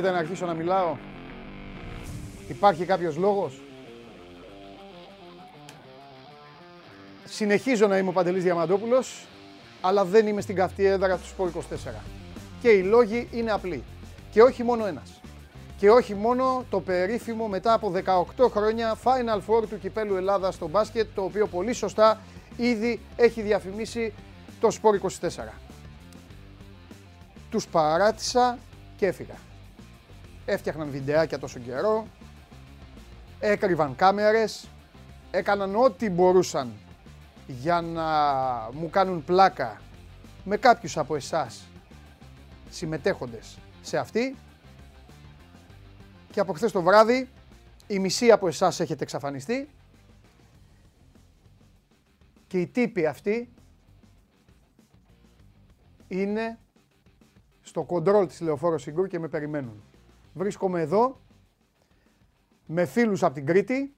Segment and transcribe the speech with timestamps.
[0.00, 0.96] Θέλετε να αρχίσω να μιλάω;
[2.48, 3.60] Υπάρχει κάποιος λόγος;
[7.24, 9.26] Συνεχίζω να είμαι ο Παντελής Διαμαντόπουλος,
[9.80, 12.02] αλλά δεν είμαι στην καυτή έδρα του Σπορ 24.
[12.60, 13.84] Και οι λόγοι είναι απλοί.
[14.30, 15.20] Και όχι μόνο ένας.
[15.76, 17.92] Και όχι μόνο το περίφημο μετά από
[18.36, 22.20] 18 χρόνια Final Four του Κυπέλου Ελλάδας στο μπάσκετ, το οποίο πολύ σωστά
[22.56, 24.12] ήδη έχει διαφημίσει
[24.60, 25.54] το Σπορ 24.
[27.50, 28.58] Τους παράτησα
[28.96, 29.46] και έφυγα.
[30.50, 32.06] Έφτιαχναν βιντεάκια τόσο καιρό,
[33.40, 34.68] έκρυβαν κάμερες,
[35.30, 36.72] έκαναν ό,τι μπορούσαν
[37.46, 38.04] για να
[38.72, 39.80] μου κάνουν πλάκα
[40.44, 41.66] με κάποιους από εσάς
[42.70, 44.36] συμμετέχοντες σε αυτή
[46.30, 47.28] και από χθες το βράδυ
[47.86, 49.68] η μισή από εσάς έχετε εξαφανιστεί
[52.46, 53.52] και οι τύποι αυτοί
[56.08, 56.58] είναι
[57.62, 59.82] στο κοντρόλ της Λεωφόρος Συγκούρ και με περιμένουν.
[60.34, 61.20] Βρίσκομαι εδώ
[62.66, 63.94] με φίλους από την Κρήτη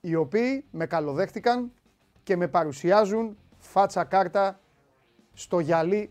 [0.00, 1.72] οι οποίοι με καλοδέχτηκαν
[2.22, 4.60] και με παρουσιάζουν φάτσα κάρτα
[5.34, 6.10] στο γυαλί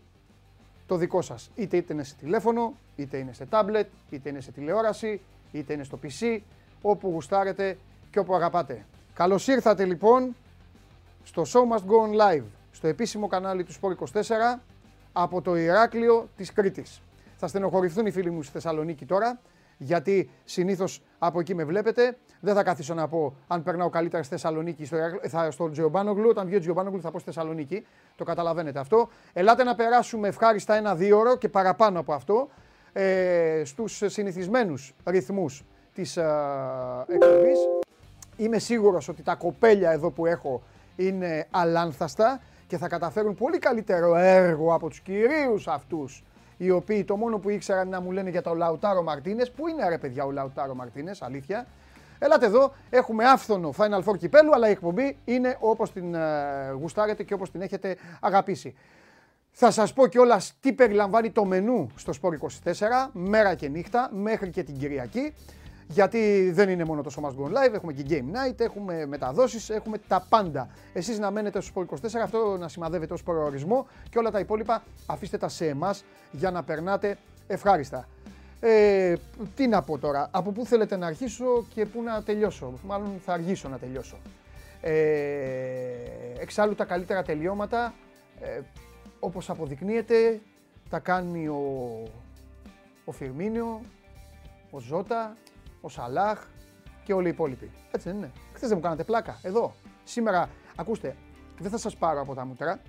[0.86, 1.50] το δικό σας.
[1.54, 5.20] Είτε, είτε είναι σε τηλέφωνο, είτε είναι σε τάμπλετ, είτε είναι σε τηλεόραση,
[5.52, 6.40] είτε είναι στο PC,
[6.82, 7.78] όπου γουστάρετε
[8.10, 8.86] και όπου αγαπάτε.
[9.14, 10.36] Καλώς ήρθατε λοιπόν
[11.24, 14.60] στο Show Must Go On Live, στο επίσημο κανάλι του Sport 24,
[15.12, 17.02] από το Ηράκλειο της Κρήτης.
[17.40, 19.40] Θα στενοχωρηθούν οι φίλοι μου στη Θεσσαλονίκη τώρα,
[19.76, 22.16] γιατί συνήθως από εκεί με βλέπετε.
[22.40, 24.96] Δεν θα καθίσω να πω αν περνάω καλύτερα στη Θεσσαλονίκη στο,
[25.28, 26.28] θα, στο Τζιομπάνογλου.
[26.28, 27.86] Όταν βγει ο Τζιομπάνογλου θα πω στη Θεσσαλονίκη.
[28.16, 29.08] Το καταλαβαίνετε αυτό.
[29.32, 32.48] Ελάτε να περάσουμε ευχάριστα ένα-δύο ώρο και παραπάνω από αυτό
[32.92, 35.64] ε, στους συνηθισμένους ρυθμούς
[35.94, 36.24] της ε,
[37.08, 37.58] εκπομπής.
[38.36, 40.62] Είμαι σίγουρος ότι τα κοπέλια εδώ που έχω
[40.96, 46.22] είναι αλάνθαστα και θα καταφέρουν πολύ καλύτερο έργο από τους κυρίους αυτούς
[46.58, 49.50] οι οποίοι το μόνο που ήξεραν να μου λένε για το Λαουτάρο Μαρτίνες.
[49.50, 51.66] Πού είναι ρε παιδιά ο Λαουτάρο Μαρτίνες, αλήθεια.
[52.18, 57.22] Ελάτε εδώ, έχουμε άφθονο Final Four κυπέλου, αλλά η εκπομπή είναι όπως την ε, γουστάρετε
[57.22, 58.74] και όπως την έχετε αγαπήσει.
[59.50, 62.32] Θα σας πω κιόλας τι περιλαμβάνει το μενού στο Sport
[62.64, 65.32] 24, μέρα και νύχτα, μέχρι και την Κυριακή.
[65.88, 69.70] Γιατί δεν είναι μόνο το Show Must Go Live, έχουμε και Game Night, έχουμε μεταδόσεις,
[69.70, 70.68] έχουμε τα πάντα.
[70.92, 74.82] Εσείς να μένετε στο Sport 24, αυτό να σημαδεύετε ως προορισμό και όλα τα υπόλοιπα
[75.06, 77.16] αφήστε τα σε εμάς για να περνάτε
[77.46, 78.08] ευχάριστα.
[78.60, 79.14] Ε,
[79.54, 83.32] τι να πω τώρα, από πού θέλετε να αρχίσω και πού να τελειώσω; Μάλλον θα
[83.32, 84.16] αργήσω να τελειώσω.
[84.80, 84.92] Ε,
[86.40, 87.94] εξάλλου τα καλύτερα τελειώματα,
[88.40, 88.60] ε,
[89.20, 90.40] όπως αποδεικνύεται,
[90.90, 92.02] τα κάνει ο,
[93.04, 93.80] ο Φιρμίνιο,
[94.70, 95.36] ο Ζώτα,
[95.88, 96.46] ο Σαλάχ
[97.04, 97.70] και όλοι οι υπόλοιποι.
[97.90, 98.30] Έτσι δεν είναι.
[98.52, 99.38] Χθες δεν μου κάνατε πλάκα.
[99.42, 99.72] Εδώ.
[100.04, 101.16] Σήμερα, ακούστε,
[101.58, 102.80] δεν θα σας πάρω από τα μούτρα.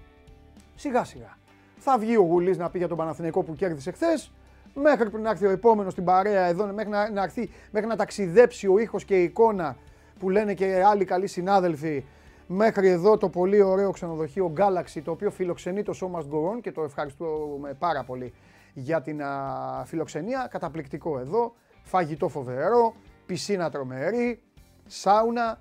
[0.76, 1.38] Σιγά σιγά.
[1.78, 4.32] Θα βγει ο Γουλής να πει για τον Παναθηναϊκό που κέρδισε χθες.
[4.74, 7.96] Μέχρι που να έρθει ο επόμενος στην παρέα εδώ, μέχρι να, να, έρθει, μέχρι να
[7.96, 9.78] ταξιδέψει ο ήχος και η εικόνα
[10.20, 12.06] που λένε και άλλοι καλοί συνάδελφοι.
[12.48, 16.62] Μέχρι εδώ το πολύ ωραίο ξενοδοχείο Galaxy, το οποίο φιλοξενεί το Show Must Go On
[16.62, 18.34] και το ευχαριστούμε πάρα πολύ
[18.74, 20.48] για την α, φιλοξενία.
[20.50, 21.54] Καταπληκτικό εδώ
[21.90, 22.96] φαγητό φοβερό,
[23.26, 24.42] πισίνα τρομερή,
[24.88, 25.60] σάουνα,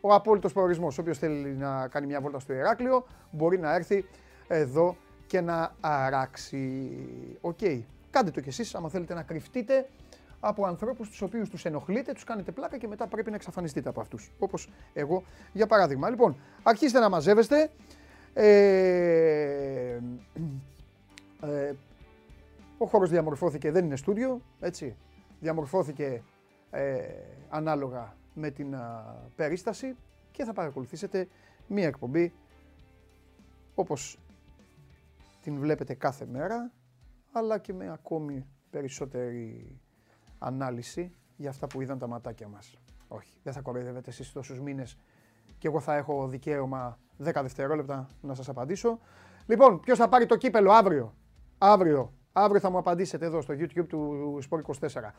[0.00, 0.98] ο απόλυτος προορισμός.
[0.98, 4.04] Όποιος θέλει να κάνει μια βόλτα στο Ηράκλειο μπορεί να έρθει
[4.48, 4.96] εδώ
[5.26, 6.90] και να αράξει.
[7.40, 7.58] Οκ.
[8.10, 9.88] Κάντε το κι εσείς άμα θέλετε να κρυφτείτε
[10.40, 14.00] από ανθρώπους τους οποίους τους ενοχλείτε, τους κάνετε πλάκα και μετά πρέπει να εξαφανιστείτε από
[14.00, 14.30] αυτούς.
[14.38, 15.22] Όπως εγώ
[15.52, 16.10] για παράδειγμα.
[16.10, 17.70] Λοιπόν, αρχίστε να μαζεύεστε.
[18.34, 19.98] Ε,
[21.42, 21.72] ε,
[22.78, 24.96] ο χώρος διαμορφώθηκε, δεν είναι στούντιο, έτσι
[25.42, 26.22] διαμορφώθηκε
[26.70, 27.02] ε,
[27.48, 28.74] ανάλογα με την
[29.36, 29.96] περίσταση
[30.30, 31.28] και θα παρακολουθήσετε
[31.66, 32.32] μία εκπομπή
[33.74, 34.18] όπως
[35.42, 36.72] την βλέπετε κάθε μέρα
[37.32, 39.80] αλλά και με ακόμη περισσότερη
[40.38, 42.78] ανάλυση για αυτά που είδαν τα ματάκια μας.
[43.08, 44.98] Όχι, δεν θα κοροϊδεύετε εσείς τόσους μήνες
[45.58, 48.98] και εγώ θα έχω δικαίωμα 10 δευτερόλεπτα να σας απαντήσω.
[49.46, 51.14] Λοιπόν, ποιος θα πάρει το κύπελο αύριο;
[51.58, 55.14] Αύριο Αύριο θα μου απαντήσετε εδώ στο YouTube του Sport 24.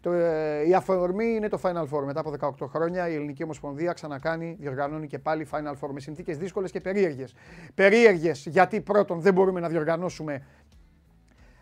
[0.00, 2.04] Το, ε, η αφορμή είναι το Final Four.
[2.04, 6.36] Μετά από 18 χρόνια η Ελληνική Ομοσπονδία ξανακάνει, διοργανώνει και πάλι Final Four με συνθήκες
[6.38, 7.34] δύσκολες και περίεργες.
[7.74, 10.46] Περίεργες γιατί πρώτον δεν μπορούμε να διοργανώσουμε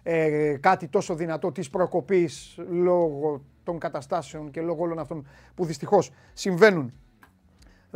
[0.03, 6.11] ε, κάτι τόσο δυνατό της προκοπής λόγω των καταστάσεων και λόγω όλων αυτών που δυστυχώς
[6.32, 6.93] συμβαίνουν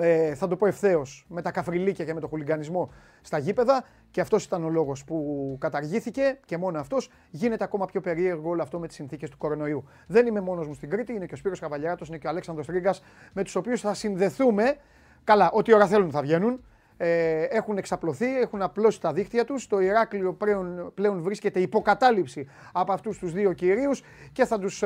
[0.00, 3.85] ε, θα το πω ευθέως, με τα καφριλίκια και με το χουλιγκανισμό στα γήπεδα.
[4.11, 7.11] Και αυτός ήταν ο λόγος που καταργήθηκε και μόνο αυτός.
[7.31, 9.85] Γίνεται ακόμα πιο περίεργο όλο αυτό με τις συνθήκες του κορονοϊού.
[10.06, 12.67] Δεν είμαι μόνος μου στην Κρήτη, είναι και ο Σπύρος Καβαλιάτο, είναι και ο Αλέξανδρος
[12.67, 12.94] Τρίγκα,
[13.32, 14.76] με τους οποίους θα συνδεθούμε.
[15.25, 16.64] Καλά, ό,τι ώρα θέλουν θα βγαίνουν.
[17.02, 19.67] Ε, έχουν εξαπλωθεί, έχουν απλώσει τα δίχτυα τους.
[19.67, 24.02] Το Ηράκλειο πλέον, πλέον βρίσκεται υποκατάληψη από αυτούς τους δύο κυρίους
[24.32, 24.85] και θα τους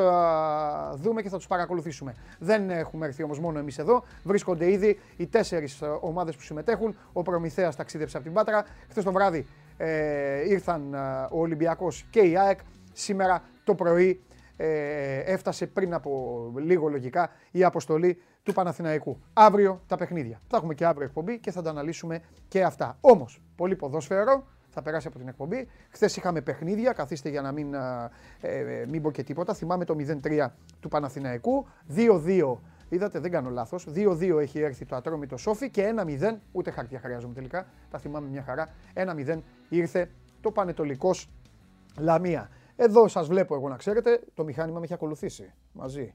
[0.94, 2.14] δούμε και θα τους παρακολουθήσουμε.
[2.38, 4.04] Δεν έχουμε έρθει όμως μόνο εμείς εδώ.
[4.22, 6.96] Βρίσκονται ήδη οι τέσσερις ομάδες που συμμετέχουν.
[7.12, 8.64] Ο Προμηθέας ταξίδεψε από την Πάτρα.
[8.88, 9.46] Χθες το βράδυ
[9.76, 10.94] ε, ήρθαν
[11.30, 12.58] ο Ολυμπιακός και η ΑΕΚ.
[12.92, 14.20] Σήμερα το πρωί
[14.56, 19.20] ε, έφτασε πριν από λίγο λογικά η αποστολή του Παναθηναϊκού.
[19.32, 20.40] Αύριο τα παιχνίδια.
[20.48, 22.96] Θα έχουμε και αύριο εκπομπή και θα τα αναλύσουμε και αυτά.
[23.00, 25.68] Όμως, πολύ ποδόσφαιρο, θα περάσει από την εκπομπή.
[25.90, 28.10] Χθες είχαμε παιχνίδια, καθίστε για να μην, ε,
[28.40, 29.54] ε μην πω και τίποτα.
[29.54, 31.66] Θυμάμαι το 0-3 του Παναθηναϊκού.
[31.88, 33.86] 2-2, είδατε δεν κάνω λάθος.
[33.94, 37.66] 2-2 έχει έρθει το ατρόμητο Σόφι και 1-0, ούτε χαρτιά χρειάζομαι τελικά.
[37.90, 38.68] Τα θυμάμαι μια χαρά.
[38.94, 40.10] 1-0 ήρθε
[40.40, 41.28] το Πανετολικός
[41.98, 42.50] Λαμία.
[42.76, 46.14] Εδώ σας βλέπω εγώ να ξέρετε, το μηχάνημα με έχει ακολουθήσει μαζί.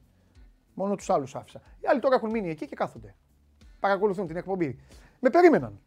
[0.80, 1.62] Μόνο τους άλλους άφησα.
[1.80, 3.16] Οι άλλοι τώρα έχουν μείνει εκεί και κάθονται.
[3.80, 4.80] Παρακολουθούν την εκπομπή.
[5.20, 5.80] Με περίμεναν.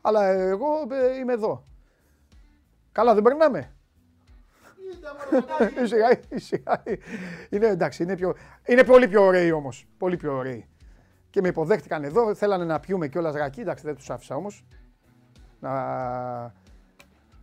[0.00, 1.64] Αλλά εγώ ε, είμαι εδώ.
[2.92, 3.72] Καλά, δεν περνάμε.
[7.50, 8.34] είναι εντάξει, είναι, πιο,
[8.66, 9.86] είναι πολύ πιο ωραίοι όμως.
[9.98, 10.68] Πολύ πιο ωραίοι.
[11.30, 13.60] Και με υποδέχτηκαν εδώ, θέλανε να πιούμε κιόλας ρακί.
[13.60, 14.64] Εντάξει, δεν τους άφησα όμως.
[15.60, 15.72] Να,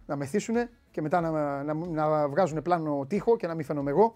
[0.05, 4.15] να μεθύσουνε και μετά να, να, να βγάζουν πλάνο τείχο και να μην φαίνομαι εγώ.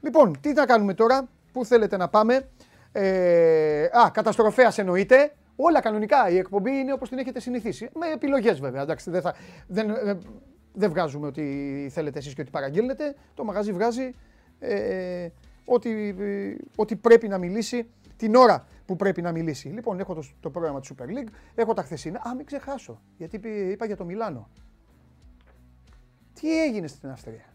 [0.00, 2.48] Λοιπόν, τι θα κάνουμε τώρα, πού θέλετε να πάμε.
[2.92, 5.32] Ε, α, καταστροφέας εννοείται.
[5.56, 6.28] Όλα κανονικά.
[6.30, 7.88] Η εκπομπή είναι όπως την έχετε συνηθίσει.
[7.94, 8.82] Με επιλογές βέβαια.
[8.82, 9.34] Εντάξει, δεν, θα,
[9.66, 10.18] δεν, ε,
[10.72, 13.14] δεν βγάζουμε ότι θέλετε εσείς και ότι παραγγέλνετε.
[13.34, 14.14] Το μαγαζί βγάζει
[14.58, 15.28] ε,
[15.64, 16.16] ότι,
[16.76, 19.68] ότι πρέπει να μιλήσει την ώρα που πρέπει να μιλήσει.
[19.68, 22.22] Λοιπόν, έχω το, το πρόγραμμα του Super League, έχω τα χθεσινά.
[22.28, 24.48] Α, μην ξεχάσω, γιατί είπα για το Μιλάνο.
[26.40, 27.52] Τι έγινε στην Αυστρία;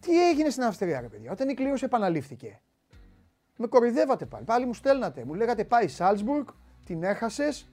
[0.00, 2.60] Τι έγινε στην Αυστρία, ρε παιδιά; Όταν η κλήρωση επαναλήφθηκε.
[3.56, 4.44] Με κοροϊδεύατε πάλι.
[4.44, 5.24] Πάλι μου στέλνατε.
[5.24, 6.46] Μου λέγατε πάει Σάλτσμπουργκ,
[6.84, 7.68] την έχασες,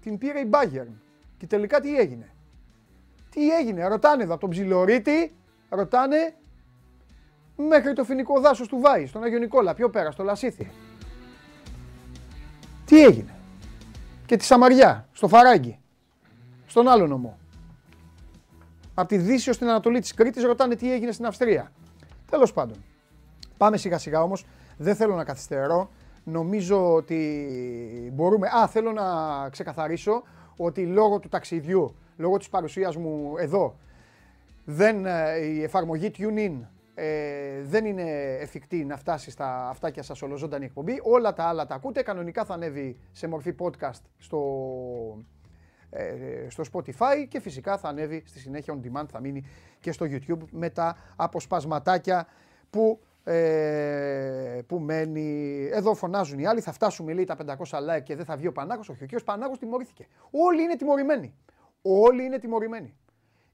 [0.00, 0.92] την πήρε η Bayern.
[1.36, 2.34] Και τελικά τι έγινε;
[3.30, 5.34] Τι έγινε, ρωτάνε εδώ από τον Ψιλορίτη,
[5.68, 6.34] ρωτάνε
[7.56, 10.70] μέχρι το φοινικό δάσος του Βάης, στον Αγιο Νικόλα, πιο πέρα, στο Λασίθι.
[12.84, 13.34] Τι έγινε;
[14.26, 15.78] Και τη Σαμαριά, στο Φαράγγι,
[16.66, 17.38] στον άλλο νομό
[18.94, 21.72] από τη Δύση ως την Ανατολή της Κρήτης ρωτάνε τι έγινε στην Αυστρία.
[22.30, 22.84] Τέλος πάντων.
[23.56, 24.44] Πάμε σιγά σιγά όμως.
[24.76, 25.90] Δεν θέλω να καθυστερώ.
[26.24, 28.48] Νομίζω ότι μπορούμε...
[28.48, 29.04] Α, θέλω να
[29.48, 30.22] ξεκαθαρίσω
[30.56, 33.76] ότι λόγω του ταξιδιού, λόγω της παρουσίας μου εδώ,
[34.64, 36.60] δεν, ε, η εφαρμογή TuneIn
[36.94, 38.10] ε, δεν είναι
[38.40, 41.00] εφικτή να φτάσει στα αυτάκια σας ολοζώντανη εκπομπή.
[41.02, 42.02] Όλα τα άλλα τα ακούτε.
[42.02, 44.40] Κανονικά θα ανέβει σε μορφή podcast στο,
[45.90, 49.44] ε, στο Spotify και φυσικά θα ανέβει στη συνέχεια on demand, θα μείνει
[49.80, 52.26] και στο YouTube με τα αποσπασματάκια
[52.70, 55.68] που, ε, που μένει.
[55.72, 58.52] Εδώ φωνάζουν οι άλλοι, θα φτάσουμε λέει τα 500 like και δεν θα βγει ο
[58.52, 58.88] Πανάγος.
[58.88, 59.22] Όχι, ο κ.
[59.24, 60.06] Πανάγος τιμωρήθηκε.
[60.30, 61.34] Όλοι είναι τιμωρημένοι.
[61.82, 62.96] Όλοι είναι τιμωρημένοι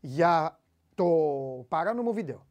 [0.01, 0.61] για
[0.95, 1.07] το
[1.69, 2.47] παράνομο βίντεο,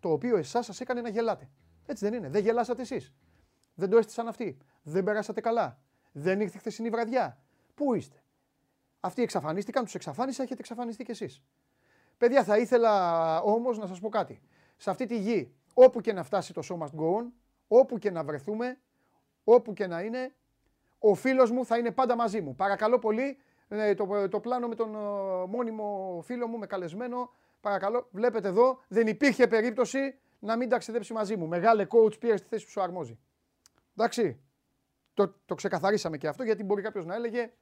[0.00, 1.48] το οποίο εσάς σας έκανε να γελάτε.
[1.86, 2.28] Έτσι δεν είναι.
[2.28, 3.14] Δεν γελάσατε εσείς.
[3.74, 4.58] Δεν το έστησαν αυτοί.
[4.82, 5.78] Δεν περάσατε καλά.
[6.12, 7.38] Δεν ήρθε χθεσινή βραδιά.
[7.74, 8.22] Πού είστε;
[9.00, 11.42] Αυτοί εξαφανίστηκαν, τους εξαφάνισα, έχετε εξαφανιστεί κι εσείς.
[12.18, 14.40] Παιδιά, θα ήθελα όμως να σας πω κάτι.
[14.76, 17.24] Σε αυτή τη γη, όπου και να φτάσει το show must go on,
[17.68, 18.78] όπου και να βρεθούμε,
[19.44, 20.34] όπου και να είναι,
[20.98, 22.54] ο φίλος μου θα είναι πάντα μαζί μου.
[22.54, 23.38] Παρακαλώ πολύ,
[23.68, 24.98] ε, το, το πλάνο με τον ε,
[25.48, 31.36] μόνιμο φίλο μου, με καλεσμένο, παρακαλώ, βλέπετε εδώ, δεν υπήρχε περίπτωση να μην ταξιδέψει μαζί
[31.36, 31.46] μου.
[31.46, 33.18] Μεγάλε coach πήρε στη θέση που σου αρμόζει.
[33.96, 34.40] Εντάξει,
[35.14, 37.52] το, το ξεκαθαρίσαμε και αυτό, γιατί μπορεί κάποιος να έλεγε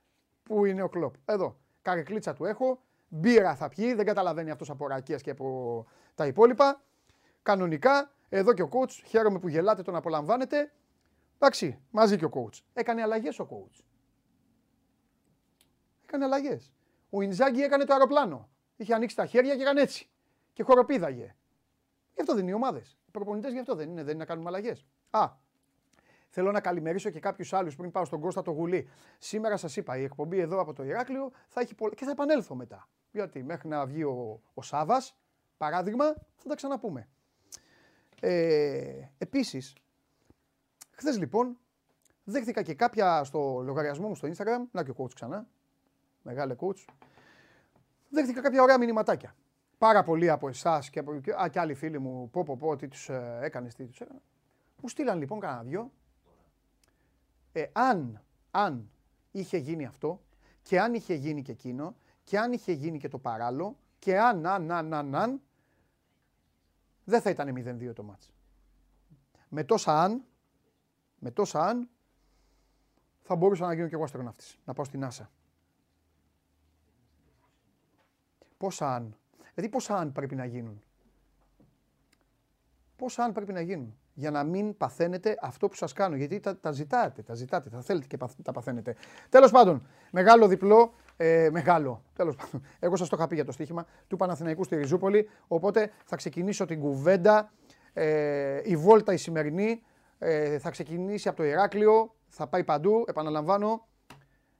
[0.42, 1.56] Πού είναι ο κλοπ; Εδώ.
[1.82, 2.82] Καρεκλίτσα του έχω.
[3.08, 3.94] Μπύρα θα πιει.
[3.94, 6.82] Δεν καταλαβαίνει αυτός από ρακίες και από τα υπόλοιπα.
[7.42, 8.12] Κανονικά.
[8.28, 8.90] Εδώ και ο coach.
[9.06, 10.72] Χαίρομαι που γελάτε, τον απολαμβάνετε.
[11.34, 12.58] Εντάξει, μαζί και ο coach.
[12.72, 13.80] Έκανε αλλαγές ο coach.
[16.02, 16.72] Έκανε αλλαγές.
[17.10, 18.48] Ο Ινζάγκη έκανε το αεροπλάνο.
[18.76, 20.10] Είχε ανοίξει τα χέρια και έκανε έτσι.
[20.52, 21.34] Και χοροπήδαγε.
[22.14, 22.98] Γι' αυτό δεν είναι οι ομάδες.
[23.06, 24.86] Οι προπονητές γι' αυτό δεν είναι, δεν είναι να κάνουμε αλλαγές.
[25.10, 25.30] Α,
[26.34, 28.88] Θέλω να καλημερίσω και κάποιους άλλους πριν πάω στον Κώστα το Γουλή.
[29.18, 32.54] Σήμερα σας είπα, η εκπομπή εδώ από το Ηράκλειο θα έχει πολλά και θα επανέλθω
[32.54, 32.88] μετά.
[33.10, 35.16] Γιατί μέχρι να βγει ο, ο Σάβας,
[35.56, 36.04] παράδειγμα,
[36.36, 37.08] θα τα ξαναπούμε.
[38.24, 39.76] Ε, Επίσης,
[40.90, 41.58] χθες λοιπόν
[42.24, 44.68] δέχτηκα και κάποια στο λογαριασμό μου στο Instagram.
[44.70, 45.46] Να και ο coach ξανά.
[46.22, 46.84] Μεγάλε coach.
[48.08, 49.34] Δέχτηκα κάποια ωραία μηνυματάκια.
[49.78, 53.08] Πάρα πολλοί από εσάς και, από, και άλλοι φίλοι μου, πω πω πω, τι τους
[53.08, 54.22] ε, έκανες, τι τους έκανες.
[54.82, 55.92] Μου στείλαν λοιπόν κανένα δυο
[57.52, 58.90] ε, αν, αν
[59.30, 60.20] είχε γίνει αυτό
[60.62, 64.46] και αν είχε γίνει και εκείνο και αν είχε γίνει και το παράλληλο και αν,
[64.46, 65.40] αν, αν, αν, αν
[67.04, 68.32] δεν θα ήταν 0-2 το μάτς.
[69.48, 70.24] Με τόσα αν,
[71.18, 71.88] με τόσα αν,
[73.22, 75.26] θα μπορούσα να γίνω και εγώ αστροναύτης, να πάω στην NASA.
[78.56, 79.16] Πόσα αν,
[79.54, 80.82] δηλαδή πόσα αν πρέπει να γίνουν.
[82.96, 83.96] Πόσα αν πρέπει να γίνουν.
[84.14, 86.16] Για να μην παθαίνετε αυτό που σας κάνω.
[86.16, 88.96] Γιατί τα, τα ζητάτε, τα ζητάτε, θα θέλετε και τα παθαίνετε.
[89.28, 92.66] Τέλος πάντων, μεγάλο διπλό, ε, μεγάλο, τέλος πάντων.
[92.78, 95.28] Εγώ σας το είχα πει για το στοίχημα του Παναθηναϊκού στη Ριζούπολη.
[95.46, 97.52] Οπότε θα ξεκινήσω την κουβέντα.
[97.92, 99.82] Ε, η βόλτα η σημερινή
[100.18, 103.04] ε, θα ξεκινήσει από το Ηράκλειο, θα πάει παντού.
[103.06, 103.86] Επαναλαμβάνω,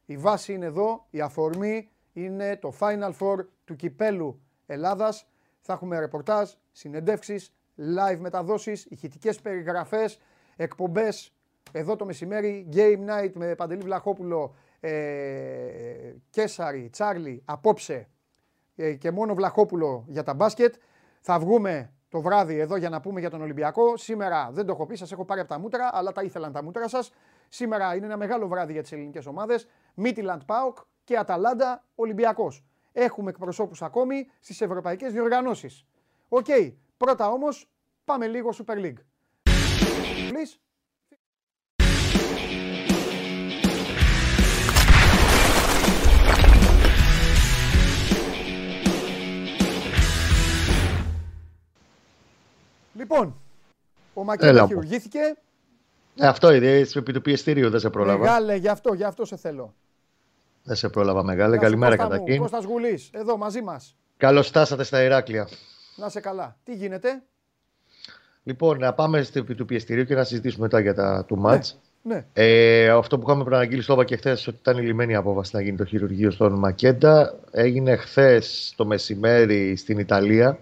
[0.07, 5.27] η βάση είναι εδώ, η αφορμή είναι το Final Four του Κυπέλου Ελλάδας.
[5.61, 10.19] Θα έχουμε ρεπορτάζ, συνεντεύξεις, live μεταδόσεις, ηχητικές περιγραφές,
[10.57, 11.33] εκπομπές
[11.73, 14.91] εδώ το μεσημέρι, Game Night με Παντελή Βλαχόπουλο, ε,
[16.31, 18.09] Κέσαρη, Τσάρλι, απόψε
[18.77, 20.75] ε, και μόνο Βλαχόπουλο για τα μπάσκετ.
[21.21, 23.97] Θα βγούμε το βράδυ εδώ για να πούμε για τον Ολυμπιακό.
[23.97, 26.63] Σήμερα δεν το έχω πει, σας έχω πάρει από τα μούτρα, αλλά τα ήθελαν τα
[26.63, 27.13] μούτρα σας.
[27.49, 29.69] Σήμερα είναι ένα μεγάλο βράδυ για τις ελληνικές ομάδες.
[29.95, 32.65] Μίτιλαντ ΠΑΟΚ και Αταλάντα Ολυμπιακός.
[32.93, 35.87] Έχουμε εκπροσώπους ακόμη στις ευρωπαϊκές διοργανώσεις.
[36.29, 36.47] Οκ.
[37.03, 37.69] Πρώτα όμως
[38.05, 39.01] πάμε λίγο Super League.
[40.31, 40.59] Please.
[52.95, 53.35] Λοιπόν,
[54.15, 55.19] ο Μακέτα χειρουργήθηκε.
[56.17, 58.19] Ε, αυτό είναι, επί του πιεστηρίου δεν σε πρόλαβα.
[58.19, 59.75] Μεγάλε, γι' αυτό, γι' αυτό σε θέλω.
[60.63, 61.59] Δεν σε πρόλαβα μεγάλε.
[61.59, 62.39] Καλημέρα καταρχήν.
[62.39, 63.97] Κώστας Γουλής, εδώ μαζί μας.
[64.17, 65.49] Καλώς στάσατε στα Ηράκλεια.
[66.03, 66.57] Να σε καλά.
[66.65, 67.23] Τι γίνεται;
[68.43, 71.79] Λοιπόν, να πάμε στο επί του πιεστηρίου και να συζητήσουμε μετά για τα του μάτς.
[72.03, 72.25] Ναι, ναι.
[72.33, 75.77] Ε, αυτό που είχαμε προαναγγείλει στο και χθες ότι ήταν η λιμένη απόφαση να γίνει
[75.77, 77.35] το χειρουργείο στον Μακέντα.
[77.51, 80.59] Έγινε χθες το μεσημέρι στην Ιταλία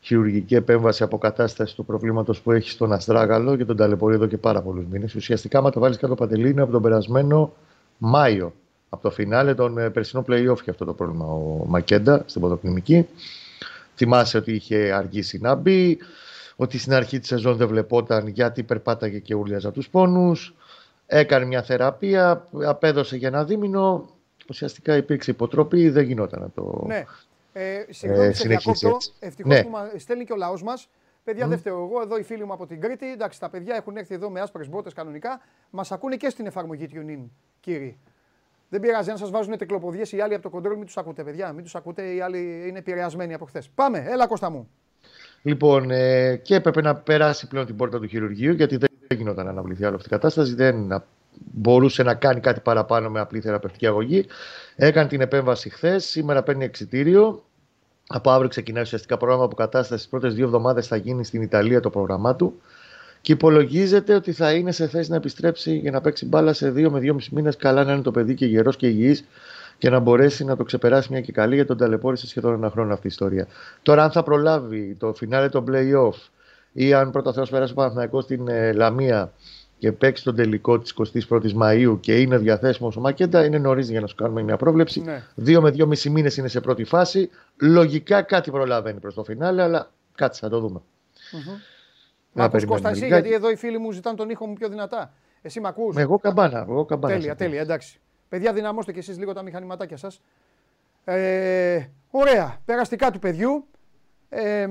[0.00, 4.62] χειρουργική επέμβαση αποκατάστασης του προβλήματος που έχει στον Αστράγαλο και τον ταλαιπωρεί εδώ και πάρα
[4.62, 5.14] πολλούς μήνες.
[5.14, 7.52] Ουσιαστικά, άμα το βάλεις κάτω παντελή, από τον περασμένο
[7.98, 8.54] Μάιο.
[8.88, 13.06] Από το φινάλε των ε, περσινών playoff και αυτό το πρόβλημα ο Μακέντα στην ποδοκνημική.
[13.96, 15.98] Θυμάσαι ότι είχε αργήσει να μπει,
[16.56, 20.54] ότι στην αρχή της σεζόν δεν βλεπόταν γιατί περπάταγε και ούλιαζα τους πόνους.
[21.06, 24.08] Έκανε μια θεραπεία, απέδωσε για ένα δίμηνο.
[24.48, 27.04] Ουσιαστικά υπήρξε υποτροπή, δεν γινόταν να το, ναι.
[27.52, 28.96] Ε, συγγνώμη, ε, διακόπτω.
[29.18, 29.64] Ευτυχώς ναι.
[29.64, 30.88] που στέλνει και ο λαός μας.
[31.24, 31.48] Παιδιά, mm.
[31.48, 32.00] δεν φταίω εγώ.
[32.00, 33.12] Εδώ οι φίλοι μου από την Κρήτη.
[33.12, 35.40] Εντάξει, τα παιδιά έχουν έρθει εδώ με άσπρες μπότες κανονικά.
[35.70, 37.28] Μας ακούνε και στην εφαρμογή TuneIn,
[37.60, 37.98] κύριοι.
[38.72, 41.52] Δεν πειράζει, αν σας βάζουν τεκλοποδιέ οι άλλοι από το κοντρόλ, μην τους ακούτε, παιδιά.
[41.52, 43.68] Μην τους ακούτε, οι άλλοι είναι επηρεασμένοι από χθες.
[43.74, 44.68] Πάμε, έλα Κώστα μου.
[45.42, 49.50] Λοιπόν, ε, και έπρεπε να περάσει πλέον την πόρτα του χειρουργείου, γιατί δεν γινόταν να
[49.50, 50.54] αναβληθεί άλλο αυτή η κατάσταση.
[50.54, 51.02] Δεν
[51.34, 54.26] μπορούσε να κάνει κάτι παραπάνω με απλή θεραπευτική αγωγή.
[54.76, 56.04] Έκανε την επέμβαση χθες.
[56.04, 57.44] Σήμερα παίρνει εξητήριο.
[58.06, 60.02] Από αύριο ξεκινάει ουσιαστικά πρόγραμμα αποκατάσταση.
[60.02, 62.60] Τις πρώτες δύο εβδομάδες θα γίνει στην Ιταλία το πρόγραμμά του.
[63.22, 66.90] Και υπολογίζεται ότι θα είναι σε θέση να επιστρέψει για να παίξει μπάλα σε δύο
[66.90, 67.56] με δύο μισή μήνες.
[67.56, 69.24] Καλά να είναι το παιδί και γερός και υγιής
[69.78, 72.92] και να μπορέσει να το ξεπεράσει μια και καλή για τον ταλαιπώρησε σχεδόν ένα χρόνο
[72.92, 73.46] αυτή η ιστορία.
[73.82, 76.30] Τώρα, αν θα προλάβει το φινάλε των playoff
[76.72, 79.32] ή αν πρώτα Θεός περάσει ο Παναθηναϊκός στην ε, Λαμία
[79.78, 80.94] και παίξει τον τελικό της
[81.28, 85.00] 21η Μαου και είναι διαθέσιμος ο Μακέντα, είναι νωρίς για να σου κάνουμε μια πρόβλεψη.
[85.00, 85.22] Ναι.
[85.34, 87.30] Δύο με δύο μισή μήνες είναι σε πρώτη φάση.
[87.56, 90.78] Λογικά κάτι προλαβαίνει προς το φινάλε, αλλά κάτσε θα το δούμε.
[90.78, 91.71] Mm-hmm.
[92.32, 95.12] Να ακούς Κώστα εσύ, γιατί εδώ οι φίλοι μου ζητάνε τον ήχο μου πιο δυνατά.
[95.42, 95.96] Εσύ με ακούς.
[95.96, 96.58] Εγώ καμπάνα.
[96.68, 98.00] Εγώ καμπάνα τέλεια, τέλεια, εντάξει.
[98.28, 100.22] Παιδιά, δυναμώστε κι εσείς λίγο τα μηχανηματάκια σας.
[101.04, 103.66] Ε, ωραία, περαστικά του παιδιού.
[104.28, 104.68] Ε,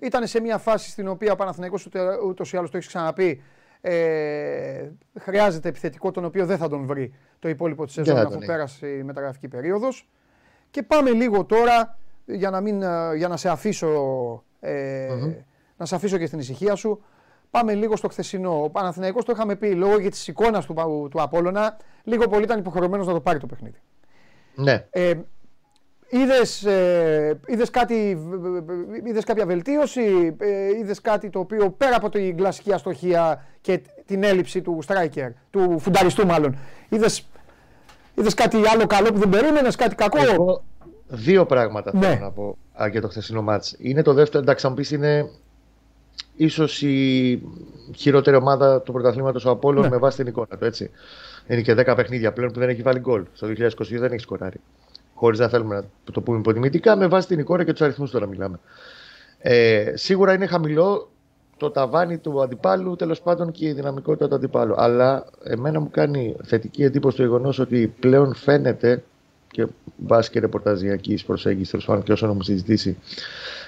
[0.00, 1.88] ήταν σε μια φάση στην οποία ο Παναθηναϊκός
[2.26, 3.42] ούτως ή άλλως το έχεις ξαναπεί
[3.80, 4.88] ε,
[5.18, 9.02] χρειάζεται επιθετικό τον οποίο δεν θα τον βρει το υπόλοιπο της σεζόν αφού πέρασε η
[9.02, 10.08] μεταγραφική περίοδος.
[10.70, 13.88] Και πάμε λίγο τώρα για να, μην, ε, για να σε αφήσω
[14.60, 15.08] ε,
[15.78, 17.02] να σε αφήσω και στην ησυχία σου.
[17.50, 18.62] Πάμε λίγο στο χθεσινό.
[18.62, 20.74] Ο Παναθηναϊκός το είχαμε πει λόγω της εικόνας του,
[21.10, 23.78] του Απόλλωνα, λίγο πολύ ήταν υποχρεωμένος να το πάρει το παιχνίδι.
[24.54, 24.86] Ναι.
[24.90, 25.12] Ε,
[26.10, 28.18] Είδες, ε, είδες, κάτι,
[29.04, 34.22] είδες κάποια βελτίωση, ε, είδες κάτι το οποίο πέρα από την κλασική αστοχία και την
[34.22, 36.56] έλλειψη του striker, του φουνταριστού μάλλον,
[36.88, 37.28] είδες,
[38.14, 40.64] είδες κάτι άλλο καλό που δεν περίμενες, κάτι κακό; Εγώ
[41.06, 42.06] δύο πράγματα ναι.
[42.06, 42.58] θέλω να πω
[42.90, 43.76] για το χθεσινό μάτς.
[43.78, 45.30] Είναι το δεύτερο, εντάξει αν πεις είναι
[46.36, 47.42] ίσως η
[47.96, 49.88] χειρότερη ομάδα του πρωταθλήματος ο Απόλλων ναι.
[49.88, 50.90] με βάση την εικόνα του, έτσι.
[51.46, 53.24] Είναι και 10 παιχνίδια πλέον που δεν έχει βάλει γκολ.
[53.32, 54.60] Στο 2022 δεν έχει σκοράρει
[55.18, 58.26] χωρίς να θέλουμε να το πούμε υποτιμητικά, με βάση την εικόνα και τους αριθμούς τώρα
[58.26, 58.60] μιλάμε.
[59.38, 61.10] Ε, σίγουρα είναι χαμηλό
[61.56, 64.74] το ταβάνι του αντιπάλου, τέλος πάντων και η δυναμικότητα του αντιπάλου.
[64.76, 69.02] Αλλά εμένα μου κάνει θετική εντύπωση το γεγονός ότι πλέον φαίνεται
[69.50, 72.96] και βάσει και ρεπορταζιακή προσέγγιση, τέλος πάντων και όσων έχουμε συζητήσει,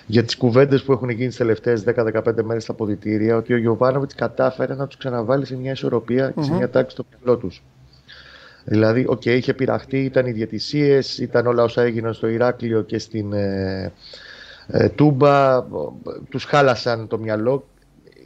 [0.07, 4.15] για τις κουβέντες που έχουν γίνει τις τελευταίες 10-15 μέρες στα αποδητήρια, ότι ο Γιωβάνοβιτς
[4.15, 7.63] κατάφερε να τους ξαναβάλει σε μια ισορροπία και σε μια τάξη στο μυαλό τους.
[8.65, 12.99] Δηλαδή, OK, okay, είχε πειραχτεί, ήταν οι διαιτησίες, ήταν όλα όσα έγιναν στο Ηράκλειο και
[12.99, 13.93] στην ε,
[14.67, 15.65] ε, Τούμπα.
[16.29, 17.69] Τους χάλασαν το μυαλό.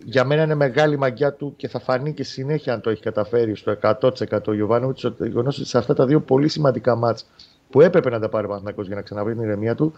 [0.05, 3.57] Για μένα είναι μεγάλη μαγκιά του και θα φανεί και συνέχεια αν το έχει καταφέρει
[3.57, 4.99] στο 100% ο Γιοβάνοβιτς.
[5.01, 7.26] Το γεγονός ότι σε αυτά τα δύο πολύ σημαντικά ματς
[7.71, 9.93] που έπρεπε να τα πάρει ο για να ξαναβρεί την ηρεμία του,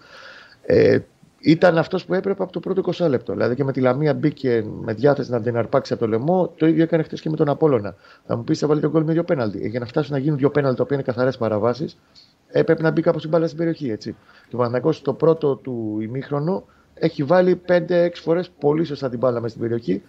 [0.62, 0.98] ε,
[1.38, 3.32] ήταν αυτός που έπρεπε από το πρώτο 20 λεπτό.
[3.32, 6.52] Δηλαδή και με τη Λαμία μπήκε με διάθεση να την αρπάξει από το λαιμό.
[6.56, 7.94] Το ίδιο έκανε χθες και με τον Απόλλωνα.
[8.26, 9.60] Θα μου πεις θα βάλει τον κόλ με δύο πέναλτι.
[9.62, 11.98] Ε, για να φτάσουν να γίνουν δύο πέναλτι, τα οποία είναι καθαρές παραβάσεις,
[12.48, 13.90] έπρεπε να μπει κάπω στην μπάλα στην περιοχή.
[13.90, 14.16] Έτσι.
[14.48, 16.64] Και ο στο πρώτο του ημίχρονο
[16.98, 20.02] έχει βάλει 5-6 φορές πολύ σωστά την μπάλα μέσα στην περιοχή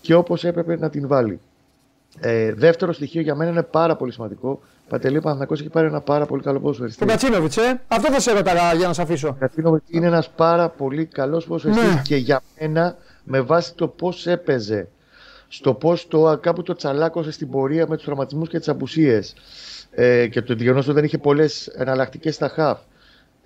[0.00, 1.40] και όπως έπρεπε να την βάλει.
[2.20, 4.60] Ε, δεύτερο στοιχείο για μένα είναι πάρα πολύ σημαντικό.
[4.88, 6.98] Παντελή Παναθηναϊκός έχει πάρει ένα πάρα πολύ καλό ποδοσφαιριστή.
[6.98, 7.80] Τον Κατσίνοβιτς, ε.
[7.88, 9.28] Αυτό θα σε ρωτάγα για να σε αφήσω.
[9.28, 12.02] Ο Κατσίνοβιτς είναι ένας πάρα πολύ καλός ποδοσφαιριστή ναι.
[12.04, 14.88] και για μένα με βάση το πώς έπαιζε,
[15.48, 19.34] στο πώς το, κάπου το τσαλάκωσε στην πορεία με τους τραυματισμούς και τις απουσίες
[19.90, 22.78] ε, και το γεγονός ότι δεν είχε πολλές εναλλακτικές στα χαφ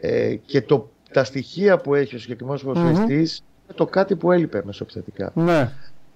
[0.01, 3.75] ε, και το, τα στοιχεία που έχει ο συγκεκριμένος ποδοσφαιριστής mm-hmm.
[3.75, 5.33] το κάτι που έλειπε μεσοπιθετικά.
[5.35, 5.73] Ναι.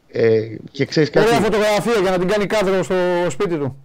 [0.08, 1.26] Ε, και ξέρεις κάτι.
[1.26, 2.94] Ωραία φωτογραφία για να την κάνει κάδρο στο
[3.28, 3.76] σπίτι του.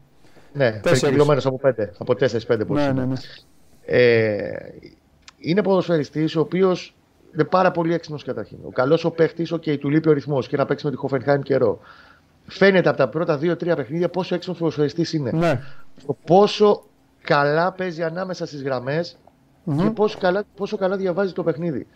[0.53, 1.93] Ναι, περικυκλωμένο από πέντε.
[1.97, 3.15] Από τέσσερι-πέντε ναι, ναι, ναι.
[3.85, 4.51] Ε,
[5.37, 6.95] είναι ποδοσφαιριστής ο οποίος
[7.33, 8.57] είναι πάρα πολύ έξυπνος καταρχήν.
[8.63, 11.41] Ο καλός ο παίχτης, okay, του λείπει ο ρυθμός και να παίξει με τη Χοφενχάιμ
[11.41, 11.79] καιρό.
[12.47, 15.31] Φαίνεται από τα πρώτα δύο-τρία παιχνίδια πόσο έξυπνος ποδοσφαιριστής είναι.
[15.31, 15.61] Ναι.
[16.25, 16.83] πόσο
[17.21, 19.05] καλά παίζει ανάμεσα στις γραμμε
[19.67, 19.81] mm-hmm.
[19.81, 21.87] και πόσο καλά, πόσο καλά διαβάζει το παιχνίδι.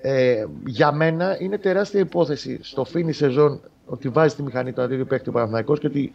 [0.00, 5.06] Ε, για μένα είναι τεράστια υπόθεση στο φίνι σεζόν ότι βάζει τη μηχανή του αντίθετου
[5.06, 6.12] παίχτη ο και ότι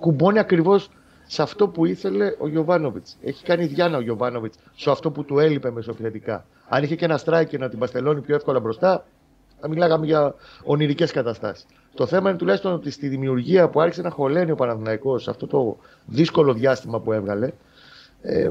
[0.00, 0.90] κουμπώνει ακριβώς
[1.26, 3.16] σε αυτό που ήθελε ο Γιωβάνοβιτς.
[3.22, 6.44] Έχει κάνει διάνα ο Γιωβάνοβιτς σε αυτό που του έλειπε μεσοπιθετικά.
[6.68, 9.04] Αν είχε και ένα στράικερ να την παστελώνει πιο εύκολα μπροστά,
[9.60, 11.66] θα μιλάγαμε για ονειρικές καταστάσεις.
[11.94, 15.76] Το θέμα είναι τουλάχιστον ότι στη δημιουργία που άρχισε να χωλαίνει ο Παναθηναϊκός αυτό το
[16.06, 17.52] δύσκολο διάστημα που έβγαλε, ε,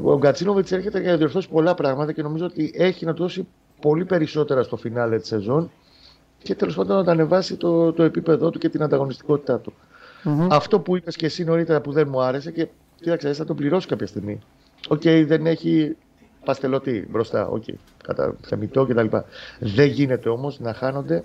[0.03, 3.47] ο Γκατσίνοβιτς έρχεται για να διορθώσει πολλά πράγματα και νομίζω ότι έχει να του δώσει
[3.81, 5.71] πολύ περισσότερα στο φινάλε της σεζόν
[6.37, 9.73] και τέλος πάντων να ανεβάσει το, το επίπεδό του και την ανταγωνιστικότητά του.
[10.25, 10.47] Mm-hmm.
[10.49, 13.87] Αυτό που είπες και εσύ νωρίτερα που δεν μου άρεσε και κοίταξε, θα το πληρώσει
[13.87, 14.39] κάποια στιγμή.
[14.87, 15.95] OK, okay, δεν έχει
[16.45, 17.47] εκτελεστή μπροστά.
[17.47, 19.17] OK, okay, κατά θεμιτό κτλ.
[19.59, 21.23] Δεν γίνεται όμως να χάνονται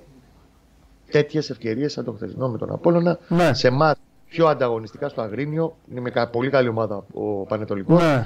[1.10, 3.54] τέτοιες ευκαιρίες σαν το χθεσινό με τον Απόλλωνα ναι.
[3.54, 3.94] σε εμά
[4.28, 5.76] πιο ανταγωνιστικά στο Αγρίνιο.
[5.90, 8.02] Είναι με πολύ καλή ομάδα ο Πανετολικός.
[8.02, 8.24] Ναι.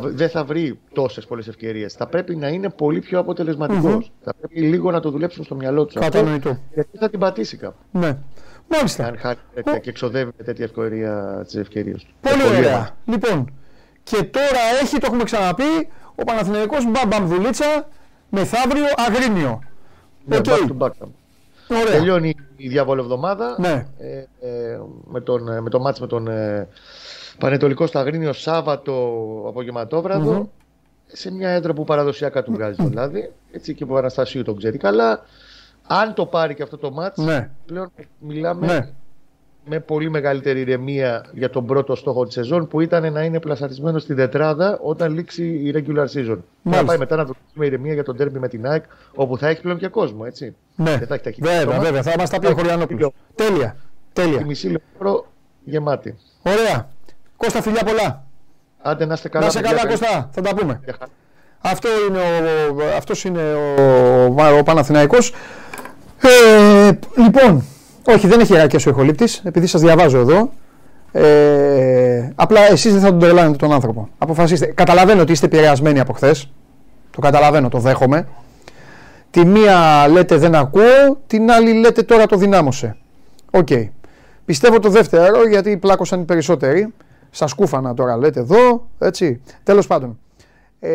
[0.00, 1.92] Δεν θα βρει τόσες πολλές ευκαιρίες.
[1.92, 4.06] Θα πρέπει να είναι πολύ πιο αποτελεσματικός.
[4.06, 4.22] Mm-hmm.
[4.24, 5.94] Θα πρέπει λίγο να το δουλέψουν στο μυαλό τους.
[5.94, 6.58] Κατανοητό.
[6.74, 7.76] Γιατί θα την πατήσει κάπου.
[7.90, 8.18] Ναι.
[8.68, 9.06] Μάλιστα.
[9.06, 12.14] Αν χάσει τέτοια και εξοδεύει τέτοια ευκαιρία τις ευκαιρίες του.
[12.20, 12.90] Πολύ ωραία.
[13.04, 13.52] Λοιπόν,
[14.02, 17.88] και τώρα έχει, το έχουμε ξαναπεί, ο Παναθηναϊκός μπαμπαμ δουλίτσα
[18.28, 19.62] μεθαύριο αγρίνιο.
[20.24, 20.48] Ναι, okay.
[20.48, 20.90] back to back.
[21.70, 21.92] Ωραία.
[21.92, 23.86] Τελειώνει η διαβολευδομάδα ναι.
[23.98, 26.68] ε, ε, με, τον, ε, με το μάτς με τον ε,
[27.38, 28.92] Πανετολικό στο Αγρίνιο Σάββατο
[29.48, 31.02] απογευματόβραδο mm-hmm.
[31.06, 33.32] σε μια έδρα που παραδοσιακά του βγάζει το λάδι.
[33.52, 35.24] Έτσι και ο Αναστασίου τον ξέρει καλά.
[35.86, 37.50] Αν το πάρει και αυτό το μάτς, ναι.
[37.66, 38.88] πλέον μιλάμε ναι.
[39.68, 44.02] Με πολύ μεγαλύτερη ηρεμία για τον πρώτο στόχο της σεζόν που ήταν να είναι πλασαρισμένος
[44.02, 46.38] στη τετράδα όταν λήξει η regular season.
[46.62, 49.60] Να πάει μετά να με ηρεμία για τον τέρμι με την ΑΕΚ, όπου θα έχει
[49.60, 50.54] πλέον και κόσμο, έτσι.
[50.74, 53.08] Ναι, Δεν θα έχει τα βέβαια, βέβαια, θα είμαστε απλά χωριανόπλους.
[53.34, 53.76] Τέλεια,
[54.12, 54.38] τέλεια.
[54.38, 55.26] Τη μισή λεπτό
[55.64, 56.16] γεμάτη.
[56.42, 56.88] Ωραία.
[57.36, 58.24] Κώστα, φιλιά πολλά.
[58.82, 59.44] Άντε να είστε καλά.
[59.44, 60.80] Να είστε καλά, Κώστα, θα τα πούμε.
[61.60, 63.54] Αυτό είναι ο, αυτός είναι
[64.24, 65.32] ο, ο Παναθηναϊκός.
[66.22, 66.90] Ε,
[67.22, 67.64] λοιπόν,
[68.08, 70.50] όχι δεν έχει ιεραρχία ο ηχολήπτης, επειδή σας διαβάζω εδώ.
[71.12, 74.08] Ε, απλά εσείς δεν θα τον τρελάνετε τον άνθρωπο.
[74.18, 74.66] Αποφασίστε.
[74.66, 76.50] Καταλαβαίνω ότι είστε επηρεασμένοι από χθες.
[77.10, 78.28] Το καταλαβαίνω, το δέχομαι.
[79.30, 82.96] Τη μία λέτε δεν ακούω, την άλλη λέτε τώρα το δυνάμωσε.
[83.50, 83.66] OK.
[83.70, 83.88] Okay.
[84.44, 86.94] Πιστεύω το δεύτερο γιατί πλάκωσαν οι περισσότεροι.
[87.30, 89.40] Σα κούφανα τώρα λέτε εδώ, έτσι.
[89.62, 90.18] Τέλος πάντων.
[90.80, 90.90] Ε,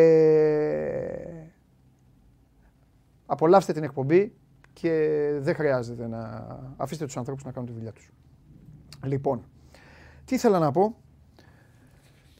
[3.26, 4.32] απολαύστε την εκπομπή
[4.84, 8.10] και δεν χρειάζεται να αφήστε τους ανθρώπους να κάνουν τη δουλειά τους.
[9.04, 9.44] Λοιπόν,
[10.24, 10.96] τι ήθελα να πω;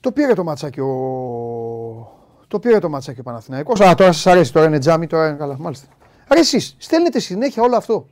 [0.01, 0.89] Το πήρε το ματσάκι ο...
[2.49, 3.81] Το πήρε το ματσάκι ο Παναθηναϊκός.
[3.81, 5.59] Α, τώρα σας αρέσει, τώρα είναι τζάμι, τώρα είναι καλά.
[5.59, 5.87] Μάλιστα.
[6.29, 8.09] Άρα εσείς στέλνετε συνέχεια όλο αυτό.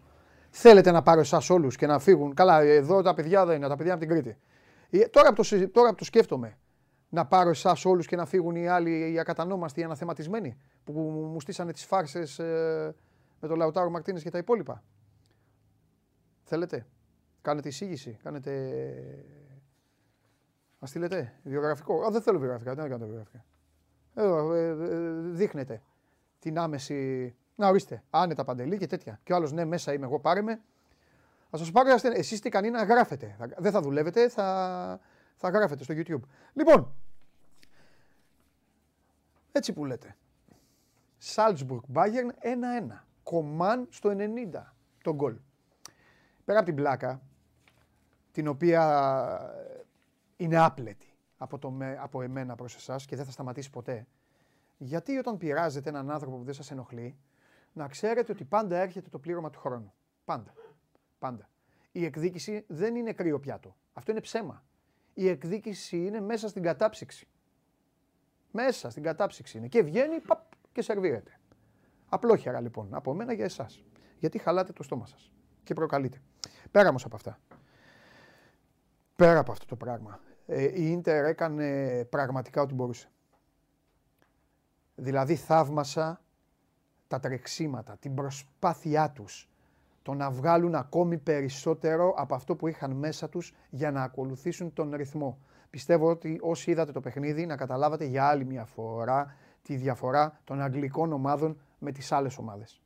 [0.50, 2.34] Θέλετε να πάρω εσάς όλους και να φύγουν.
[2.34, 4.36] Καλά, εδώ τα παιδιά δεν είναι, τα παιδιά από την Κρήτη.
[4.90, 6.58] Ε, τώρα που το, τώρα το σκέφτομαι,
[7.08, 10.92] να πάρω εσάς όλους και να φύγουν οι άλλοι οι ακατανόμαστοι, οι αναθεματισμένοι που
[11.32, 12.94] μου στήσανε τις φάρσες ε,
[13.42, 14.82] με τον Λαουτάρο Μαρτίνε και τα υπόλοιπα.
[16.42, 16.86] Θέλετε,
[17.42, 18.72] κάνετε εισήγηση, κάνετε.
[20.78, 22.02] Μα στείλετε βιογραφικό.
[22.02, 23.44] Α, δεν θέλω βιογραφικά, δεν κάνω βιογραφικά.
[24.14, 25.82] Εδώ, ε, ε, δείχνετε
[26.38, 27.34] την άμεση.
[27.54, 29.20] Να ορίστε, άνετα παντελή και τέτοια.
[29.24, 30.60] Και ο άλλος, ναι, μέσα είμαι εγώ, πάρε με.
[31.50, 33.36] Θα σας πάρω εσείς τι κανεί να γράφετε.
[33.58, 35.00] Δεν θα δουλεύετε, θα,
[35.36, 36.20] Θα γράφετε στο YouTube.
[36.52, 36.94] Λοιπόν,
[39.52, 40.16] έτσι που λέτε.
[41.18, 42.30] Σάλτσμπουργκ Bayern
[42.92, 43.04] 1-1.
[43.22, 44.62] Κομάν στο 90
[45.02, 45.36] το γκολ.
[46.44, 47.22] Πέρα από την πλάκα,
[48.32, 48.84] την οποία
[50.36, 54.06] είναι άπλετη από, το, από εμένα προς εσάς και δεν θα σταματήσει ποτέ.
[54.78, 57.16] Γιατί όταν πειράζετε έναν άνθρωπο που δεν σας ενοχλεί,
[57.72, 59.92] να ξέρετε ότι πάντα έρχεται το πλήρωμα του χρόνου.
[60.24, 60.54] Πάντα.
[61.18, 61.48] Πάντα.
[61.92, 63.76] Η εκδίκηση δεν είναι κρύο πιάτο.
[63.92, 64.64] Αυτό είναι ψέμα.
[65.14, 67.28] Η εκδίκηση είναι μέσα στην κατάψυξη.
[68.50, 69.68] Μέσα στην κατάψυξη είναι.
[69.68, 71.40] Και βγαίνει παπ, και σερβίρεται.
[72.14, 73.84] Απλόχερα λοιπόν από μένα για εσάς.
[74.18, 75.32] Γιατί χαλάτε το στόμα σας
[75.64, 76.22] και προκαλείτε.
[76.70, 77.38] Πέρα όμως από αυτά.
[79.16, 80.20] Πέρα από αυτό το πράγμα.
[80.46, 83.08] Ε, η Ίντερ έκανε πραγματικά ό,τι μπορούσε.
[84.94, 86.20] Δηλαδή θαύμασα
[87.08, 89.50] τα τρεξίματα, την προσπάθειά τους,
[90.02, 94.94] το να βγάλουν ακόμη περισσότερο από αυτό που είχαν μέσα τους για να ακολουθήσουν τον
[94.94, 95.38] ρυθμό.
[95.70, 100.60] Πιστεύω ότι όσοι είδατε το παιχνίδι να καταλάβατε για άλλη μια φορά τη διαφορά των
[100.60, 102.80] αγγλικών ομάδων με τις άλλες ομάδες.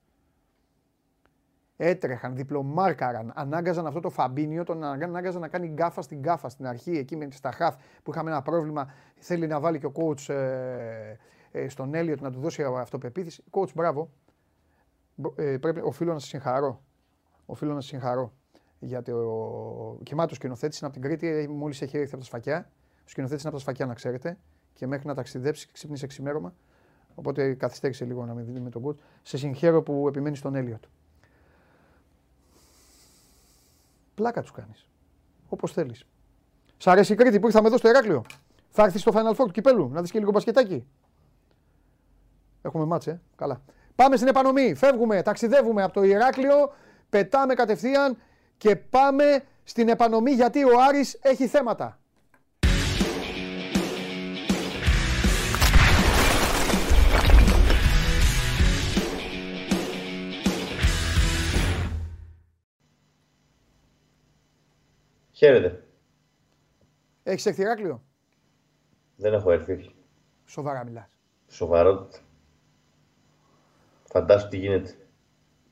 [1.76, 6.90] Έτρεχαν, διπλομάρκαραν, ανάγκαζαν αυτό το Φαμπίνιο, τον ανάγκαζαν να κάνει γκάφα στην γκάφα στην αρχή,
[6.90, 8.92] εκεί με στα χαφ που είχαμε ένα πρόβλημα.
[9.16, 11.16] Θέλει να βάλει και ο coach ε,
[11.50, 13.44] ε, στον Έλιο να του δώσει αυτοπεποίθηση.
[13.50, 14.10] Coach, μπράβο.
[15.36, 16.82] Ε, πρέπει, οφείλω να σας συγχαρώ.
[17.46, 18.32] Οφείλω να σας συγχαρώ.
[18.78, 22.70] Γιατί ο Κιμάτο σκηνοθέτη είναι από την Κρήτη, μόλις έχει έρθει από τα σφακιά.
[23.04, 24.38] Ο σκηνοθέτη είναι από τα σφακιά, να ξέρετε.
[24.72, 26.54] Και μέχρι να ταξιδέψει, ξύπνησε ξημέρωμα.
[27.18, 28.96] Οπότε καθυστέρησε λίγο να με δει με τον coach.
[29.22, 30.88] Σε συγχαίρω που επιμένεις στον Έλιο του.
[34.14, 34.88] Πλάκα τους κάνεις.
[35.48, 36.06] Όπως θέλεις.
[36.76, 38.24] Σ' αρέσει η Κρήτη που ήρθαμε εδώ στο Εράκλειο.
[38.68, 40.86] Θα έρθεις στο Final Four του κυπέλου να δεις και λίγο μπασκετάκι.
[42.62, 43.62] Έχουμε μάτσε, καλά.
[43.94, 44.74] Πάμε στην επανομή.
[44.74, 46.72] Φεύγουμε, ταξιδεύουμε από το Ηράκλειο,
[47.08, 48.16] πετάμε κατευθείαν
[48.56, 51.98] και πάμε στην επανομή γιατί ο Άρης έχει θέματα.
[65.36, 65.86] Χαίρετε.
[67.22, 68.02] Έχεις έρθει Ηράκλειο;
[69.16, 69.94] Δεν έχω έρθει.
[70.44, 71.08] Σοβαρά μιλάς.
[71.46, 72.18] Σοβαρότητα.
[74.04, 74.96] Φαντάσου τι γίνεται.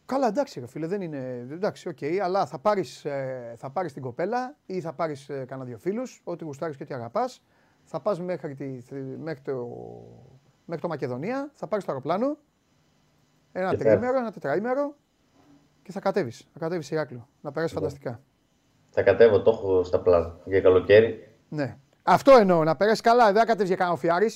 [0.07, 1.47] Καλά, εντάξει, ρε φίλε, δεν είναι.
[1.51, 5.45] Εντάξει, OK, okay, αλλά θα πάρεις ε, θα πάρεις την κοπέλα ή θα πάρεις ε,
[5.45, 7.43] κανένα δύο φίλους, ό,τι γουστάρεις και ό,τι αγαπάς.
[7.85, 9.69] Θα πας μέχρι, τη, μέχρι, το,
[10.65, 12.39] μέχρι το Μακεδονία, θα πάρεις το αεροπλάνο.
[13.53, 14.97] Ένα τριήμερο, ένα τετραήμερο
[15.83, 16.49] και θα κατέβεις.
[16.53, 17.29] Θα κατέβεις Ηράκλειο.
[17.41, 17.81] Να περάσεις ναι.
[17.81, 18.23] φανταστικά.
[18.97, 21.29] Θα κατέβω, το έχω στα πλάνα για καλοκαίρι.
[21.49, 21.77] Ναι.
[22.03, 23.25] Αυτό εννοώ, να περάσει καλά.
[23.25, 24.31] Δεν θα κατέβεις για κανένα οφιάρι.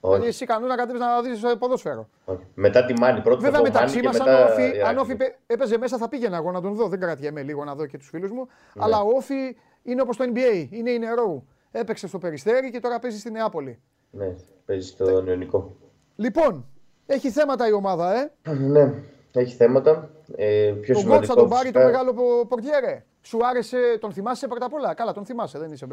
[0.00, 2.08] Δηλαδή εσύ κανόνα να κατέβεις να δεις ποδόσφαιρο.
[2.24, 2.42] Όχι.
[2.54, 4.36] Μετά τη Μάνη, πρώτα Βέβαια μεταξύ μας, μετά...
[4.36, 5.16] αν, όφι, αν όφι
[5.46, 6.88] έπαιζε μέσα θα πήγαινα εγώ να τον δω.
[6.88, 8.46] Δεν κρατιέμαι λίγο να δω και τους φίλους μου.
[8.74, 8.84] Ναι.
[8.84, 10.66] Αλλά ο Όφη είναι όπως το NBA.
[10.70, 11.44] Είναι η νερό.
[11.70, 13.80] Έπαιξε στο Περιστέρι και τώρα παίζει στη Νεάπολη.
[14.10, 15.76] Ναι, παίζει στο Νεωνικό.
[16.16, 16.66] Λοιπόν,
[17.06, 18.52] έχει θέματα η ομάδα, ε.
[18.52, 18.94] ναι,
[19.40, 20.10] έχει θέματα.
[20.36, 22.14] Ε, πιο τον κότς θα τον πάρει το μεγάλο
[22.48, 23.04] πορτιέρε.
[23.22, 25.86] Σου άρεσε, τον θυμάσαι πρώτα απ' όλα; Καλά, τον θυμάσαι, δεν είσαι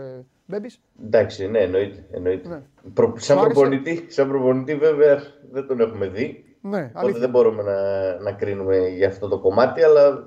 [0.45, 0.81] μπέμπης.
[1.05, 2.05] Εντάξει, ναι, εννοείται.
[2.11, 2.47] εννοείται.
[2.47, 2.61] Ναι.
[2.93, 6.45] Προ, σαν, προπονητή, σαν προπονητή, βέβαια, δεν τον έχουμε δει.
[6.61, 7.77] Ναι, οπότε δεν μπορούμε να,
[8.19, 10.23] να κρίνουμε για αυτό το κομμάτι, αλλά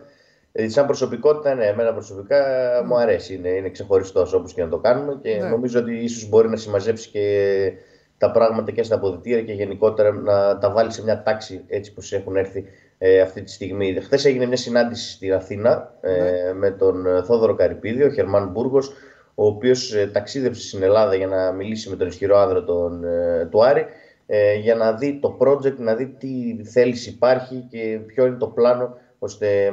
[0.53, 2.45] ε, σαν προσωπικότητα, ναι, εμένα προσωπικά
[2.81, 2.87] mm.
[2.87, 3.35] μου αρέσει.
[3.35, 5.49] Είναι, είναι ξεχωριστός όπως και να το κάνουμε και ναι.
[5.49, 7.73] νομίζω ότι ίσως μπορεί να συμμαζέψει και
[8.19, 12.17] τα πράγματα και στα αποδητήρια και γενικότερα να τα βάλει σε μια τάξη έτσι όπω
[12.17, 12.65] έχουν έρθει
[12.99, 13.99] ε, αυτή τη στιγμή.
[14.01, 16.53] Χθες έγινε μια συνάντηση στην Αθήνα ε, ναι.
[16.53, 18.93] με τον ε, Θόδωρο Καρυπίδη, ο Χερμάν Μπούργος,
[19.35, 23.49] ο οποίος ε, ταξίδευσε στην Ελλάδα για να μιλήσει με τον ισχυρό άνδρα τον, ε,
[23.51, 23.87] του Άρη,
[24.27, 28.47] ε, για να δει το project, να δει τι θέληση υπάρχει και ποιο είναι το
[28.47, 29.73] πλάνο ώστε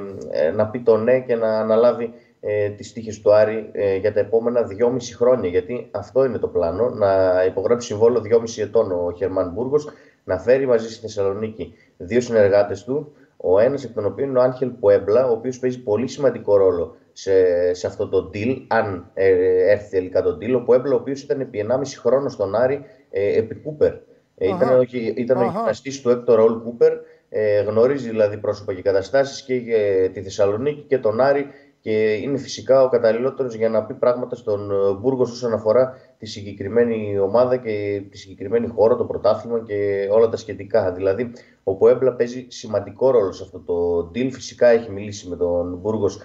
[0.56, 4.64] να πει το ναι και να αναλάβει ε, τις τύχες του Άρη για τα επόμενα
[4.64, 5.50] δυόμιση χρόνια.
[5.50, 9.88] Γιατί αυτό είναι το πλάνο, να υπογράψει συμβόλαιο δυόμιση ετών ο Χερμάν Μπούργος,
[10.24, 11.74] να φέρει μαζί στη Θεσσαλονίκη
[12.06, 13.14] δύο συνεργάτες του.
[13.38, 16.96] Ο ένας εκ των οποίων είναι ο Άγχελ Πουέμπλα, ο οποίος παίζει πολύ σημαντικό ρόλο
[17.14, 17.34] σε,
[17.74, 20.54] σε αυτό το deal, αν ε, έρθει τελικά το deal.
[20.56, 23.94] Ο Πουέμπλα, ο οποίος ήταν επί 1,5 χρόνο στον Άρη ε, επί Κούπερ.
[24.38, 24.82] Ε, ήταν, ο,
[25.16, 26.94] ήταν ο γυμναστής του Έκτορ Ρολ Κούπερ.
[27.30, 31.48] Ε, γνωρίζει δηλαδή πρόσωπα και καταστάσεις και για τη Θεσσαλονίκη και τον Άρη
[31.84, 36.26] και είναι φυσικά ο καταλληλότερος για να πει πράγματα στον ε, Μπούργος όσον αφορά τη
[36.26, 40.92] συγκεκριμένη ομάδα και τη συγκεκριμένη χώρα, το πρωτάθλημα και όλα τα σχετικά.
[40.92, 41.32] Δηλαδή,
[41.64, 44.30] ο Ποέμπλα παίζει σημαντικό ρόλο σε αυτό το deal.
[44.32, 46.20] Φυσικά έχει μιλήσει με τον Μπούργος,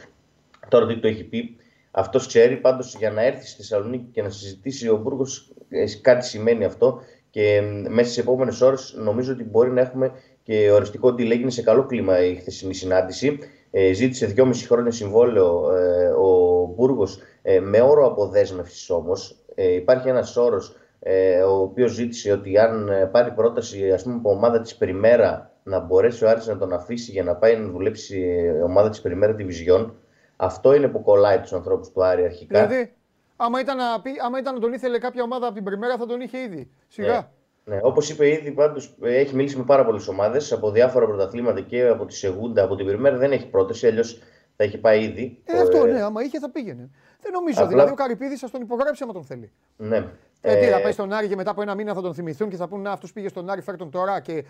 [0.69, 1.57] τώρα τι το έχει πει.
[1.91, 6.25] Αυτός ξέρει πάντως για να έρθει στη Θεσσαλονίκη και να συζητήσει ο Μπούργος, ε, κάτι
[6.25, 7.01] σημαίνει αυτό.
[7.31, 11.31] Και μέσα στις επόμενες ώρες νομίζω ότι μπορεί να έχουμε και οριστικό deal.
[11.31, 13.39] Έγινε σε καλό κλίμα η χθεσινή συνάντηση.
[13.71, 19.37] Ε, ζήτησε 2,5 χρόνια συμβόλαιο ε, ο Μπούργος ε, με όρο αποδέσμευσης όμως.
[19.55, 24.15] Ε, υπάρχει ένας όρος ε, ο οποίος ζήτησε ότι αν ε, πάρει πρόταση ας πούμε,
[24.15, 27.71] από ομάδα της Περιμέρα να μπορέσει ο Άρης να τον αφήσει για να πάει να
[27.71, 29.91] δουλέψει η ομάδα της Περιμέρα Division.
[30.37, 32.67] Αυτό είναι που κολλάει τους ανθρώπους του Άρη αρχικά.
[32.67, 32.93] Δηλαδή,
[33.37, 33.85] άμα ήταν, να
[34.25, 36.71] άμα ήταν να τον ήθελε κάποια ομάδα από την Περιμέρα θα τον είχε ήδη.
[36.89, 37.13] Σιγά.
[37.13, 37.29] Ναι.
[37.65, 41.87] Ναι, Όπως είπε ήδη, πάντως έχει μιλήσει με πάρα πολλές ομάδες από διάφορα πρωταθλήματα και
[41.87, 43.17] από τη Σεγούντα, από την Περιμέρα.
[43.17, 44.23] Δεν έχει πρόταση, αλλιώς
[44.57, 45.43] θα είχε πάει ήδη.
[45.45, 46.91] Ε, αυτό ναι, άμα είχε θα πήγαινε.
[47.23, 47.59] Δεν νομίζω.
[47.59, 47.69] Απλά...
[47.69, 49.53] Δηλαδή ο Καρυπίδης θα τον υπογράψει άμα τον θέλει.
[49.77, 49.97] Ναι.
[50.41, 52.49] Ε, ε, τι, θα πάει στον Άρη και μετά από ένα μήνα θα τον θυμηθούν
[52.49, 54.45] και θα πούνε αυτός πήγε στον Άρη, φέρ τον τώρα και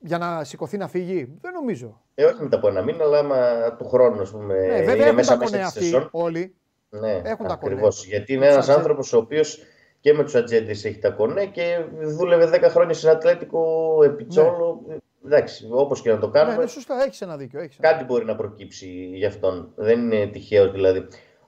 [0.00, 1.38] για να σηκωθεί να φύγει.
[1.40, 2.00] Δεν νομίζω.
[2.14, 4.54] Ε, όχι μετά από ένα μήνα, αλλά άμα του χρόνου, ας πούμε.
[4.54, 6.54] Ναι, βέβαια είναι μέσα μέσα αυτοί όλοι.
[6.90, 7.88] Ναι, έχουν τα κονέ.
[8.06, 9.62] Γιατί είναι ένας άνθρωπος ο οποίος
[10.00, 14.82] και με τους ατζέντες έχει τα κονέ και δούλευε 10 χρόνια στην Ατλέτικο Επιτσόλο.
[14.86, 14.96] Ναι.
[15.24, 16.56] Εντάξει, όπως και να το κάνουμε.
[16.56, 17.60] Ναι, ναι σωστά, έχεις ένα δίκιο.
[17.60, 19.72] Έχεις ένα κάτι μπορεί να προκύψει γι' αυτόν.
[19.76, 21.06] Δεν είναι τυχαίο δηλαδή.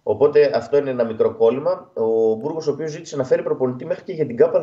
[0.09, 1.90] Οπότε αυτό είναι ένα μικρό κόλλημα.
[1.95, 4.62] Ο Μπούργος, ο οποίος ζήτησε να φέρει προπονητή μέχρι και για την ΚΑΠΑ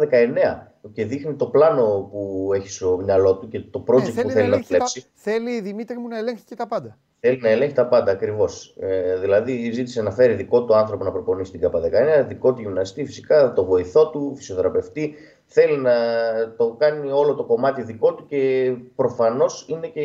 [0.82, 4.30] 19 και δείχνει το πλάνο που έχει στο μυαλό του και το project ναι, που
[4.30, 5.06] θέλει να, να φλέψει.
[5.14, 6.98] Θέλει η Δημήτρη μου να ελέγχει και τα πάντα.
[7.26, 8.76] Θέλει να ελέγχει τα πάντα ακριβώς.
[8.80, 11.80] Ε, δηλαδή, ζήτησε να φέρει δικό του άνθρωπο να προπονήσει την ΚΑΠΑ
[12.24, 15.16] 19, δικό του γυμναστή, φυσικά, το βοηθό του, φυσιοθεραπευτή.
[15.46, 15.94] Θέλει να
[16.58, 20.04] το κάνει όλο το κομμάτι δικό του και προφανώς είναι και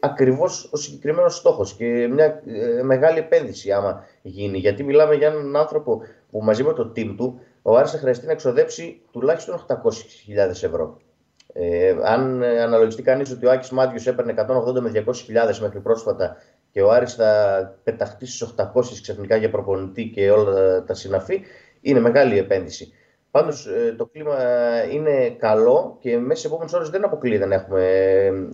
[0.00, 4.58] ακριβώς ο συγκεκριμένος στόχος και μια ε, μεγάλη επένδυση άμα γίνει.
[4.58, 8.26] Γιατί μιλάμε για έναν άνθρωπο που μαζί με το team του ο Άρης θα χρειαστεί
[8.26, 9.82] να εξοδέψει τουλάχιστον 800.000
[10.48, 10.98] ευρώ.
[11.52, 16.36] Ε, αν αναλογιστεί κανείς ότι ο Άκης Μάτιος έπαιρνε 180 με 200.000 μέχρι πρόσφατα
[16.70, 17.32] και ο Άρης θα
[17.84, 18.64] πεταχτεί στις 800
[19.02, 21.40] ξαφνικά για προπονητή και όλα τα συναφή,
[21.80, 22.92] είναι μεγάλη επένδυση.
[23.30, 24.36] Πάντως ε, το κλίμα
[24.92, 27.84] είναι καλό και μέσα σε επόμενες ώρες δεν αποκλείεται να έχουμε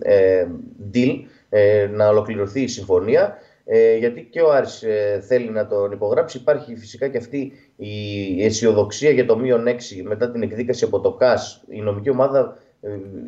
[0.01, 0.47] ε,
[0.93, 1.13] deal,
[1.49, 3.37] ε, να ολοκληρωθεί η συμφωνία.
[3.69, 6.37] Ε, γιατί και ο Άρης ε, θέλει να τον υπογράψει.
[6.37, 9.71] Υπάρχει φυσικά και αυτή η αισιοδοξία για το μείον 6
[10.03, 11.63] μετά την εκδίκαση από το ΚΑΣ.
[11.69, 12.66] Η νομική ομάδα ε,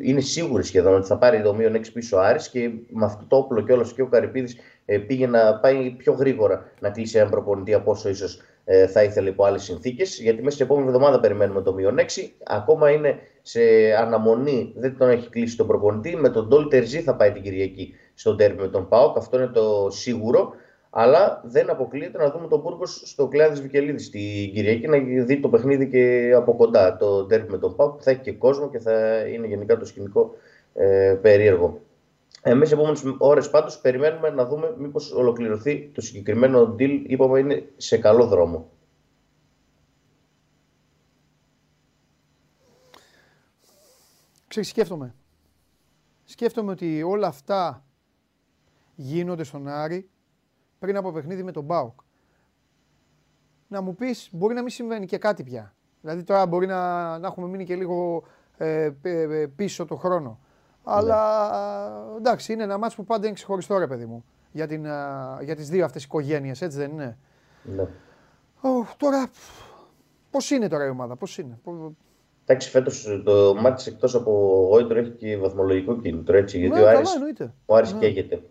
[0.02, 3.24] είναι σίγουρη σχεδόν ότι θα πάρει το μείον 6 πίσω ο Άρης και με αυτό
[3.28, 7.18] το όπλο και όλο και ο Καρυπίδης ε, πήγε να πάει πιο γρήγορα να κλείσει
[7.18, 10.20] έναν προπονητή από όσο ίσως ε, θα ήθελε υπό άλλες συνθήκες.
[10.20, 12.02] Γιατί μέσα στην επόμενη εβδομάδα περιμένουμε το μείον 6.
[12.46, 13.60] Ακόμα είναι σε
[13.98, 16.16] αναμονή, δεν τον έχει κλείσει τον προπονητή.
[16.16, 19.16] Με τον Ντόλ Τερζή θα πάει την Κυριακή στον τέρμι με τον Πάοκ.
[19.16, 20.52] Αυτό είναι το σίγουρο.
[20.90, 25.48] Αλλά δεν αποκλείεται να δούμε τον Μπούργκο στο κλάδι Βικελίδης την Κυριακή να δει το
[25.48, 26.96] παιχνίδι και από κοντά.
[26.96, 29.84] Το τέρμι με τον Πάοκ που θα έχει και κόσμο και θα είναι γενικά το
[29.84, 30.34] σκηνικό
[30.74, 31.80] ε, περίεργο.
[32.42, 37.02] Εμείς τι επόμενες ώρες πάντως περιμένουμε να δούμε μήπως ολοκληρωθεί το συγκεκριμένο deal.
[37.06, 38.70] Είπαμε είναι σε καλό δρόμο.
[44.48, 45.14] Ξέρεις, σκέφτομαι.
[46.24, 47.84] Σκέφτομαι ότι όλα αυτά
[48.94, 50.10] γίνονται στον Άρη
[50.80, 52.00] πριν από παιχνίδι με τον Μπάουκ.
[53.68, 55.74] Να μου πεις, μπορεί να μην συμβαίνει και κάτι πια.
[56.00, 58.22] Δηλαδή τώρα μπορεί να, να έχουμε μείνει και λίγο
[58.56, 60.38] ε, ε, πίσω το χρόνο.
[60.84, 61.20] Αλλά
[62.10, 62.16] ναι.
[62.16, 64.24] εντάξει, είναι ένα μάτσο που πάντα είναι ξεχωριστό ρε παιδί μου.
[64.52, 64.84] Για, την,
[65.42, 67.18] για τις δύο αυτές οικογένειες, έτσι δεν είναι;
[67.62, 67.86] Ναι.
[68.96, 69.30] τώρα,
[70.30, 71.58] πώς είναι τώρα η ομάδα, πώς είναι;
[72.44, 74.30] Εντάξει, φέτος το μάτι εκτός από
[74.70, 76.36] γόητρο έχει και βαθμολογικό κίνητρο.
[76.36, 77.10] Έτσι, γιατί ναι, ο Άρης,
[77.66, 77.98] ο Άρης ναι.
[77.98, 78.42] καίγεται.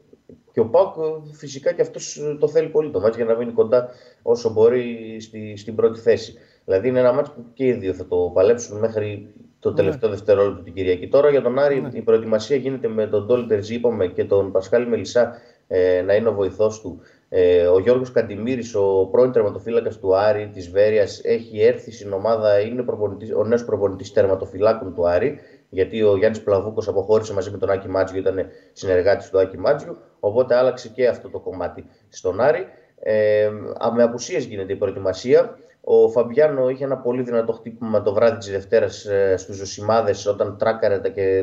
[0.51, 0.93] Και ο Πάουκ
[1.31, 3.89] φυσικά και αυτός το θέλει πολύ το μάτι για να μείνει κοντά
[4.21, 6.33] όσο μπορεί στη, στην πρώτη θέση.
[6.65, 9.75] Δηλαδή είναι ένα μάτι που και οι δύο θα το παλέψουν μέχρι το ναι.
[9.75, 10.15] τελευταίο ναι.
[10.15, 11.07] δευτερόλεπτο την Κυριακή.
[11.07, 11.89] Τώρα για τον Άρη ναι.
[11.93, 15.35] η προετοιμασία γίνεται με τον Ντόλτερ είπαμε, και τον Πασχάλη Μελισσά
[15.67, 17.01] ε, να είναι ο βοηθός του.
[17.29, 22.59] Ε, ο Γιώργος Καντιμήρης, ο πρώην τερματοφύλακας του Άρη της Βέρειας, έχει έρθει στην ομάδα,
[22.59, 22.85] είναι
[23.37, 25.39] ο νέος προπονητής τερματοφυλάκων του Άρη.
[25.69, 29.97] Γιατί ο Γιάννης Πλαβούκος αποχώρησε μαζί με τον Άκη Μάτζιο, ήταν συνεργάτης του Άκη Μάτζιου.
[30.19, 32.65] Οπότε άλλαξε και αυτό το κομμάτι στον Άρη.
[32.99, 33.49] Ε,
[33.95, 35.57] με απουσίες γίνεται η προετοιμασία.
[35.81, 40.57] Ο Φαμπιάνο είχε ένα πολύ δυνατό χτύπημα το βράδυ της Δευτέρας ε, στους Ζωσιμάδες όταν
[40.57, 40.99] τράκαρε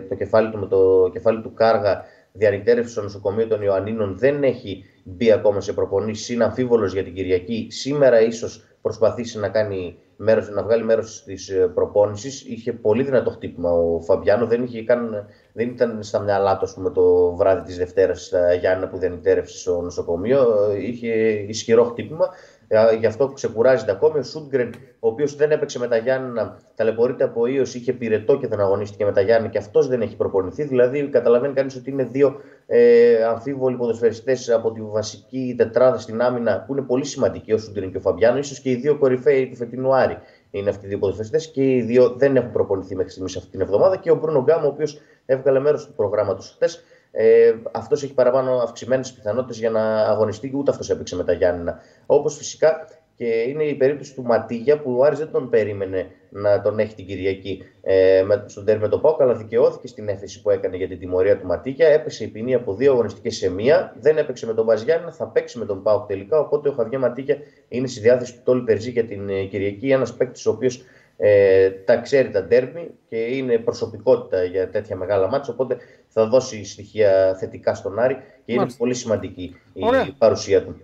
[0.09, 2.05] το κεφάλι του με το κεφάλι του Κάργα.
[2.33, 4.19] Διανυκτέρευσε στο νοσοκομείο των Ιωαννίνων.
[4.19, 6.29] Δεν έχει μπει ακόμα σε προπονήσεις.
[6.29, 7.67] Είναι αμφίβολος για την Κυριακή.
[7.71, 12.45] Σήμερα ίσως προσπαθήσει να, κάνει μέρος, να βγάλει μέρος της ε, προπόνησης.
[12.45, 14.47] Είχε πολύ δυνατό χτύπημα ο Φαμπιάνο.
[14.47, 18.89] Δεν, είχε καν, δεν ήταν στα μυαλά του πούμε, το βράδυ της Δευτέρας στα Γιάννα
[18.89, 20.73] που διανυκτέρευσε στο νοσοκομείο.
[20.81, 21.09] Είχε
[21.49, 22.29] ισχυρό χτύπημα.
[22.69, 24.19] Ε, γι' αυτό ξεκουράζεται ακόμη.
[24.19, 28.47] Ο Σούντγκρεν, ο οποίος δεν έπαιξε με τα Γιάννα, ταλαιπωρείται από ίως, είχε πυρετό και
[28.47, 30.63] δεν αγωνίστηκε με τα Γιάννα και αυτός δεν έχει προπονηθεί.
[30.63, 36.65] Δηλαδή, καταλαβαίνει κανείς ότι είναι δύο ε, αμφίβολοι ποδοσφαιριστές από τη βασική τετράδα στην άμυνα
[36.67, 38.43] που είναι πολύ σημαντικοί, ο Σούντγκρεν και ο Φαμπιάνο.
[38.43, 40.19] σω και οι δύο κορυφαίοι του φετινού Άρη
[40.51, 43.61] είναι αυτοί οι δύο ποδοσφαιριστές και οι δύο δεν έχουν προπονηθεί μέχρι στιγμής αυτή την
[43.61, 43.97] εβδομάδα.
[43.97, 46.83] Και ο Μπρούνο Γκάμ, ο οποίος έβγαλε μέρος του προγράμματος χτες,
[47.19, 51.33] ε, αυτός έχει παραπάνω αυξημένες πιθανότητες για να αγωνιστεί και ούτε αυτός έπαιξε με τα
[51.33, 51.81] Γιάννηνα.
[52.07, 56.61] Όπως φυσικά Και είναι η περίπτωση του Ματίγια που ο Άρης δεν τον περίμενε να
[56.61, 60.43] τον έχει την Κυριακή ε, με, στον τέρμι με το Πάοκ, αλλά δικαιώθηκε στην έφεση
[60.43, 61.89] που έκανε για την τιμωρία του Ματίγια.
[61.89, 63.95] Έπεσε η ποινή από δύο αγωνιστικές σε μία.
[64.01, 66.39] Δεν έπαιξε με τον Βαζιάννα, θα παίξει με τον Πάοκ τελικά.
[66.39, 67.37] Οπότε ο Χαβιέ Ματίγια
[67.69, 69.91] είναι στη διάθεση του Τόλι Τερζή για την ε, Κυριακή.
[69.91, 70.83] Ένας παίκτης ο οποίος
[71.17, 75.53] ε, τα ξέρει τα ντέρμι και είναι προσωπικότητα για τέτοια μεγάλα μάτια.
[75.53, 75.77] Οπότε
[76.09, 80.81] θα δώσει στοιχεία θετικά στον Άρη και είναι πολύ σημαντική η παρουσία του.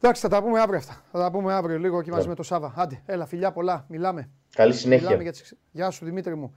[0.00, 1.02] Εντάξει, θα τα πούμε αύριο αυτά.
[1.12, 2.28] Θα τα πούμε αύριο λίγο και μαζί ναι.
[2.28, 2.72] με το Σάβα.
[2.76, 3.84] Άντε, έλα, φιλιά πολλά.
[3.88, 4.30] Μιλάμε.
[4.54, 5.06] Καλή συνέχεια.
[5.06, 5.32] Μιλάμε για
[5.70, 6.54] Γεια σου, Δημήτρη μου.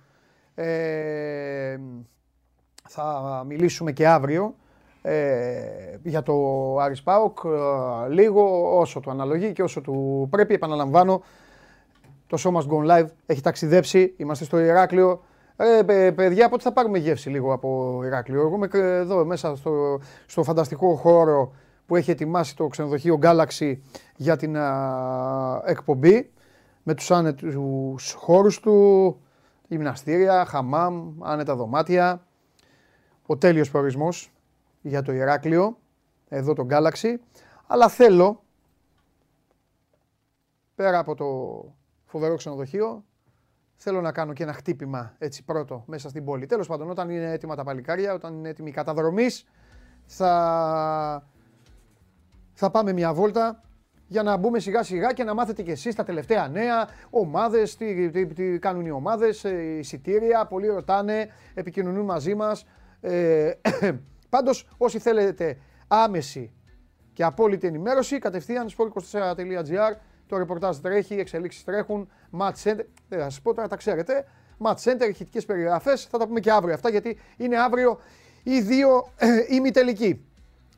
[0.56, 1.78] Ε,
[2.90, 4.56] θα μιλήσουμε και αύριο
[5.02, 6.34] ε, για το
[6.78, 7.38] Άρης Πάοκ.
[7.46, 10.54] Ε, λίγο όσο του αναλογεί και όσο του πρέπει.
[10.54, 11.24] Επαναλαμβάνω,
[12.32, 14.14] το show must go live έχει ταξιδέψει.
[14.18, 15.24] Είμαστε στο Ηράκλειο.
[15.56, 20.44] Ε, παιδιά, πότε θα πάρουμε γεύση λίγο από Ηράκλειο; Εγώ είμαι εδώ μέσα στο, στο
[20.44, 21.54] φανταστικό χώρο
[21.86, 23.78] που έχει ετοιμάσει το ξενοδοχείο Galaxy
[24.16, 24.56] για την
[25.66, 26.32] εκπομπή
[26.84, 29.18] με τους άνετους χώρους του,
[29.68, 32.26] γυμναστήρια, χαμάμ, άνετα δωμάτια.
[33.26, 34.32] Ο τέλειος προορισμός
[34.82, 35.78] για το Ηράκλειο,
[36.30, 37.16] εδώ το Galaxy.
[37.68, 38.44] Αλλά θέλω,
[40.76, 41.26] πέρα από το
[42.12, 43.06] φοβερό ξενοδοχείο,
[43.76, 46.46] θέλω να κάνω και ένα χτύπημα έτσι πρώτο μέσα στην πόλη.
[46.46, 49.46] Τέλος πάντων, όταν είναι έτοιμα τα παλικάρια, όταν είναι έτοιμη η καταδρομής,
[50.06, 51.28] θα
[52.54, 53.64] θα πάμε μια βόλτα
[54.08, 58.10] για να μπούμε σιγά σιγά και να μάθετε κι εσείς τα τελευταία νέα, ομάδες, τι,
[58.10, 62.66] τι, τι κάνουν οι ομάδες, ε, εισιτήρια, πολλοί ρωτάνε, επικοινωνούν μαζί μας.
[63.02, 63.52] Ε,
[64.30, 66.54] πάντως όσοι θέλετε άμεση
[67.14, 69.96] και απόλυτη ενημέρωση, κατευθείαν sport24.gr,
[70.32, 74.26] το ρεπορτάζ τρέχει, οι εξελίξεις τρέχουν, match center, δεν θα σας πω τώρα, τα ξέρετε,
[74.64, 78.00] match center, ηχητικές περιγραφές, θα τα πούμε και αύριο αυτά γιατί είναι αύριο
[78.44, 80.26] οι δύο ε, ημιτελικοί.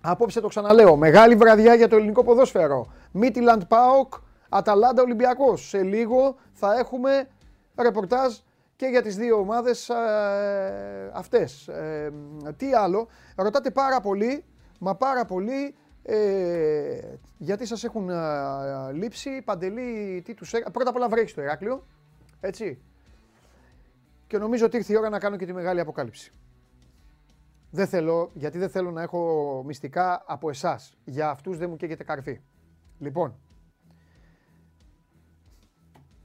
[0.02, 0.96] Απόψε το ξαναλέω.
[0.96, 2.94] Μεγάλη βραδιά για το ελληνικό ποδόσφαιρο.
[3.12, 4.14] Μίτιλαντ Πάοκ,
[4.50, 5.68] Αταλάντα Ολυμπιακός.
[5.68, 7.28] Σε λίγο θα έχουμε
[7.82, 8.34] ρεπορτάζ
[8.76, 11.68] και για τις δύο ομάδες ε, αυτές.
[11.68, 12.12] Ε,
[12.58, 14.44] τι άλλο, ρωτάτε πάρα πολύ,
[14.80, 20.72] μα πάρα πολύ, ε, γιατί σας έχουν ε, λείψει, Παντελή, τι τους έκανε.
[20.74, 21.86] Πρώτα απ' όλα βρέχεις στο Ηράκλειο,
[22.40, 22.82] έτσι.
[24.28, 26.34] Και νομίζω ότι ήρθε η ώρα να κάνω και τη μεγάλη αποκάλυψη.
[27.70, 30.98] Δεν θέλω, γιατί δεν θέλω να έχω μυστικά από εσάς.
[31.06, 32.42] Για αυτούς δεν μου καίγεται καρφί.
[33.00, 33.40] Λοιπόν,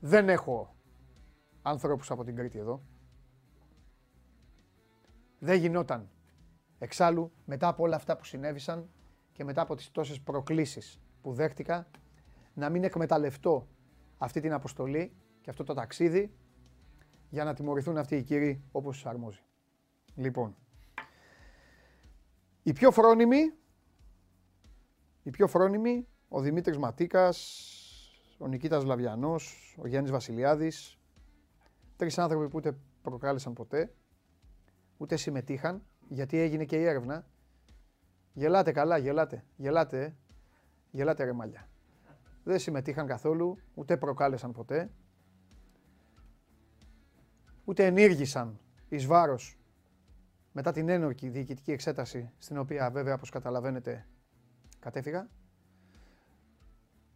[0.01, 0.77] δεν έχω
[1.63, 2.83] ανθρώπους από την Κρήτη εδώ.
[5.39, 6.09] Δεν γινόταν.
[6.79, 8.89] Εξάλλου, μετά από όλα αυτά που συνέβησαν
[9.39, 11.89] και μετά από τις τόσες προκλήσεις που δέχτηκα,
[12.55, 13.69] να μην εκμεταλλευτώ
[14.19, 16.33] αυτή την αποστολή και αυτό το ταξίδι
[17.31, 19.43] για να τιμωρηθούν αυτοί οι κύριοι όπως τους αρμόζει.
[20.15, 20.57] Λοιπόν,
[22.63, 23.39] η πιο φρόνιμη,
[25.23, 27.39] η πιο φρόνιμη, ο Δημήτρης Ματίκας,
[28.39, 30.99] ο Νικήτας Λαβιανός, ο Γιάννης Βασιλιάδης,
[31.97, 33.95] τρεις άνθρωποι που ούτε προκάλεσαν ποτέ,
[34.97, 37.27] ούτε συμμετείχαν, γιατί έγινε και η έρευνα.
[38.39, 40.15] Γελάτε καλά, γελάτε, γελάτε, ε.
[40.91, 41.69] γελάτε ρε μάλια.
[42.45, 44.91] Δεν συμμετείχαν καθόλου, ούτε προκάλεσαν ποτέ,
[47.65, 49.59] ούτε ενήργησαν εις βάρος
[50.53, 54.07] μετά την ένορκη διοικητική εξέταση, στην οποία βέβαια, όπως καταλαβαίνετε,
[54.79, 55.29] κατέφυγα,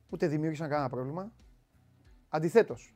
[0.09, 1.33] ούτε δημιούργησαν κανένα πρόβλημα.
[2.29, 2.95] Αντιθέτως,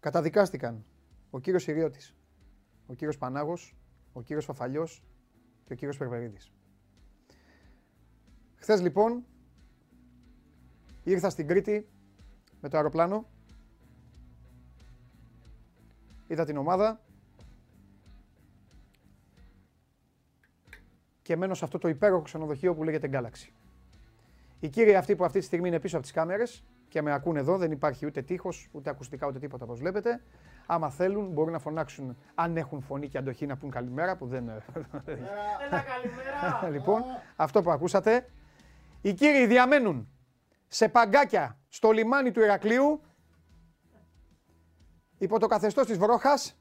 [0.00, 0.84] καταδικάστηκαν
[1.30, 2.14] ο κύριος Συριώτης,
[2.86, 3.76] ο κύριος Πανάγος,
[4.12, 5.02] ο κύριος Φαφαλιός
[5.66, 6.52] και ο κύριος Περβερίδης.
[8.56, 9.24] Χθες λοιπόν
[11.04, 11.88] ήρθα στην Κρήτη
[12.60, 13.26] με το αεροπλάνο,
[16.26, 17.00] είδα την ομάδα,
[21.22, 23.50] και μένω σε αυτό το υπέροχο ξενοδοχείο που λέγεται Galaxy.
[24.60, 27.38] Οι κύριοι αυτοί που αυτή τη στιγμή είναι πίσω από τις κάμερες και με ακούνε
[27.38, 30.22] εδώ, δεν υπάρχει ούτε τείχος, ούτε ακουστικά, ούτε τίποτα όπως βλέπετε.
[30.66, 34.48] Άμα θέλουν, μπορούν να φωνάξουν, αν έχουν φωνή και αντοχή, να πούν καλημέρα, που δεν.
[34.48, 34.62] Έλα,
[35.70, 36.68] καλημέρα!
[36.74, 37.02] λοιπόν,
[37.36, 38.30] αυτό που ακούσατε.
[39.00, 40.08] Οι κύριοι διαμένουν
[40.68, 43.00] σε παγκάκια στο λιμάνι του Ηρακλείου
[45.18, 46.58] υπό το καθεστώς της Βρόχας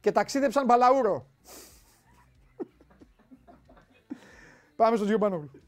[0.00, 1.26] και ταξίδεψαν μπαλαούρο.
[4.76, 5.63] Πάμε στον Πανόγλου.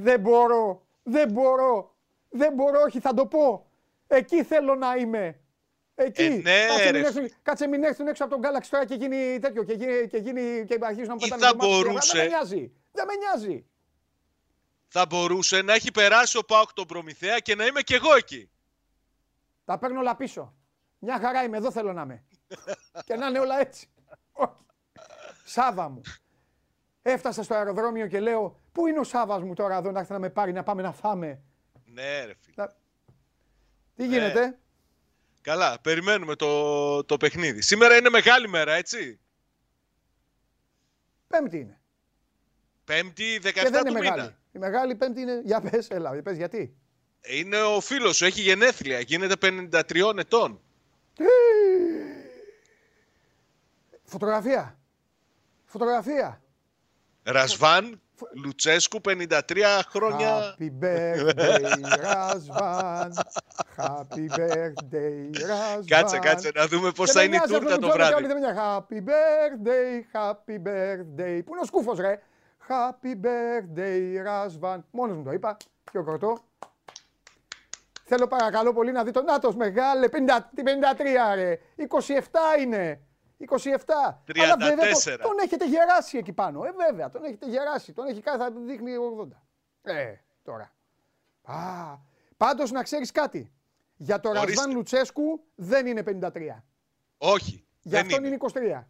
[0.00, 1.94] Δεν μπορώ, δεν μπορώ,
[2.28, 3.66] δεν μπορώ, όχι θα το πω.
[4.06, 5.40] Εκεί θέλω να είμαι.
[5.94, 6.22] Εκεί.
[6.22, 9.38] Ε, ναι, κάτσε, μην έρθουν, κάτσε μην έρθουν έξω από τον Galaxy τώρα και γίνει
[9.38, 12.16] τέτοιο και, γίνει, και, γίνει, και αρχίζουν να μου πετάνε θα μπορούσε.
[12.16, 12.72] Δεν με νοιάζει.
[12.92, 13.64] Δεν με νοιάζει
[14.90, 18.50] θα μπορούσε να έχει περάσει ο Πάοκ τον Προμηθέα και να είμαι κι εγώ εκεί.
[19.64, 20.54] Τα παίρνω όλα πίσω.
[20.98, 22.24] Μια χαρά είμαι, εδώ θέλω να είμαι.
[23.06, 23.90] και να είναι όλα έτσι.
[24.32, 24.52] Όχι.
[25.44, 26.00] Σάβα μου.
[27.02, 30.18] Έφτασα στο αεροδρόμιο και λέω, πού είναι ο Σάβα μου τώρα εδώ να έρθει να
[30.18, 31.42] με πάρει να πάμε να φάμε;
[31.84, 32.66] Ναι, ρε φίλε.
[33.96, 34.56] Τι γίνεται; Ναι.
[35.42, 37.62] Καλά, περιμένουμε το, το παιχνίδι.
[37.62, 39.20] Σήμερα είναι μεγάλη μέρα, έτσι.
[41.26, 41.80] Πέμπτη είναι.
[42.84, 44.34] Πέμπτη, 17 και δεν είναι μεγάλη.
[44.52, 45.40] Η μεγάλη πέμπτη είναι.
[45.44, 46.76] Για πες, έλα, πες γιατί;
[47.20, 49.34] Είναι ο φίλος σου, έχει γενέθλια, γίνεται
[49.70, 50.60] 53 ετών.
[54.04, 54.78] Φωτογραφία.
[55.64, 56.42] Φωτογραφία.
[57.22, 58.00] Ρασβάν
[58.44, 59.38] Λουτσέσκου, 53
[59.88, 60.56] χρόνια.
[60.58, 63.12] Happy birthday, Ρασβάν.
[63.76, 65.86] Happy birthday, Ρασβάν.
[65.86, 68.26] Κάτσε, κάτσε, να δούμε πώς θα είναι η τούρτα το βράδυ.
[68.56, 71.40] Happy birthday, happy birthday.
[71.44, 72.20] Πού είναι ο σκούφος, ρε;
[72.68, 74.84] Happy birthday, Ρασβάν.
[74.90, 75.56] Μόνος μου το είπα.
[75.90, 76.38] Και ο κορτό.
[78.04, 80.08] Θέλω παρακαλώ πολύ να δει τον Νάτος μεγάλε.
[80.08, 81.58] 50, 53 ρε.
[81.76, 83.00] 27 είναι.
[83.48, 83.52] 27.
[84.26, 84.40] 34.
[84.42, 86.64] Αλλά βέβαια τον, τον έχετε γεράσει εκεί πάνω.
[86.64, 87.92] Ε, βέβαια, τον έχετε γεράσει.
[87.92, 89.28] Τον έχει κάνει, θα δείχνει 80.
[89.82, 90.14] Ε,
[90.44, 90.72] τώρα.
[91.42, 91.54] Α,
[92.36, 93.52] πάντως να ξέρεις κάτι.
[93.96, 96.62] Για τον Ρασβάν Λουτσέσκου δεν είναι 53.
[97.18, 97.64] Όχι.
[97.82, 98.36] Για αυτόν είναι.
[98.52, 98.84] 23.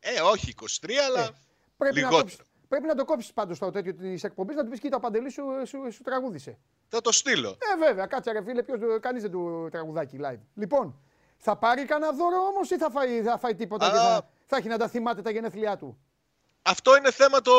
[0.00, 1.28] Ε, όχι 23, αλλά ε,
[1.76, 2.16] πρέπει λιγότερο.
[2.16, 4.96] Να κόψεις, πρέπει να το κόψεις πάντως το τέτοιο της εκπομπής, να του πεις: Κοίτα,
[4.96, 6.58] ο Παντελής σου, σου, σου, τραγούδισε.
[6.88, 7.48] Θα το στείλω.
[7.48, 10.40] Ε, βέβαια, κάτσε ρε φίλε, ποιο κανείς δεν του τραγουδάκι live.
[10.54, 11.00] Λοιπόν,
[11.44, 14.56] θα πάρει κανένα δώρο όμως ή θα φάει, θα φάει τίποτα Α, και θα, θα
[14.56, 15.98] έχει να τα θυμάται τα γενέθλιά του;
[16.62, 17.52] Αυτό είναι θέμα το,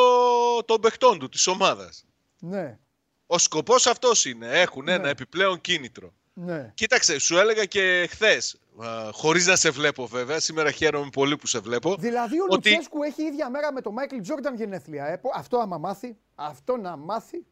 [0.64, 2.04] των παιχτών του, της ομάδας.
[2.38, 2.78] Ναι.
[3.26, 4.60] Ο σκοπός αυτός είναι.
[4.60, 4.92] Έχουν ναι.
[4.92, 6.12] ένα επιπλέον κίνητρο.
[6.32, 6.72] Ναι.
[6.74, 8.58] Κοίταξε, σου έλεγα και χθες,
[9.12, 11.96] χωρίς να σε βλέπω βέβαια, σήμερα χαίρομαι πολύ που σε βλέπω.
[11.98, 12.68] Δηλαδή ο ότι...
[12.68, 15.06] Λουτσέσκου έχει ίδια μέρα με τον Μάικλ Τζόρνταν γενέθλια.
[15.06, 15.20] Ε.
[15.34, 17.44] Αυτό άμα μάθει, αυτό να μάθει.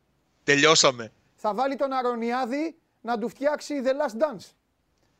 [0.44, 1.12] Τελειώσαμε.
[1.34, 4.46] Θα βάλει τον Αρονιάδη να του φτιάξει The Last Dance.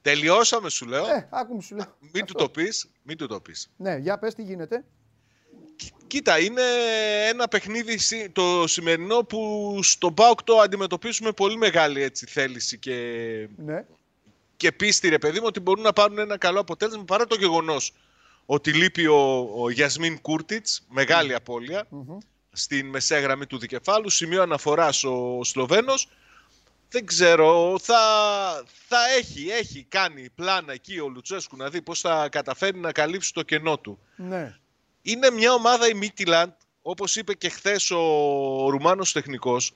[0.04, 1.06] Τελειώσαμε, σου λέω.
[1.06, 1.96] Ε, άκου σου λέω.
[2.12, 2.90] Μην του το πεις.
[3.02, 3.70] Μην του το πεις.
[3.76, 4.84] Ναι, για πες τι γίνεται.
[6.06, 6.62] Κοίτα, είναι
[7.28, 12.98] ένα παιχνίδι το σημερινό που στον ΠΑΟΚ το αντιμετωπίσουμε πολύ μεγάλη έτσι, θέληση και,
[13.56, 13.84] ναι.
[14.56, 17.92] και πίστη, ρε παιδί μου, ότι μπορούν να πάρουν ένα καλό αποτέλεσμα παρά το γεγονός
[18.46, 21.36] ότι λείπει ο, ο Γιασμίν Κούρτιτς, μεγάλη
[22.52, 26.08] στην μεσαία γραμμή του δικεφάλου, σημείο αναφοράς ο Σλοβαίνος,
[26.94, 27.98] δεν ξέρω, θα,
[28.88, 33.32] θα έχει, έχει κάνει πλάνα εκεί ο Λουτσέσκου να δει πώς θα καταφέρει να καλύψει
[33.32, 33.98] το κενό του.
[34.16, 34.56] Ναι.
[35.02, 38.00] Είναι μια ομάδα η Μίτιλαντ, όπως είπε και χθες ο
[38.68, 39.72] Ρουμάνος τεχνικός,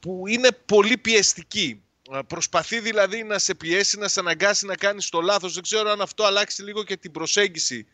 [0.00, 1.82] που είναι πολύ πιεστική.
[2.26, 5.54] Προσπαθεί δηλαδή να σε πιέσει, να σε αναγκάσει να κάνεις το λάθος.
[5.54, 7.86] Δεν ξέρω αν αυτό αλλάξει λίγο και την προσέγγιση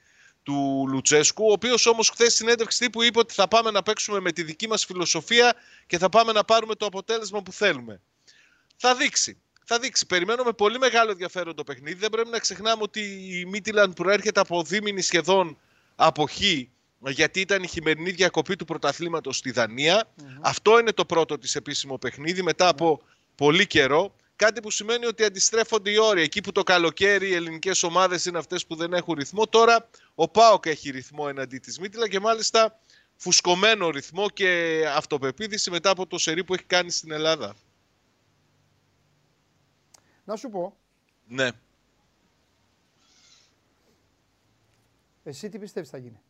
[0.43, 4.21] του Λουτσέσκου, ο οποίος όμως χθες στην έντευξη τύπου είπε ότι θα πάμε να παίξουμε
[4.21, 5.55] με τη δική μας φιλοσοφία
[5.87, 8.01] και θα πάμε να πάρουμε το αποτέλεσμα που θέλουμε.
[8.77, 9.41] Θα δείξει.
[9.65, 10.07] Θα δείξει.
[10.07, 11.99] Περιμένω με πολύ μεγάλο ενδιαφέρον το παιχνίδι.
[11.99, 13.01] Δεν πρέπει να ξεχνάμε ότι
[13.31, 15.59] η Μίτιλαν προέρχεται από δίμηνη σχεδόν
[15.97, 16.71] αποχή
[17.01, 21.99] γιατί ήταν η χειμερινή διακοπή του πρωταθλήματος στη δανια Αυτό είναι το πρώτο της επίσημο
[21.99, 23.03] παιχνίδι μετά από
[23.35, 24.15] πολύ καιρό.
[24.37, 26.23] Κάτι που σημαίνει ότι αντιστρέφονται οι όροι.
[26.23, 30.29] Εκεί που το καλοκαίρι οι ελληνικές ομάδες είναι αυτές που δεν έχουν ρυθμό, τώρα ο
[30.29, 32.79] Πάοκ έχει ρυθμό εναντί της Μίτιλα και μάλιστα
[33.17, 37.57] φουσκωμένο ρυθμό και αυτοπεποίθηση μετά από το σερί που έχει κάνει στην Ελλάδα.
[40.27, 40.77] Να σου πω.
[41.27, 41.49] Ναι.
[45.25, 46.21] Εσύ τι πιστεύεις θα γίνει;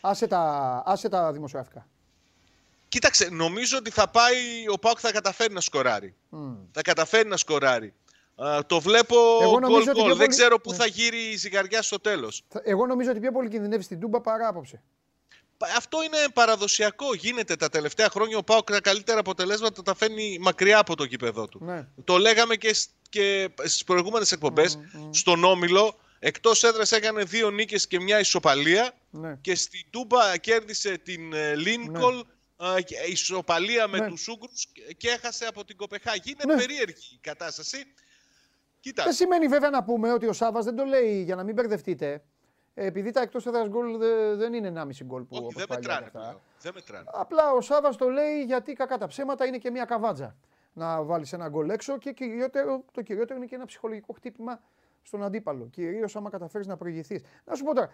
[0.00, 1.86] Άσε τα, άσε τα δημοσιογραφικά.
[2.88, 6.14] Κοίταξε, νομίζω ότι θα πάει, ο Πάουκ θα καταφέρει να σκοράρει.
[6.72, 7.94] Θα καταφέρει να σκοράρει.
[8.66, 9.16] το βλέπω
[9.60, 10.16] γκολ γκολ.
[10.16, 10.76] Δεν ξέρω πού ναι.
[10.76, 12.44] θα γύρει η ζυγαριά στο τέλος.
[12.62, 14.82] Εγώ νομίζω ότι πιο πολύ κινδυνεύει στην Τούμπα παρά απόψε.
[15.76, 17.14] Αυτό είναι παραδοσιακό.
[17.14, 18.36] Γίνεται τα τελευταία χρόνια.
[18.38, 21.64] Ο Πάοκ τα καλύτερα αποτελέσματα τα φέρνει μακριά από το γήπεδο του.
[21.64, 21.86] Ναι.
[22.04, 22.76] Το λέγαμε και,
[23.08, 24.78] και στις προηγούμενες εκπομπές.
[25.10, 28.92] Στον Όμιλο, εκτός έδρας έκανε δύο νίκες και μια ισοπαλία.
[29.10, 29.38] Ναι.
[29.40, 32.14] Και στην Τούμπα κέρδισε την Λίνκολ.
[32.14, 32.24] Ναι.
[33.10, 34.08] ισοπαλία με ναι.
[34.08, 36.30] τους Ούγκρους και έχασε από την Κοπεχάγη.
[36.30, 36.60] Είναι ναι.
[36.60, 37.84] περίεργη η κατάσταση.
[38.80, 39.04] Κοίτα.
[39.04, 42.22] Δεν σημαίνει βέβαια να πούμε ότι ο Σάβας δεν το λέει για να μην μπερδευτείτε
[42.74, 43.98] επειδή τα εκτός έδρας γκολ
[44.36, 46.10] δεν είναι 1,5 γκολ που Όχι, δεν μετράνε,
[46.60, 47.04] δεν μετράνε.
[47.12, 50.36] Απλά ο Σάβα το λέει γιατί κακά τα ψέματα είναι και μια καβάτζα.
[50.72, 54.60] Να βάλεις ένα γκολ έξω και κυριότερο, το κυριότερο είναι και ένα ψυχολογικό χτύπημα
[55.02, 55.66] στον αντίπαλο.
[55.66, 57.22] Κυρίως άμα καταφέρεις να προηγηθείς.
[57.44, 57.90] Να σου πω τώρα,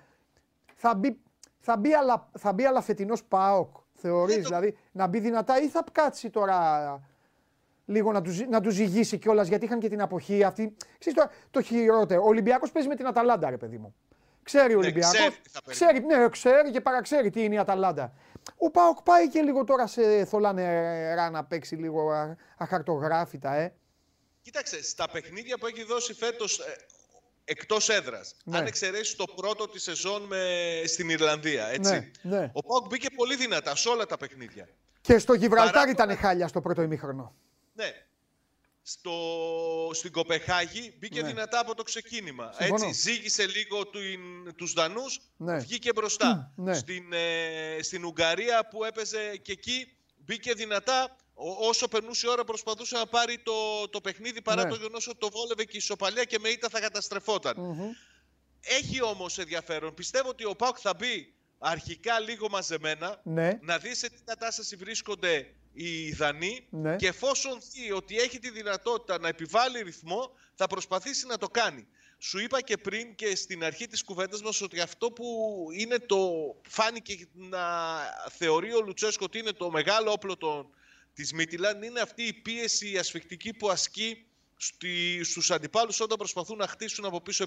[0.74, 1.20] θα μπει,
[1.58, 5.84] θα μπει, αλλά, θα μπει αλλά φετινός Πάοκ, θεωρείς, δηλαδή να μπει δυνατά ή θα
[5.92, 7.00] κάτσει τώρα
[7.84, 10.76] λίγο να τους, να τους ζυγίσει κιόλας γιατί είχαν και την αποχή αυτή.
[10.98, 12.22] Ξέρεις τώρα, το χειρότερο.
[12.22, 13.94] Ο Ολυμπιακός παίζει με την Αταλάντα, ρε παιδί μου.
[14.42, 15.40] Ξέρει ο ναι, Ολυμπιακός.
[15.66, 18.12] Ξέρει, ναι, ξέρει και παραξέρει τι είναι η Αταλάντα.
[18.56, 22.12] Ο Πάοκ πάει και λίγο τώρα σε θολά νερά να παίξει λίγο
[22.56, 23.74] αχαρτογράφητα, ε.
[24.42, 26.76] Κοίταξε, στα παιχνίδια που έχει δώσει φέτος ε,
[27.44, 28.34] εκτός έδρας.
[28.44, 28.58] Ναι.
[28.58, 30.82] Αν εξαιρέσεις το πρώτο της σεζόν με...
[30.86, 31.66] στην Ιρλανδία.
[31.66, 32.12] Έτσι.
[32.22, 32.50] Ναι, ναι.
[32.52, 34.68] Ο Πάουκ μπήκε πολύ δυνατά σε όλα τα παιχνίδια.
[35.00, 37.34] Και στο Γιβραλτάρ ήταν χάλια στο πρώτο ημίχρονο.
[37.74, 37.92] Ναι.
[38.92, 39.90] Στο...
[39.92, 41.28] Στην Κοπεχάγη μπήκε ναι.
[41.28, 42.54] δυνατά από το ξεκίνημα.
[42.58, 43.98] Έτσι, ζήγησε λίγο του...
[44.56, 45.58] τους Δανούς, ναι.
[45.58, 46.52] βγήκε μπροστά.
[46.56, 46.74] Ναι.
[46.74, 47.82] Στην, ε...
[47.82, 51.16] στην Ουγγαρία που έπαιζε και εκεί μπήκε δυνατά,
[51.68, 54.70] όσο περνούσε η ώρα προσπαθούσε να πάρει το, το παιχνίδι παρά ναι.
[54.70, 57.56] το γεγονός ότι το βόλευε και η ισοπαλία και με ήττα θα καταστρεφόταν.
[58.60, 59.94] Έχει όμως ενδιαφέρον.
[59.94, 63.58] Πιστεύω ότι ο Πάουκ θα μπει αρχικά λίγο μαζεμένα, ναι.
[63.62, 66.96] να δεις σε τι κατάσταση βρίσκονται οι Δανείοι ναι.
[66.96, 71.86] και εφόσον δει ότι έχει τη δυνατότητα να επιβάλλει ρυθμό, θα προσπαθήσει να το κάνει.
[72.18, 75.24] Σου είπα και πριν και στην αρχή της κουβέντας μας ότι αυτό που
[75.72, 76.20] είναι το,
[76.68, 77.60] φάνηκε να
[78.30, 80.70] θεωρεί ο Λουτσέσκο ότι είναι το μεγάλο όπλο των,
[81.14, 84.24] της Μίτιλαν είναι αυτή η πίεση η ασφικτική που ασκεί
[84.56, 87.46] στη, στους αντιπάλους όταν προσπαθούν να χτίσουν από πίσω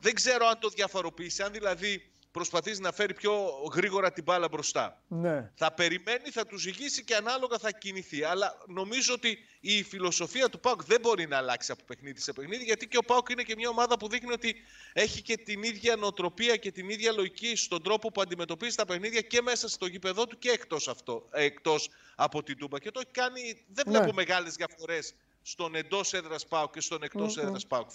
[0.00, 3.32] Δεν ξέρω αν το διαφοροποιήσει, αν δηλαδή προσπαθήσει να φέρει πιο
[3.74, 5.02] γρήγορα την μπάλα μπροστά.
[5.08, 5.50] Ναι.
[5.54, 8.24] Θα περιμένει, θα τους ζυγίσει και ανάλογα θα κινηθεί.
[8.24, 12.64] Αλλά νομίζω ότι η φιλοσοφία του Πάουκ δεν μπορεί να αλλάξει από παιχνίδι σε παιχνίδι,
[12.64, 14.54] γιατί και ο Πάουκ είναι και μια ομάδα που δείχνει ότι
[14.92, 19.20] έχει και την ίδια νοοτροπία και την ίδια λογική στον τρόπο που αντιμετωπίζει τα παιχνίδια
[19.20, 20.94] και μέσα στο γήπεδό του και εκτός
[21.30, 22.78] εκτός από την Τούμπα.
[22.78, 24.12] Και το έχει κάνει, δεν βλέπω ναι.
[24.12, 27.42] μεγάλες διαφορές στον εντός έδρας Πάουκ και στον εκτός mm-hmm.
[27.42, 27.90] έδρας Πάουκ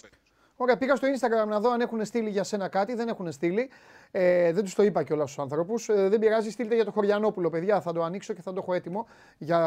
[0.62, 2.94] Ωραία, πήγα στο Instagram να δω αν έχουν στείλει για σένα κάτι.
[2.94, 3.70] Δεν έχουν στείλει.
[4.10, 5.74] Ε, δεν τους το είπα κιόλας στους ανθρώπου.
[5.86, 7.80] Ε, δεν πειράζει, στείλτε για το Χωριανόπουλο, παιδιά.
[7.80, 9.06] Θα το ανοίξω και θα το έχω έτοιμο
[9.38, 9.58] για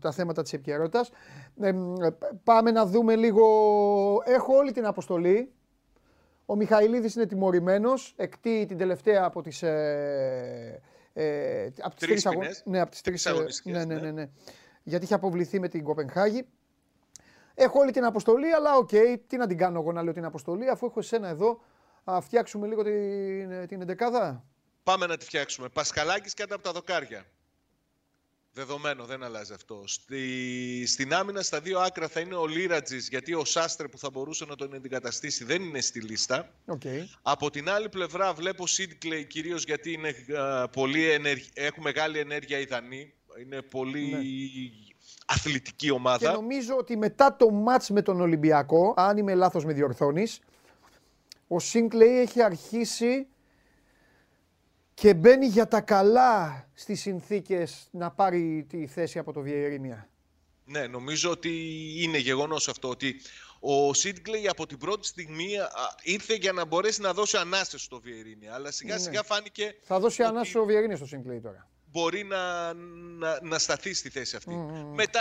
[0.00, 1.10] τα θέματα της επικαιρότητας.
[1.60, 1.72] Ε,
[2.44, 3.44] πάμε να δούμε λίγο.
[4.24, 5.52] Έχω όλη την αποστολή.
[6.46, 8.14] Ο Μιχαηλίδης είναι τιμωρημένος.
[8.16, 9.62] Εκτίει την τελευταία από τις.
[9.62, 10.80] Ε,
[11.12, 13.32] ε, από τις τρεις, τρεις Ναι, από τις τρεις, ε,
[13.64, 14.28] ναι, ναι, ναι, ναι.
[14.82, 16.46] Γιατί είχε αποβληθεί με την Κοπενχάγη.
[17.60, 20.24] Έχω όλη την αποστολή, αλλά OK, okay, τι να την κάνω εγώ να λέω την
[20.24, 21.60] αποστολή, αφού έχω εσένα εδώ.
[22.04, 24.44] Ας φτιάξουμε λίγο την, την εντεκάδα.
[24.82, 25.68] Πάμε να τη φτιάξουμε.
[25.68, 27.26] Πασχαλάκης κάτω από τα δοκάρια.
[28.52, 29.82] Δεδομένο, δεν αλλάζει αυτό.
[29.86, 34.10] Στη, στην άμυνα στα δύο άκρα θα είναι ο Λίρατζης, γιατί ο Σάστρε που θα
[34.10, 36.50] μπορούσε να τον αντικαταστήσει δεν είναι στη λίστα.
[36.66, 37.04] Okay.
[37.22, 40.14] Από την άλλη πλευρά βλέπω Σίτκλεϊ κυρίως γιατί είναι,
[40.72, 41.04] πολύ
[41.54, 43.14] έχουν μεγάλη ενέργεια οι Δανείοι.
[43.40, 44.18] Είναι πολύ ναι
[45.28, 46.18] αθλητική ομάδα.
[46.18, 50.40] Και νομίζω ότι μετά το μάτς με τον Ολυμπιακό, αν είμαι λάθος με διορθώνεις,
[51.48, 53.26] ο Σίνκλεϊ έχει αρχίσει
[54.94, 60.08] και μπαίνει για τα καλά στις συνθήκες να πάρει τη θέση από το Βιερίνια.
[60.64, 61.50] Ναι, νομίζω ότι
[62.02, 63.20] είναι γεγονός αυτό, ότι
[63.60, 65.48] ο Σίτγκλεϊ από την πρώτη στιγμή
[66.02, 69.00] ήρθε για να μπορέσει να δώσει ανάσταση στο Βιερίνια, αλλά σιγά ναι.
[69.00, 69.76] σιγά φάνηκε...
[69.80, 70.30] Θα δώσει ότι...
[70.30, 72.74] ανάσταση ο Βιερίνια στο Σίτγκλεϊ τώρα μπορεί να,
[73.18, 74.54] να, να σταθεί στη θέση αυτή.
[74.94, 75.20] Με, τα,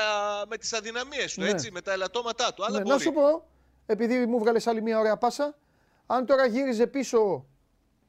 [0.49, 1.49] με τις αδυναμίες του, ναι.
[1.49, 2.65] έτσι, με τα ελαττώματά του.
[2.65, 3.47] Αλλά ναι, Να σου πω,
[3.85, 5.57] επειδή μου βγάλες άλλη μια ωραία πάσα,
[6.05, 7.45] αν τώρα γύριζε πίσω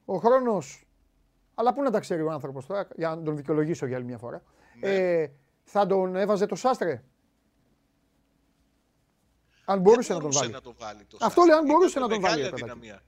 [0.04, 0.86] ο χρόνος,
[1.54, 4.18] αλλά πού να τα ξέρει ο άνθρωπος τώρα, για να τον δικαιολογήσω για άλλη μια
[4.18, 4.42] φορά,
[4.80, 4.94] ναι.
[4.94, 5.30] ε,
[5.64, 7.02] θα τον έβαζε το Σάστρε;
[9.64, 10.50] Αν μπορούσε, να τον βάλει.
[10.52, 12.42] Να το βάλει το Αυτό λέει, αν μπορούσε να τον βάλει.
[12.42, 13.02] Μεγάλη αδυναμία.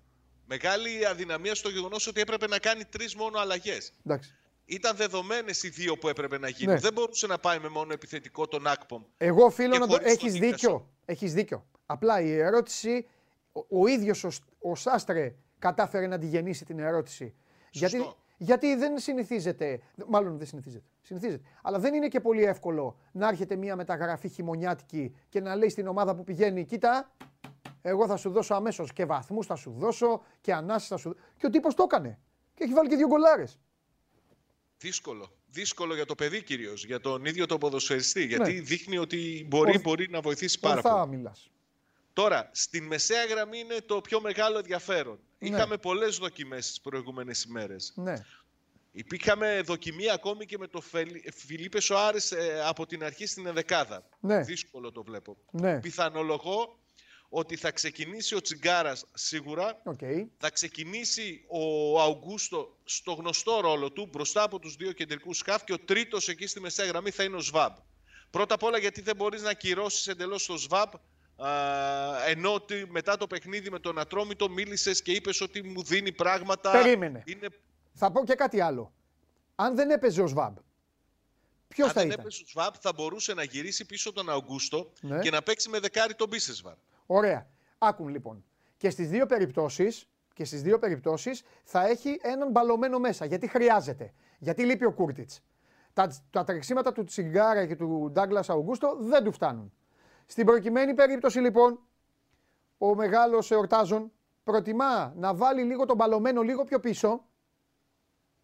[0.47, 3.93] Μεγάλη αδυναμία στο γεγονός ότι έπρεπε να κάνει τρεις μόνο αλλαγές.
[4.71, 6.75] Εντάξει ήταν δεδομένες οι δύο που έπρεπε να γίνουν.
[6.75, 6.81] Ναι.
[6.81, 9.03] Δεν μπορούσε να πάει με μόνο επιθετικό τον Ακπομ.
[9.17, 9.99] Εγώ οφείλω να το.
[10.03, 10.89] Έχεις δίκιο.
[11.05, 11.67] Έχεις δίκιο.
[11.87, 13.07] Απλά η ερώτηση,
[13.53, 17.35] ο, ο ίδιος ο, ο Σάστρε κατάφερε να τη γεννήσει την ερώτηση.
[17.71, 19.81] Γιατί, γιατί δεν συνηθίζεται.
[20.07, 20.85] Μάλλον δεν συνηθίζεται.
[21.01, 21.43] Συνηθίζεται.
[21.63, 25.87] Αλλά δεν είναι και πολύ εύκολο να έρχεται μια μεταγραφή χειμωνιάτικη και να λέει στην
[25.87, 27.13] ομάδα που πηγαίνει: Κοίτα,
[27.83, 31.21] εγώ θα σου δώσω αμέσως και βαθμούς θα σου δώσω και ανάσει θα σου δώσω.
[31.37, 32.19] Και ο τύπος το έκανε.
[32.55, 33.59] Και έχει βάλει και δύο γκολάρες.
[34.81, 35.33] Δύσκολο.
[35.51, 38.25] Δύσκολο για το παιδί κυρίως, για τον ίδιο τον ποδοσφαιριστή.
[38.25, 38.61] Γιατί ναι.
[38.61, 41.17] δείχνει ότι μπορεί, μπορεί να βοηθήσει πάρα πολύ.
[41.17, 41.51] Μιλάς.
[42.13, 45.19] Τώρα, στην μεσαία γραμμή είναι το πιο μεγάλο ενδιαφέρον.
[45.39, 45.49] Ναι.
[45.49, 47.93] Είχαμε πολλές δοκιμές τις προηγούμενες ημέρες.
[47.97, 48.25] Ναι.
[48.93, 50.83] Υπήρχαμε δοκιμή ακόμη και με το
[51.35, 52.33] Φιλίπε Σοάρες
[52.67, 54.09] από την αρχή στην ενδεκάδα.
[54.21, 54.41] Ναι.
[54.41, 55.37] Δύσκολο το βλέπω.
[55.51, 55.81] Ναι.
[55.81, 56.79] Πιθανολογώ
[57.33, 59.83] ότι θα ξεκινήσει ο Τσιγκάρας σίγουρα.
[59.85, 60.27] Okay.
[60.39, 65.73] Θα ξεκινήσει ο Αουγκούστο στο γνωστό ρόλο του μπροστά από τους δύο κεντρικούς σκάφ και
[65.73, 67.73] ο τρίτος εκεί στη μεσαία γραμμή θα είναι ο Σβάμπ.
[68.31, 70.91] Πρώτα απ' όλα γιατί δεν μπορείς να ακυρώσει εντελώς το Σβάμπ.
[72.27, 76.71] ενώ ότι μετά το παιχνίδι με τον Ατρόμητο μίλησες και είπες ότι μου δίνει πράγματα.
[76.71, 77.23] Περίμενε.
[77.27, 77.49] Είναι...
[77.93, 78.93] Θα πω και κάτι άλλο.
[79.55, 80.57] Αν δεν έπαιζε ο Σβάμπ,
[81.69, 84.93] Ποιος θα ήταν; Αν δεν έπαιζε ο Σβάμπ, θα μπορούσε να γυρίσει πίσω τον Αουγκούστο
[85.01, 85.19] ναι.
[85.19, 86.75] και να παίξει με δεκάρι τον Μπίσεσβαρ.
[87.13, 87.47] Ωραία.
[87.79, 88.45] Άκουν λοιπόν.
[88.77, 93.25] Και στις δύο περιπτώσεις και στις δύο περιπτώσεις θα έχει έναν μπαλωμένο μέσα.
[93.25, 94.13] Γιατί χρειάζεται.
[94.39, 95.41] Γιατί λείπει ο Κούρτιτς.
[95.93, 99.73] Τα, τα τρεξίματα του Τσιγκάρα και του Ντάγκλας Αουγκούστο δεν του φτάνουν.
[100.27, 101.81] Στην προκειμένη περίπτωση λοιπόν,
[102.79, 104.13] ο μεγάλος εορτάζων
[104.45, 107.25] προτιμά να βάλει λίγο τον παλωμένο λίγο πιο πίσω,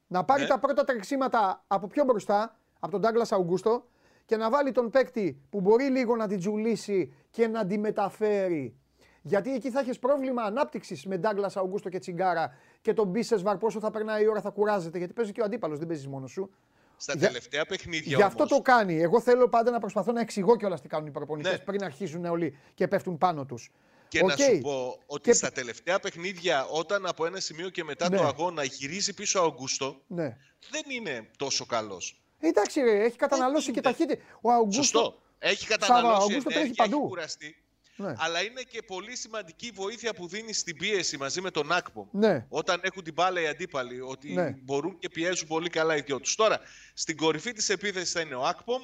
[0.06, 0.48] να πάρει ναι.
[0.48, 3.84] τα πρώτα τρεξίματα από πιο μπροστά, από τον Ντάγκλας Αουγκούστο
[4.24, 8.74] και να βάλει τον παίκτη που μπορεί λίγο να την τζουλήσει και να τη μεταφέρει.
[9.22, 13.56] Γιατί εκεί θα έχεις πρόβλημα ανάπτυξης με Ντάγκλα Αουγκούστο και Τσιγκάρα και τον Μπίσεσβαρ.
[13.56, 14.98] Πόσο θα περνάει η ώρα, θα κουράζεται.
[14.98, 16.50] Γιατί παίζει και ο αντίπαλος, δεν παίζεις μόνος σου.
[16.96, 17.26] Στα Για...
[17.26, 18.16] τελευταία παιχνίδια.
[18.16, 19.00] Γι' αυτό το κάνει.
[19.02, 21.58] Εγώ θέλω πάντα να προσπαθώ να εξηγώ κιόλας τι κάνουν οι προπονητές ναι.
[21.58, 23.72] πριν αρχίζουν όλοι και πέφτουν πάνω τους.
[24.08, 24.26] Και okay.
[24.26, 28.16] να σου πω ότι στα τελευταία παιχνίδια, όταν από ένα σημείο και μετά ναι.
[28.16, 30.36] το αγώνα γυρίζει πίσω ο Αουγκούστο, ναι.
[30.70, 32.20] δεν είναι τόσο καλός.
[32.40, 34.22] Εντάξει, ρε, έχει καταναλώσει και ταχύτητα.
[34.40, 35.20] Ο Αουγκούστο.
[35.40, 35.54] Σωστό.
[35.54, 37.00] Έχει καταναλώσει ενέργεια, έχει παντού.
[37.00, 37.56] κουραστεί.
[37.96, 38.14] Ναι.
[38.16, 42.08] Αλλά είναι και πολύ σημαντική βοήθεια που δίνει στην πίεση μαζί με τον Άκπο.
[42.10, 42.46] Ναι.
[42.48, 44.50] Όταν έχουν την μπάλα οι αντίπαλοι, ότι ναι.
[44.62, 46.34] μπορούν και πιέζουν πολύ καλά οι δυο τους.
[46.34, 46.60] Τώρα,
[46.94, 48.82] στην κορυφή της επίθεσης θα είναι ο Άκπομ,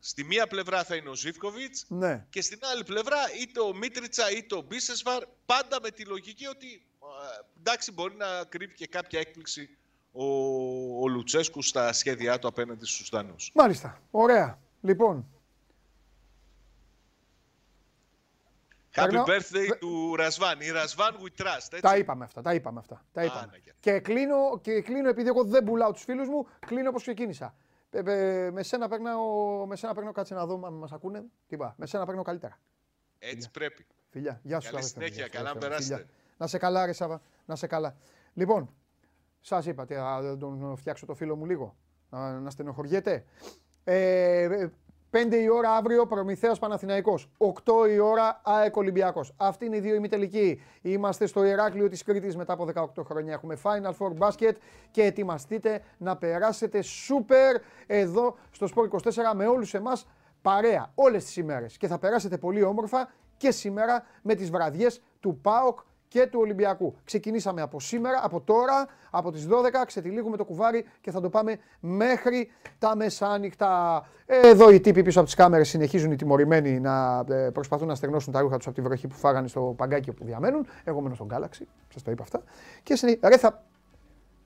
[0.00, 2.26] Στη μία πλευρά θα είναι ο Ζήφκοβιτς ναι.
[2.30, 5.22] και στην άλλη πλευρά είτε ο Μίτριτσα είτε ο Μπίσεσβαρ.
[5.46, 6.86] Πάντα με τη λογική ότι
[7.58, 9.78] εντάξει, μπορεί να κρύβει και κάποια έκπληξη
[10.12, 10.24] ο,
[11.02, 13.50] ο Λουτσέσκου στα σχέδιά του απέναντι στους Δανούς.
[13.54, 14.00] Μάλιστα.
[14.10, 14.58] Ωραία.
[14.80, 15.26] Λοιπόν,
[18.94, 20.60] Happy birthday του Ρασβάν.
[20.60, 21.68] Η Ρασβάν we trust.
[21.70, 21.80] Έτσι.
[21.80, 22.42] Τα είπαμε αυτά.
[22.42, 23.04] Τα είπαμε αυτά.
[23.12, 23.40] Τα είπαμε.
[23.40, 27.02] Α, ναι, και, κλείνω, και κλείνω, επειδή εγώ δεν πουλάω τους φίλους μου, κλείνω όπως
[27.02, 27.54] ξεκίνησα.
[27.90, 29.10] Ε, ε, με σένα παίρνω,
[29.66, 31.20] με σένα παίρνω κάτσε να δω αν μας ακούνε.
[31.20, 32.58] Τι είπα, με σένα παίρνω καλύτερα.
[33.18, 33.50] Έτσι Φιλιά.
[33.52, 33.86] πρέπει.
[34.10, 34.70] Φιλιά, γεια σου.
[34.70, 36.06] Καλή συνέχεια, καλά να περάσετε.
[36.36, 37.96] Να σε καλά, ρε Σάβα, να σε καλά.
[38.34, 38.74] Λοιπόν,
[39.40, 41.76] σας είπα, θα τον φτιάξω το φίλο μου λίγο,
[42.10, 43.24] να, να στενοχωριέται.
[43.84, 44.68] Ε,
[45.10, 47.30] 5 η ώρα αύριο Προμηθέας Παναθηναϊκός.
[47.38, 49.32] 8 η ώρα ΑΕΚ Ολυμπιακός.
[49.36, 50.62] Αυτή είναι η δύο ημιτελική.
[50.82, 53.32] Είμαστε στο Ηράκλειο της Κρήτης μετά από 18 χρόνια.
[53.32, 54.52] Έχουμε Final Four Basket
[54.90, 57.56] και ετοιμαστείτε να περάσετε σούπερ
[57.86, 60.06] εδώ στο Sport 24 με όλους εμάς
[60.42, 61.76] παρέα όλες τις ημέρες.
[61.76, 65.78] Και θα περάσετε πολύ όμορφα και σήμερα με τις βραδιές του ΠΑΟΚ
[66.08, 66.96] και του Ολυμπιακού.
[67.04, 69.50] Ξεκινήσαμε από σήμερα, από τώρα, από τις 12,
[69.86, 74.02] ξετυλίγουμε το κουβάρι και θα το πάμε μέχρι τα μεσάνυχτα.
[74.26, 78.32] Εδώ οι τύποι πίσω από τις κάμερες συνεχίζουν οι τιμωρημένοι να ε, προσπαθούν να στεγνώσουν
[78.32, 80.66] τα ρούχα τους από τη βροχή που φάγανε στο παγκάκι που διαμένουν.
[80.84, 82.42] Εγώ μένω στον Galaxy, σας το είπα αυτά.
[82.82, 83.18] Και συνε...
[83.22, 83.64] ρε, θα...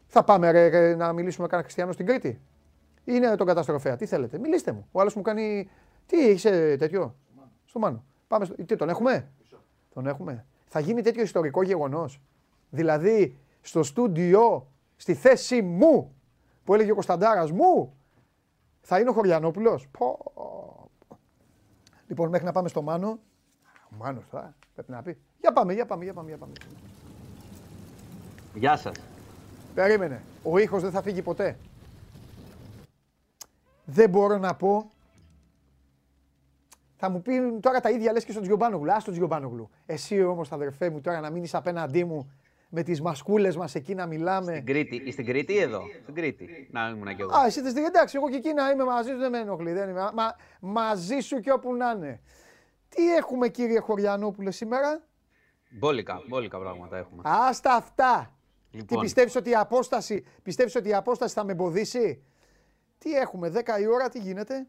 [0.06, 2.40] θα πάμε ρε, να μιλήσουμε με κανένα χριστιανό στην Κρήτη;
[3.04, 4.88] Είναι τον καταστροφέα, τι θέλετε, μιλήστε μου.
[4.92, 5.70] Ο άλλος μου κάνει,
[6.06, 7.16] τι είσαι τέτοιο,
[7.64, 8.04] στο Μάνο.
[8.26, 8.54] Πάμε στο...
[8.54, 9.28] Τι, τον έχουμε,
[9.94, 12.20] τον έχουμε; Θα γίνει τέτοιο ιστορικό γεγονός.
[12.70, 14.66] Δηλαδή, στο στούντιο,
[14.96, 16.14] στη θέση μου,
[16.64, 17.96] που έλεγε ο Κωνσταντάρας μου,
[18.80, 19.88] θα είναι ο Χωριανόπουλος.
[19.98, 20.18] Πω.
[22.06, 23.18] Λοιπόν, μέχρι να πάμε στο Μάνο,
[23.90, 25.18] ο Μάνος θα πρέπει να πει.
[25.40, 26.52] Για πάμε, για πάμε, για πάμε, για πάμε.
[28.54, 28.96] Γεια σας.
[29.74, 30.22] Περίμενε.
[30.42, 31.56] Ο ήχος δεν θα φύγει ποτέ.
[33.84, 34.90] Δεν μπορώ να πω
[37.04, 38.92] θα μου πεις τώρα τα ίδια λες και στον Τζιομπάνογλου.
[38.92, 39.70] Α τον Τζιομπάνογλου.
[39.86, 42.32] Εσύ όμως, αδερφέ μου, τώρα να μείνεις απέναντί μου
[42.68, 44.52] με τις μασκούλες μας εκεί να μιλάμε.
[44.52, 46.68] Στην Κρήτη, στην Κρήτη εδώ; Στην Κρήτη.
[46.70, 47.36] Να ήμουν και εγώ.
[47.36, 49.72] Α, εσύ στην εντάξει, εγώ και εκεί να είμαι μαζί σου δεν με ενοχλεί.
[49.72, 52.20] Δεν είμαι, μα, μαζί σου και όπου να είναι.
[52.88, 55.02] Τι έχουμε κύριε Χωριανόπουλε σήμερα;
[55.70, 57.22] Μπόλικα, μπόλικα πράγματα έχουμε.
[57.24, 58.36] Άστα αυτά.
[58.70, 58.86] Λοιπόν.
[58.86, 62.22] Τι πιστεύεις ότι, η απόσταση, πιστεύεις ότι η απόσταση θα με εμποδίσει;
[62.98, 64.66] Τι έχουμε, 10 η ώρα, τι γίνεται;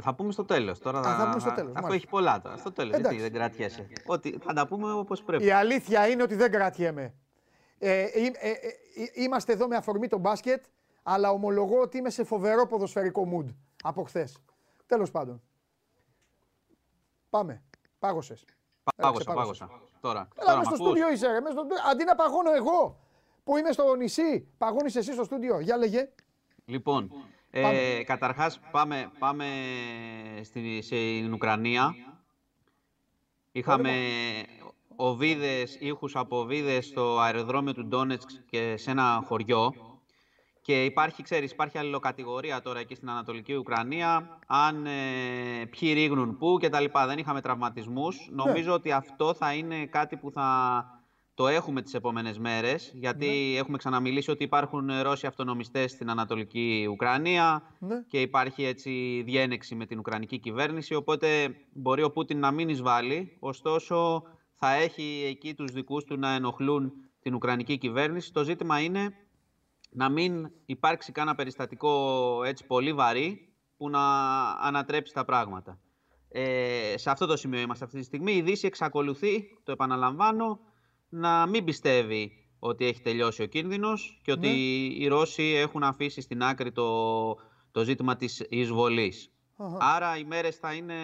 [0.00, 0.78] Θα πούμε στο τέλος.
[0.78, 1.72] Τώρα Α, θα πούμε στο τέλος.
[1.76, 2.56] Αφού έχει πολλά τώρα.
[2.56, 2.98] Στο τέλος.
[2.98, 3.88] Γιατί δεν κρατιέσαι.
[4.06, 5.44] Ότι θα τα πούμε όπως πρέπει.
[5.44, 7.14] Η αλήθεια είναι ότι δεν κρατιέμαι.
[7.78, 8.54] Ε, ε, ε, ε,
[9.12, 10.64] είμαστε εδώ με αφορμή το μπάσκετ,
[11.02, 14.42] αλλά ομολογώ ότι είμαι σε φοβερό ποδοσφαιρικό mood από χθες.
[14.86, 15.42] Τέλος πάντων.
[17.30, 17.62] Πάμε.
[17.98, 18.44] Πάγωσες.
[18.96, 19.70] Πάγωσα, πάγωσα.
[20.00, 20.28] Τώρα.
[20.36, 21.26] Έλα, με στο στούντιο είσαι.
[21.26, 21.50] Ρε.
[21.50, 21.66] Στο...
[21.90, 23.00] Αντί να παγώνω εγώ
[23.44, 25.60] που είμαι στο νησί, παγώνεις εσύ στο στούντιο.
[25.60, 26.08] Για λέγε.
[26.64, 27.12] Λοιπόν,
[27.54, 29.46] ε, καταρχάς πάμε, πάμε
[30.42, 31.94] στη, στην Ουκρανία.
[33.52, 33.92] Είχαμε
[34.96, 39.72] οβίδες, ήχους από οβίδες στο αεροδρόμιο του Ντόνετσκ και σε ένα χωριό.
[40.62, 46.56] Και υπάρχει, ξέρεις, υπάρχει αλληλοκατηγορία τώρα εκεί στην Ανατολική Ουκρανία, αν ε, ποιοι ρίγνουν πού
[46.60, 47.06] και τα λοιπά.
[47.06, 48.28] Δεν είχαμε τραυματισμούς.
[48.30, 48.44] Ναι.
[48.44, 50.84] Νομίζω ότι αυτό θα είναι κάτι που θα
[51.34, 53.58] το έχουμε τις επόμενες μέρες, γιατί ναι.
[53.58, 58.02] έχουμε ξαναμιλήσει ότι υπάρχουν Ρώσοι αυτονομιστές στην Ανατολική Ουκρανία ναι.
[58.08, 63.36] και υπάρχει έτσι διένεξη με την Ουκρανική κυβέρνηση, οπότε μπορεί ο Πούτιν να μην εισβάλλει,
[63.40, 64.22] ωστόσο
[64.54, 68.32] θα έχει εκεί τους δικούς του να ενοχλούν την Ουκρανική κυβέρνηση.
[68.32, 69.14] Το ζήτημα είναι
[69.90, 74.00] να μην υπάρξει κανένα περιστατικό έτσι πολύ βαρύ που να
[74.50, 75.78] ανατρέψει τα πράγματα.
[76.28, 78.32] Ε, σε αυτό το σημείο είμαστε αυτή τη στιγμή.
[78.32, 80.60] Η Δύση εξακολουθεί, το επαναλαμβάνω,
[81.14, 85.04] να μην πιστεύει ότι έχει τελειώσει ο κίνδυνος και ότι ναι.
[85.04, 87.34] οι Ρώσοι έχουν αφήσει στην άκρη το,
[87.70, 89.32] το ζήτημα της εισβολής.
[89.78, 90.94] Άρα οι μέρες θα είναι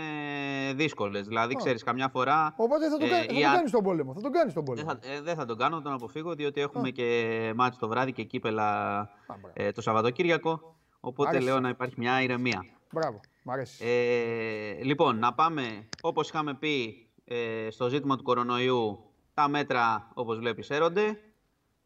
[0.75, 1.27] δύσκολες.
[1.27, 2.55] Δηλαδή, ξέρεις, καμιά φορά.
[2.57, 4.15] Οπότε θα τον, ε, θα κάνεις τον πόλεμο.
[4.15, 4.87] Θα τον κάνεις τον πόλεμο.
[4.87, 7.89] Δεν θα, ε, δεν θα τον κάνω, θα τον αποφύγω, διότι έχουμε και μάτι το
[7.89, 9.11] βράδυ και κύπελα
[9.53, 10.77] ε, το Σαββατοκύριακο.
[11.01, 12.65] Οπότε λέω να υπάρχει μια ηρεμία.
[12.93, 13.85] Μπράβο, μ' αρέσει.
[13.87, 19.03] Ε, λοιπόν, να πάμε όπως είχαμε πει ε, στο ζήτημα του κορονοϊού.
[19.39, 21.19] Τα μέτρα, όπως βλέπεις, έρονται.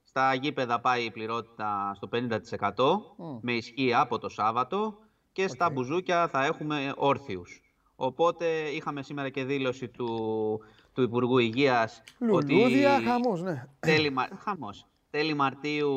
[0.03, 4.99] Στα γήπεδα πάει η πληρότητα στο 50% με ισχύ από το Σάββατο
[5.33, 7.63] και στα μπουζούκια θα έχουμε όρθιους.
[7.95, 10.61] Οπότε είχαμε σήμερα και δήλωση του,
[10.93, 13.65] του Υπουργού Υγείας Λουλούδια, ότι χαμός, ναι.
[13.81, 14.87] Τέλη, χαμός.
[15.11, 15.93] Τέλη Μαρτίου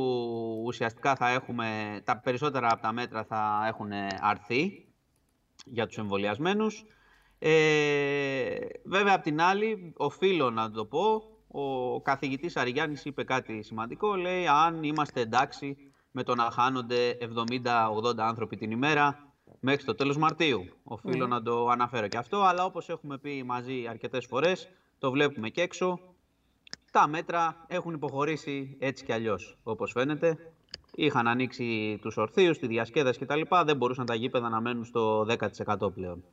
[0.66, 3.91] ουσιαστικά θα έχουμε, τα περισσότερα από τα μέτρα θα έχουν
[4.22, 4.86] αρθεί
[5.66, 6.86] για τους εμβολιασμένους.
[7.39, 14.16] Ε, βέβαια, απ' την άλλη, οφείλω να το πω, ο καθηγητής Αριγιάννης είπε κάτι σημαντικό,
[14.16, 15.78] λέει αν είμαστε εντάξει
[16.12, 20.66] με το να χάνονται 70-80 άνθρωποι την ημέρα μέχρι το τέλος Μαρτίου.
[20.84, 25.49] Οφείλω να το αναφέρω και αυτό, αλλά όπως έχουμε πει μαζί αρκετές φορές, το βλέπουμε
[25.49, 25.99] και έξω,
[26.91, 30.53] τα μέτρα έχουν υποχωρήσει έτσι κι αλλιώς, όπως φαίνεται.
[30.95, 33.41] Είχαν ανοίξει τους ορθίους, τη διασκέδαση κτλ.
[33.66, 36.24] Δεν μπορούσαν τα γήπεδα να μένουν στο 10% πλέον.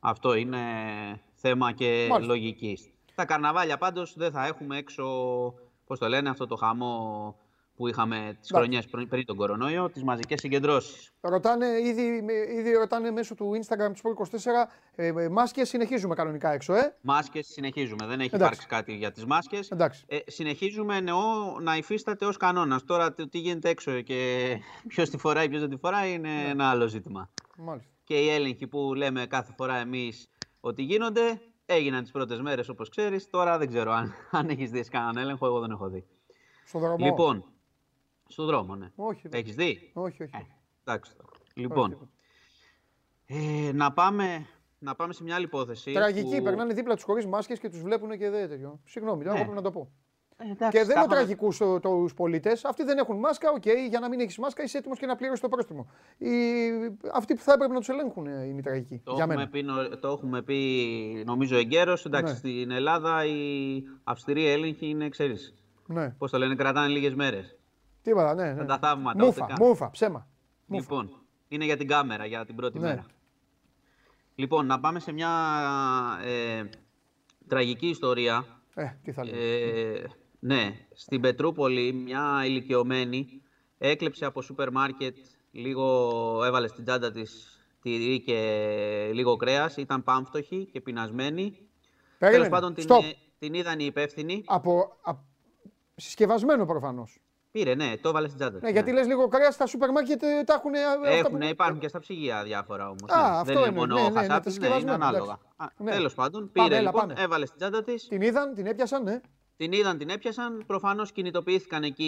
[0.00, 0.58] Αυτό είναι
[1.34, 2.32] θέμα και Μάλιστα.
[2.34, 2.90] λογικής.
[3.18, 5.04] Τα καρναβάλια πάντως δεν θα έχουμε έξω,
[5.86, 7.36] πώς το λένε, αυτό το χαμό
[7.74, 11.12] που είχαμε τις χρονιές πριν, τον κορονοϊό, τις μαζικές συγκεντρώσεις.
[11.20, 12.24] Ρωτάνε, ήδη,
[12.58, 15.68] ήδη ρωτάνε μέσω του Instagram του 24 ε, μάσκες.
[15.68, 18.06] Συνεχίζουμε κανονικά έξω, ε; Μάσκες συνεχίζουμε.
[18.06, 19.72] Δεν έχει υπάρξει κάτι για τις μάσκες.
[20.06, 21.20] Ε, συνεχίζουμε εννοώ
[21.60, 22.84] να υφίσταται ως κανόνας.
[22.84, 24.48] Τώρα τι γίνεται έξω και
[24.88, 26.48] ποιος τη φοράει, ποιος δεν τη φοράει είναι ναι.
[26.50, 27.30] ένα άλλο ζήτημα.
[27.56, 27.90] Μάλιστα.
[28.04, 30.28] Και οι έλεγχοι που λέμε κάθε φορά εμείς
[30.60, 31.40] ότι γίνονται,
[31.70, 33.30] έγιναν τις πρώτες μέρες όπως ξέρεις.
[33.30, 35.46] Τώρα δεν ξέρω αν, αν έχεις δει κανέναν έλεγχο.
[35.46, 36.06] Εγώ δεν έχω δει.
[36.64, 37.04] Στο δρόμο.
[37.04, 37.44] Λοιπόν,
[38.28, 38.90] στον δρόμο, ναι.
[38.96, 39.28] Όχι.
[39.30, 40.36] Έχεις δει; Όχι, όχι.
[40.36, 40.46] Ε,
[40.84, 41.12] εντάξει.
[41.54, 42.10] Λοιπόν,
[43.26, 44.46] ε, να, πάμε,
[44.78, 45.92] να πάμε σε μια άλλη υπόθεση.
[45.92, 46.42] Τραγική, που...
[46.42, 48.80] περνάνε δίπλα τους χωρίς μάσκες και τους βλέπουν και δεν τέτοιο.
[48.84, 49.54] Συγγνώμη, δεν ναι.
[49.54, 49.90] να το πω.
[50.40, 52.64] Ε, εντάξει, και δεν είναι τραγικούς τους πολίτες.
[52.64, 53.50] Αυτοί δεν έχουν μάσκα.
[53.50, 55.90] OK, okay, για να μην έχεις μάσκα είσαι έτοιμος και να πληρώσεις το πρόστιμο.
[56.18, 56.28] Οι...
[57.14, 59.00] Αυτοί που θα έπρεπε να τους ελέγχουν είναι οι τραγικοί.
[59.04, 59.88] Το, για έχουμε μένα.
[59.88, 62.04] πει, το έχουμε πει νομίζω εγκαίρως.
[62.04, 62.38] Εντάξει, ναι.
[62.38, 65.54] στην Ελλάδα η αυστηρή έλεγχη είναι, ξέρεις.
[65.86, 66.10] Ναι.
[66.18, 67.58] Πώς το λένε, κρατάνε λίγες μέρες.
[68.02, 68.52] Τίποτα, ναι.
[68.52, 68.64] ναι.
[68.64, 69.24] Τα θαύματα.
[69.24, 70.26] Μούφα, μούφα, ψέμα.
[70.66, 71.10] Λοιπόν,
[71.48, 72.86] είναι για την κάμερα, για την πρώτη ναι.
[72.86, 73.06] μέρα.
[74.34, 75.30] Λοιπόν, να πάμε σε μια
[76.24, 76.64] ε,
[77.48, 78.44] τραγική ιστορία.
[78.74, 80.04] Ε, τι θα ε,
[80.38, 83.42] ναι, στην Πετρούπολη μια ηλικιωμένη
[83.78, 85.16] έκλεψε από σούπερ μάρκετ,
[85.50, 91.68] λίγο έβαλε στην τσάντα της τυρί και λίγο κρέας, ήταν πάμφτωχη και πεινασμένη.
[92.18, 92.86] Τέλος πάντων την,
[93.38, 94.42] την είδαν οι υπεύθυνοι.
[94.46, 95.26] Από, από...
[95.94, 97.20] Συσκευασμένο προφανώς.
[97.50, 98.58] Πήρε, ναι, το έβαλε στην τσάντα.
[98.62, 100.72] Ναι, γιατί λες λίγο κρέας στα σούπερ μάρκετ ε, τα έχουν.
[101.04, 103.10] Έχουν, υπάρχουν και στα ψυγεία διάφορα όμως.
[103.10, 103.36] Α, ναι.
[103.36, 105.38] αυτό Δεν είναι, μόνο ναι, ναι, ναι, ναι, είναι ανάλογα.
[105.76, 105.90] Ναι.
[105.90, 107.14] Τέλος πάντων, πήρε πάμε, λοιπόν, πάμε.
[107.16, 108.08] έβαλε στην τσάντα της.
[108.08, 109.20] Την είδαν, την έπιασαν, ναι.
[109.58, 110.64] Την είδαν, την έπιασαν.
[110.66, 112.04] Προφανώς κινητοποιήθηκαν εκεί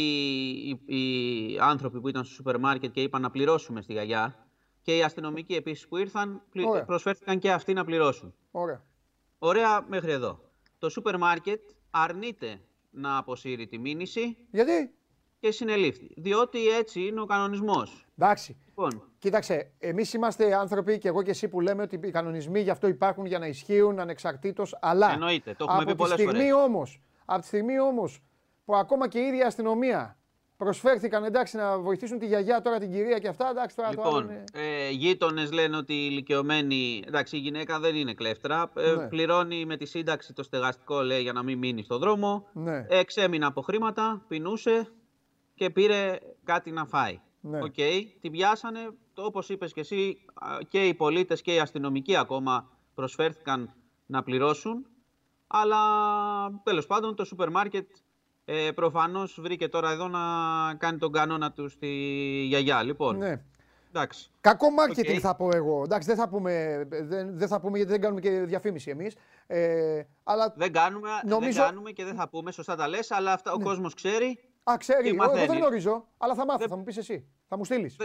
[0.87, 4.47] οι, οι, άνθρωποι που ήταν στο σούπερ μάρκετ και είπαν να πληρώσουμε στη γιαγιά.
[4.83, 6.85] Και οι αστυνομικοί επίσης που ήρθαν Ωραία.
[6.85, 8.35] προσφέρθηκαν και αυτοί να πληρώσουν.
[8.51, 8.85] Ωραία.
[9.39, 10.41] Ωραία μέχρι εδώ.
[10.79, 14.37] Το σούπερ μάρκετ αρνείται να αποσύρει τη μήνυση.
[14.51, 14.95] Γιατί;
[15.41, 16.15] και συνελήφθη.
[16.17, 18.07] Διότι έτσι είναι ο κανονισμός.
[18.19, 18.57] Εντάξει.
[18.67, 19.03] Λοιπόν.
[19.19, 22.87] Κοίταξε, εμείς είμαστε άνθρωποι και εγώ και εσύ που λέμε ότι οι κανονισμοί γι' αυτό
[22.87, 24.79] υπάρχουν για να ισχύουν ανεξαρτήτως.
[24.81, 27.01] Αλλά Εννοείται, το έχουμε από, τη στιγμή όμως,
[27.33, 28.23] από τη στιγμή όμως
[28.65, 30.19] που ακόμα και η ίδια αστυνομία
[30.57, 33.51] προσφέρθηκαν εντάξει να βοηθήσουν τη γιαγιά τώρα την κυρία και αυτά.
[33.51, 34.45] Εντάξει, τώρα λοιπόν, το είναι...
[34.53, 37.03] ε, γείτονες λένε ότι η ηλικιωμένη.
[37.07, 38.73] Εντάξει, η γυναίκα δεν είναι κλέφτρα.
[38.77, 39.09] Ε, ναι.
[39.09, 42.49] πληρώνει με τη σύνταξη το στεγαστικό, λέει, για να μην μείνει στον δρόμο.
[42.53, 42.87] Ναι.
[42.89, 44.89] Εξέμεινε από χρήματα, πεινούσε
[45.55, 47.21] και πήρε κάτι να φάει.
[47.41, 47.59] Ναι.
[47.63, 48.05] Okay.
[48.21, 50.25] Την πιάσανε, όπως είπες και εσύ,
[50.69, 53.75] και οι πολίτες και οι αστυνομικοί ακόμα προσφέρθηκαν
[54.07, 54.87] να πληρώσουν.
[55.53, 55.79] Αλλά
[56.63, 57.89] τέλος πάντων το σούπερ μάρκετ
[58.45, 60.21] ε, προφανώς βρήκε τώρα εδώ να
[60.75, 61.89] κάνει τον κανόνα του στη
[62.49, 62.83] γιαγιά.
[62.83, 63.43] Λοιπόν, ναι.
[63.89, 64.31] εντάξει.
[64.41, 65.83] Κακό marketing θα πω εγώ.
[65.85, 69.17] Εντάξει, δεν θα πούμε, δεν, δεν θα πούμε γιατί δεν κάνουμε και διαφήμιση εμείς.
[69.47, 71.53] Ε, αλλά δεν, κάνουμε, νομίζω...
[71.53, 73.63] δεν κάνουμε και δεν θα πούμε, σωστά τα λες, αλλά αυτά ναι.
[73.63, 75.09] ο κόσμος ξέρει Α, ξέρει.
[75.09, 76.69] Εγώ δεν γνωρίζω, αλλά θα μάθω.
[76.69, 77.27] Θα μου πεις εσύ.
[77.49, 77.97] Θα μου στείλεις.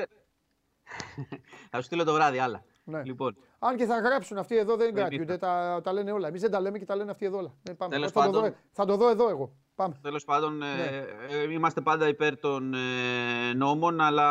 [1.72, 2.64] θα σου στείλω το βράδυ άλλα.
[2.84, 3.04] Ναι.
[3.04, 3.38] Λοιπόν.
[3.68, 6.28] Αν και θα γράψουν αυτοί εδώ δεν κρατιούνται, τα, τα λένε όλα.
[6.28, 7.53] Εμείς δεν τα λέμε και τα λένε αυτοί εδώ όλα.
[7.70, 7.93] Ναι, πάμε.
[7.95, 9.51] Τέλος θα, πάντων, το δω, θα το δω εδώ εγώ.
[9.76, 9.99] Πάμε.
[10.01, 11.38] Τέλος πάντων, ε, ναι.
[11.38, 14.30] ε, είμαστε πάντα υπέρ των ε, νόμων, αλλά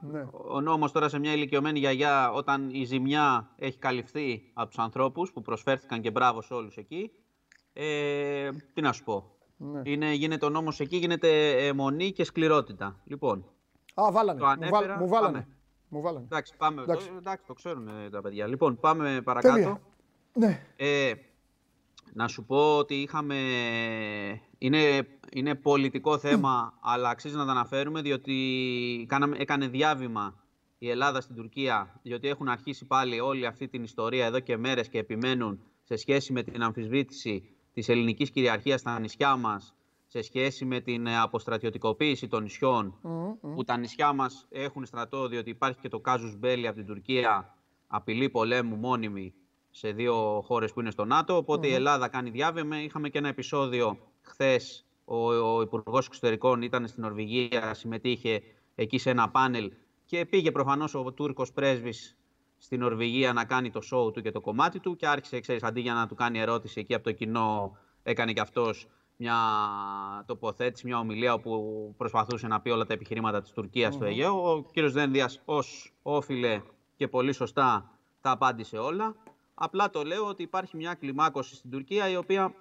[0.00, 0.26] ναι.
[0.50, 5.32] ο νόμος τώρα σε μια ηλικιωμένη γιαγιά, όταν η ζημιά έχει καλυφθεί από τους ανθρώπους
[5.32, 7.10] που προσφέρθηκαν και μπράβο σε όλους εκεί.
[7.72, 9.36] Ε, τι να σου πω.
[9.56, 9.80] Ναι.
[9.84, 13.00] Είναι, γίνεται ο νόμος εκεί, γίνεται αιμονή και σκληρότητα.
[13.04, 13.44] Λοιπόν.
[13.94, 14.40] Α, βάλανε.
[14.44, 15.48] Ανέφερα, μου, βάλανε.
[15.94, 16.24] Μου βάλανε.
[16.24, 16.82] Εντάξει, πάμε.
[16.82, 17.08] Εντάξει.
[17.08, 18.46] Το, εντάξει, το ξέρουν τα παιδιά.
[18.46, 19.80] Λοιπόν, πάμε παρακάτω.
[20.32, 20.66] Ναι.
[20.76, 21.12] Ε,
[22.12, 23.36] να σου πω ότι είχαμε...
[24.58, 30.34] Είναι, είναι πολιτικό θέμα, αλλά αξίζει να τα αναφέρουμε, διότι κάναμε, έκανε διάβημα
[30.78, 34.88] η Ελλάδα στην Τουρκία, διότι έχουν αρχίσει πάλι όλη αυτή την ιστορία εδώ και μέρες
[34.88, 39.74] και επιμένουν σε σχέση με την αμφισβήτηση της ελληνικής κυριαρχίας στα νησιά μας,
[40.12, 42.98] σε σχέση με την αποστρατιωτικοποίηση των νησιών,
[43.54, 47.56] που τα νησιά μας έχουν στρατό, διότι υπάρχει και το Κάζους Μπέλι από την Τουρκία,
[47.86, 49.34] απειλή πολέμου μόνιμη
[49.70, 52.82] σε δύο χώρες που είναι στο ΝΑΤΟ, οπότε η Ελλάδα κάνει διάβημα.
[52.82, 58.42] Είχαμε και ένα επεισόδιο χθες, ο, ο Υπουργός Εξωτερικών ήταν στην Νορβηγία, συμμετείχε
[58.74, 59.72] εκεί σε ένα πάνελ
[60.04, 62.16] και πήγε προφανώς ο Τούρκος πρέσβης
[62.58, 65.80] στην Νορβηγία να κάνει το σοου του και το κομμάτι του και άρχισε, ξέρεις, αντί
[65.80, 68.86] για να του κάνει ερώτηση εκεί από το κοινό, έκανε και αυτός
[69.22, 74.52] μια τοποθέτηση, μια ομιλία όπου προσπαθούσε να πει όλα τα επιχειρήματα της Τουρκίας στο Αιγαίο.
[74.52, 76.62] Ο κύριος Δένδιας ως όφιλε
[76.96, 79.14] και πολύ σωστά τα απάντησε όλα.
[79.54, 82.54] Απλά το λέω ότι υπάρχει μια κλιμάκωση στην Τουρκία η οποία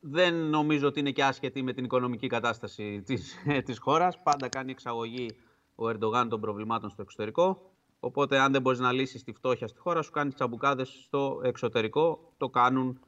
[0.00, 3.36] δεν νομίζω ότι είναι και άσχετη με την οικονομική κατάσταση της,
[3.66, 4.22] της χώρας.
[4.22, 5.36] Πάντα κάνει εξαγωγή
[5.74, 7.70] ο Ερντογάν των προβλημάτων στο εξωτερικό.
[8.00, 12.32] Οπότε, αν δεν μπορείς να λύσεις τη φτώχεια στη χώρα σου, κάνεις τσαμπουκάδες στο εξωτερικό.
[12.36, 13.00] Το κάνουν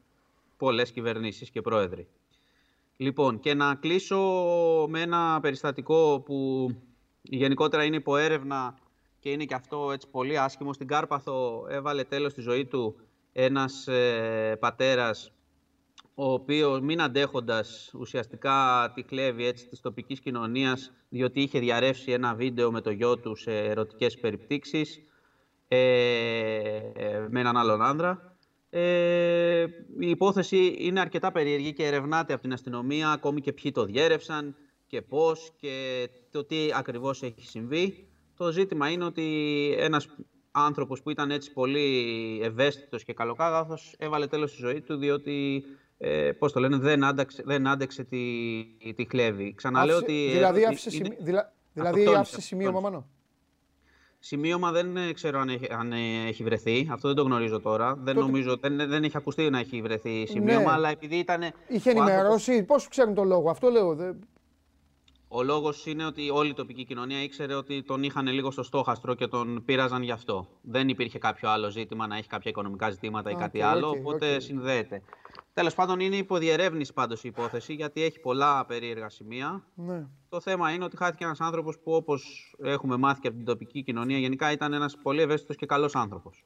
[0.56, 2.08] πολλές κυβερνήσεις και πρόεδροι.
[3.00, 4.18] Λοιπόν, και να κλείσω
[4.88, 6.68] με ένα περιστατικό που
[7.22, 8.78] γενικότερα είναι υπό έρευνα
[9.18, 10.72] και είναι και αυτό έτσι πολύ άσχημο.
[10.72, 12.96] Στην Κάρπαθο έβαλε τέλος στη ζωή του
[13.32, 15.32] ένας ε, πατέρας
[16.14, 22.34] ο οποίος μην αντέχοντας ουσιαστικά τη κλέβει έτσι της τοπικής κοινωνίας διότι είχε διαρρεύσει ένα
[22.34, 25.02] βίντεο με το γιο του σε ερωτικές περιπτύξεις
[25.68, 25.78] ε,
[27.28, 28.29] με έναν άλλον άνδρα.
[28.70, 29.66] Ε,
[29.98, 34.56] η υπόθεση είναι αρκετά περίεργη και ερευνάται από την αστυνομία ακόμη και ποιοι το διέρευσαν
[34.86, 38.08] και πώς και το τι ακριβώς έχει συμβεί.
[38.36, 39.24] Το ζήτημα είναι ότι
[39.78, 40.08] ένας
[40.50, 45.64] άνθρωπος που ήταν έτσι πολύ ευαίσθητος και καλοκάγαθος έβαλε τέλος στη ζωή του διότι
[45.98, 49.54] ε, πώς το λένε, δεν άντεξε, δεν άντεξε τη, τη χλέβη.
[49.54, 50.30] Ξαναλέω ότι...
[50.32, 51.16] Δηλαδή άφησε, είναι...
[51.20, 51.52] δηλα...
[51.72, 53.08] δηλαδή άφησε σημείωμα μόνο.
[54.22, 55.92] Σημείωμα δεν ξέρω αν έχει, αν
[56.26, 56.88] έχει βρεθεί.
[56.92, 57.96] Αυτό δεν το γνωρίζω τώρα.
[58.02, 60.72] Δεν, νομίζω, δεν, δεν έχει ακουστεί να έχει βρεθεί σημείωμα, ναι.
[60.72, 61.40] αλλά επειδή ήταν.
[61.68, 62.50] Είχε ενημερώσει.
[62.50, 62.66] Άνθρωπος...
[62.66, 63.94] Πώς ξέρουν τον λόγο, αυτό λέω.
[63.94, 64.16] Δεν...
[65.32, 69.14] Ο λόγος είναι ότι όλη η τοπική κοινωνία ήξερε ότι τον είχαν λίγο στο στόχαστρο
[69.14, 70.46] και τον πείραζαν γι' αυτό.
[70.62, 74.42] Δεν υπήρχε κάποιο άλλο ζήτημα να έχει κάποια οικονομικά ζητήματα ή κάτι άλλο, οπότε okay.
[74.42, 75.02] συνδέεται.
[75.54, 79.64] Τέλος πάντων, είναι υποδιερεύνηση πάντως η υπόθεση, γιατί έχει πολλά περίεργα σημεία.
[79.74, 80.06] Ναι.
[80.28, 83.82] Το θέμα είναι ότι χάθηκε ένας άνθρωπος που, όπως έχουμε μάθει και από την τοπική
[83.82, 86.44] κοινωνία, γενικά ήταν ένας πολύ ευαίσθητος και καλός άνθρωπος.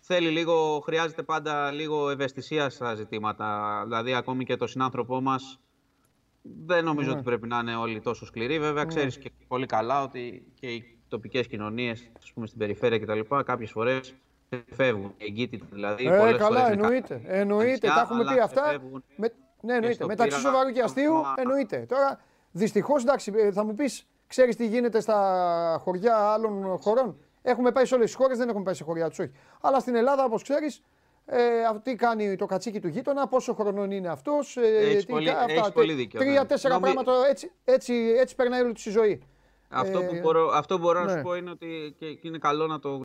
[0.00, 3.80] Θέλει λίγο, χρειάζεται πάντα λίγο ευαισθησία στα ζητήματα.
[3.84, 5.58] Δηλαδή, ακόμη και το συνάνθρωπό μας
[6.44, 7.14] δεν νομίζω ναι.
[7.14, 8.58] ότι πρέπει να είναι όλοι τόσο σκληροί.
[8.58, 8.88] Βέβαια, ναι.
[8.88, 12.10] ξέρεις και πολύ καλά ότι και οι τοπικές κοινωνίες,
[12.44, 14.14] στην περιφέρεια κτλ., κάποιες φορές
[14.70, 15.14] φεύγουν.
[15.18, 16.06] Εγκύτητα δηλαδή.
[16.06, 17.20] Ε, καλά, εννοείται.
[17.24, 17.86] Εννοείται.
[17.86, 18.62] Τα έχουμε πει αυτά.
[19.16, 19.32] Με...
[19.60, 20.06] Ναι, εννοείται.
[20.06, 21.86] Μεταξύ σοβαρού και αστείου, εννοείται.
[21.88, 22.20] Τώρα,
[22.50, 27.84] δυστυχώς, εντάξει, ε, θα μου πεις, ξέρεις τι γίνεται στα χωριά άλλων χωρών; Έχουμε πάει
[27.84, 29.30] σε όλες τις χώρες, δεν έχουμε πάει σε χωριά τους, όχι.
[29.60, 30.82] Αλλά στην Ελλάδα, όπως ξέρεις,
[31.26, 31.38] ε,
[31.82, 34.56] τι κάνει το κατσίκι του γείτονα, πόσο χρονών είναι αυτός.
[34.56, 36.20] Ε, τι, πολύ, αυτά, πολύ δίκιο.
[36.20, 39.22] Τρία-τέσσερα πράγματα έτσι, έτσι, έτσι περνάει όλη τη ζωή.
[39.68, 41.12] Αυτό, ε, που μπορώ, αυτό μπορώ ναι.
[41.12, 43.00] να σου πω είναι ότι και είναι καλό να το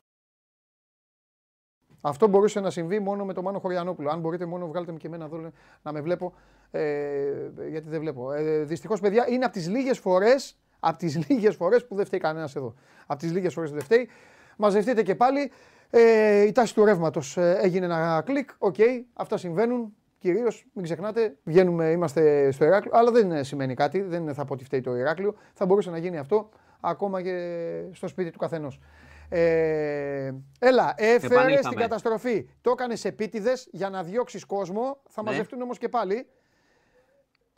[2.00, 4.10] αυτό μπορούσε να συμβεί μόνο με τον Μάνο Χωριανόπουλο.
[4.10, 5.50] Αν μπορείτε, μόνο βγάλτε με και εμένα εδώ
[5.82, 6.34] να με βλέπω.
[6.70, 7.32] Ε,
[7.70, 8.32] γιατί δεν βλέπω.
[8.32, 12.20] Ε, Δυστυχώς, παιδιά, είναι από τις λίγες φορές από τις λίγες φορές που δεν φταίει
[12.20, 12.74] κανένας εδώ.
[13.06, 14.08] Από τις λίγες φορές που δεν φταίει.
[14.56, 15.50] Μαζευτείτε και πάλι.
[15.90, 18.50] Ε, η τάση του ρεύματος ε, έγινε ένα κλικ.
[18.58, 19.94] OK, okay, αυτά συμβαίνουν.
[20.18, 22.92] Κυρίως, μην ξεχνάτε, βγαίνουμε, είμαστε στο Ηράκλειο.
[22.94, 24.00] Αλλά δεν σημαίνει κάτι.
[24.00, 25.34] Δεν θα πω ότι φταίει το Ηράκλειο.
[25.52, 26.48] Θα μπορούσε να γίνει αυτό
[26.80, 28.80] ακόμα και στο σπίτι του καθενός.
[29.28, 32.48] Ε, έλα, έφερε στην καταστροφή.
[32.60, 35.02] Το έκανες επίτηδες για να διώξεις κόσμο.
[35.08, 35.30] Θα ναι.
[35.30, 36.26] μαζευτούν όμως και πάλι.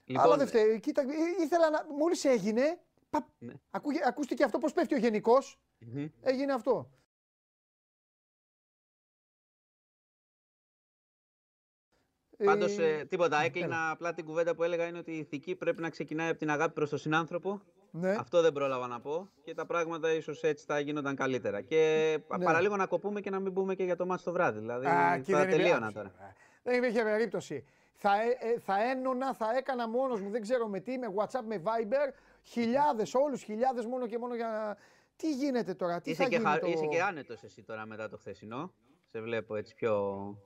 [0.04, 0.80] Λοιπόν, Αλλά δεν φταίει.
[0.80, 1.02] Κοίτα,
[1.42, 1.86] ήθελα να.
[1.98, 2.78] Μόλις έγινε.
[3.10, 3.52] Πα, ναι.
[4.06, 5.34] ακούστηκε αυτό πώς πέφτει ο γενικο
[6.22, 6.90] Έγινε αυτό.
[12.44, 13.42] Πάντως, ε, τίποτα.
[13.42, 16.50] Έκλεινα απλά την κουβέντα που έλεγα είναι ότι η ηθική πρέπει να ξεκινάει από την
[16.50, 17.60] αγάπη προς τον συνάνθρωπο
[17.94, 18.10] ναι.
[18.10, 21.60] Αυτό δεν πρόλαβα να πω και τα πράγματα ίσως έτσι θα γίνονταν καλύτερα.
[21.60, 22.44] Και ναι.
[22.44, 24.58] παραλίγο να κοπούμε και να μην πούμε και για το μάτι το βράδυ.
[24.58, 26.12] Δηλαδή Α, θα τελείωνα τώρα.
[26.62, 27.64] Δεν υπήρχε περίπτωση.
[27.94, 31.44] Θα, ε, ε, θα ένωνα, θα έκανα μόνος μου, δεν ξέρω με τι, με WhatsApp,
[31.46, 32.12] με Viber,
[32.42, 34.76] χιλιάδες, όλους χιλιάδες μόνο και μόνο για να.
[35.16, 36.66] Τι γίνεται τώρα, τι είσαι θα και γίνει το...
[36.66, 38.72] Είσαι και άνετος εσύ τώρα μετά το χθεσινό.
[39.04, 40.36] Σε βλέπω έτσι πιο.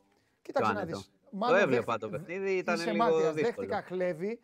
[0.42, 1.10] Κοίταξε να δεις.
[1.38, 3.32] Το έβλεπα το παιχνίδι, ήταν λίγο δύσκολο.
[3.32, 4.40] Δέχτηκα χλέβη.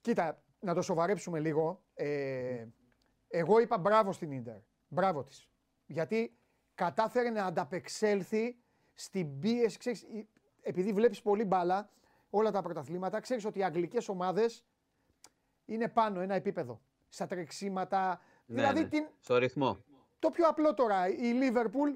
[0.00, 1.82] Κοίτα, να το σοβαρέψουμε λίγο.
[1.94, 2.66] Ε,
[3.28, 4.56] εγώ είπα μπράβο στην Ίντερ.
[4.88, 5.48] Μπράβο της.
[5.86, 6.36] Γιατί
[6.74, 8.56] κατάφερε να ανταπεξέλθει
[8.92, 9.78] στην πίεση.
[9.78, 10.06] Ξέρεις,
[10.62, 11.88] επειδή βλέπεις πολύ μπάλα
[12.30, 14.64] όλα τα πρωταθλήματα, ξέρεις ότι οι αγγλικές ομάδες
[15.64, 16.80] είναι πάνω ένα επίπεδο.
[17.08, 18.20] Στα τρεξίματα.
[18.46, 18.88] Ναι, δηλαδή ναι.
[18.88, 19.84] την, Στο ρυθμό.
[20.18, 21.92] το πιο απλό τώρα, η Λίβερπουλ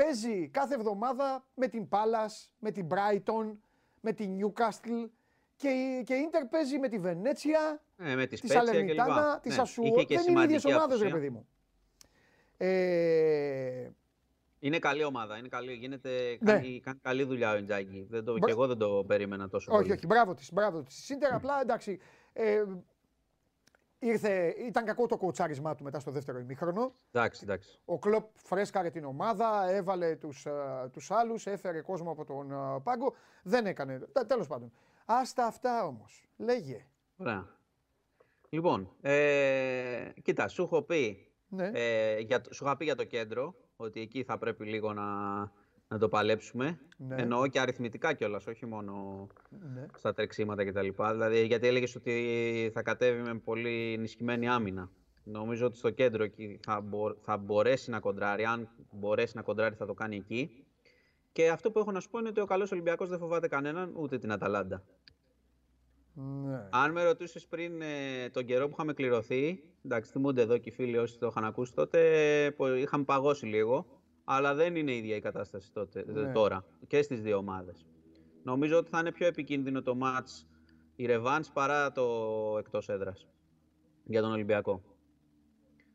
[0.00, 3.56] παίζει κάθε εβδομάδα με την Πάλας, με την Brighton,
[4.00, 5.02] με την Νιούκαστλ
[5.56, 9.32] και η, και η Ίντερ παίζει με τη Βενέτσια, Ε, με τη τη Σπέτσια Σαλερνιτάνα,
[9.32, 9.42] κλπ.
[9.42, 9.84] τη Ναι, Σασουό.
[9.86, 11.20] είχε και Δεν είναι οι ίδιες σημαντική ομάδες, ρε απουσία.
[11.20, 11.46] παιδί μου.
[12.56, 13.90] Ε,
[14.58, 15.36] Είναι καλή ομάδα.
[15.38, 15.72] Είναι καλή.
[15.72, 16.52] Γίνεται, Ναι.
[16.52, 18.06] κάνει, κάνει καλή δουλειά ο Ιντζάκη.
[18.10, 19.92] Δεν το, Μπρα- και εγώ δεν το περίμενα τόσο όχι, πολύ.
[19.92, 21.10] όχι, μπράβο της, μπράβο της.
[21.10, 21.98] Η Ίντερ απλά, εντάξει,
[22.32, 22.62] ε,
[23.98, 26.92] ήρθε, ήταν κακό το κοουτσάρισμά του μετά στο δεύτερο ημίχρονο.
[27.12, 27.80] Εντάξει, εντάξει.
[27.84, 30.52] Ο Κλοπ φρέσκαρε την ομάδα, έβαλε τους, ε,
[30.92, 33.14] τους άλλους, έφερε κόσμο από τον ε, πάγκο.
[33.42, 33.98] Δεν έκανε.
[33.98, 34.72] Τε- Τέλος πάντων.
[35.04, 36.28] Άστα αυτά όμως.
[36.36, 36.86] Λέγε.
[37.16, 37.46] Ωραία.
[38.48, 41.70] Λοιπόν, ε, κοίτα, σου έχω πει, Ναι.
[41.74, 45.04] ε, για, το- σου είχα πει για το κέντρο, ότι εκεί θα πρέπει λίγο να,
[45.88, 46.78] να το παλέψουμε.
[46.96, 47.16] Ναι.
[47.18, 49.26] Εννοώ και αριθμητικά κιόλας, όχι μόνο
[49.74, 49.86] ναι.
[49.96, 50.88] στα τρεξίματα κτλ.
[51.12, 54.90] Δηλαδή, γιατί έλεγες ότι θα κατέβει με πολύ ενισχυμένη άμυνα.
[55.24, 58.44] Νομίζω ότι στο κέντρο εκεί θα, μπο- θα μπορέσει να κοντράρει.
[58.44, 60.64] Αν μπορέσει να κοντράρει, θα το κάνει εκεί.
[61.32, 63.92] Και αυτό που έχω να σου πω είναι ότι ο καλός Ολυμπιακός δεν φοβάται κανέναν,
[63.96, 64.84] ούτε την Αταλάντα.
[66.14, 66.68] ναι.
[66.70, 70.72] Αν με ρωτούσες πριν ε, τον καιρό που είχαμε κληρωθεί, εντάξει, θυμούνται εδώ και οι
[70.72, 72.00] φίλοι όσοι το είχαν ακούσει τότε,
[72.56, 73.95] που είχαμε παγώσει λίγο.
[74.28, 76.32] Αλλά δεν είναι η ίδια η κατάσταση τότε, ε, Ναι.
[76.32, 77.86] τώρα και στις δύο ομάδες.
[78.42, 80.46] Νομίζω ότι θα είναι πιο επικίνδυνο το μάτς
[80.96, 82.04] η Ρεβάνς παρά το
[82.58, 83.26] εκτός έδρας
[84.04, 84.82] για τον Ολυμπιακό.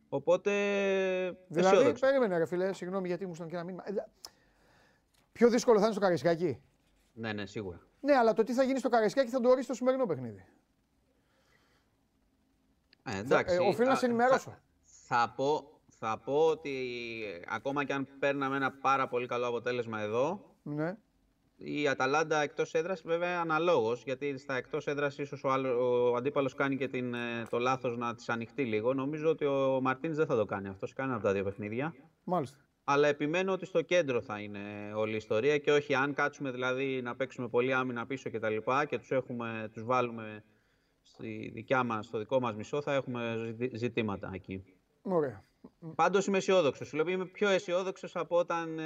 [0.10, 0.52] Οπότε,
[1.48, 2.06] Δηλαδή, αισιόδοξο.
[2.06, 3.84] περίμενε ρε φίλε, συγγνώμη γιατί μου στέλνει και ένα μήνυμα.
[3.88, 3.94] Ε,
[5.32, 6.62] Πιο δύσκολο θα είναι στο Καραϊσκάκι.
[7.14, 7.80] Ναι, ναι, σίγουρα.
[8.00, 10.46] Ναι, αλλά το τι θα γίνει στο Καραϊσκάκι θα το ορίσει το σημερινό παιχνίδι.
[13.04, 14.50] Ε, εντάξει, ε, οφείλω να α, σε ενημερώσω.
[14.84, 16.72] Θα, θα, πω, θα πω ότι
[17.48, 20.98] ακόμα και αν παίρναμε ένα πάρα πολύ καλό αποτέλεσμα εδώ, Ναι.
[21.58, 26.54] η Αταλάντα εκτός έδρας, βέβαια αναλόγως, γιατί στα εκτός έδρας ίσως ο, άλλο- ο αντίπαλος
[26.54, 28.94] κάνει και την, ε, το λάθος να τη ανοιχτεί λίγο.
[28.94, 31.94] Νομίζω ότι ο Μαρτίνς δεν θα το κάνει αυτός σε κανένα από τα δύο παιχνίδια.
[32.24, 32.58] Μάλιστα.
[32.84, 37.02] Αλλά επιμένω ότι στο κέντρο θα είναι όλη η ιστορία και όχι αν κάτσουμε δηλαδή
[37.02, 40.44] να παίξουμε πολύ άμυνα πίσω και τα λοιπά και τους, έχουμε, τους βάλουμε
[41.02, 44.64] στη δικιά μας, στο δικό μας μισό θα έχουμε ζητη- ζητήματα εκεί.
[45.02, 45.44] Ωραία.
[45.96, 46.88] Πάντως είμαι αισιόδοξος.
[46.88, 48.84] Σου λέω είμαι πιο αισιόδοξος από όταν ε,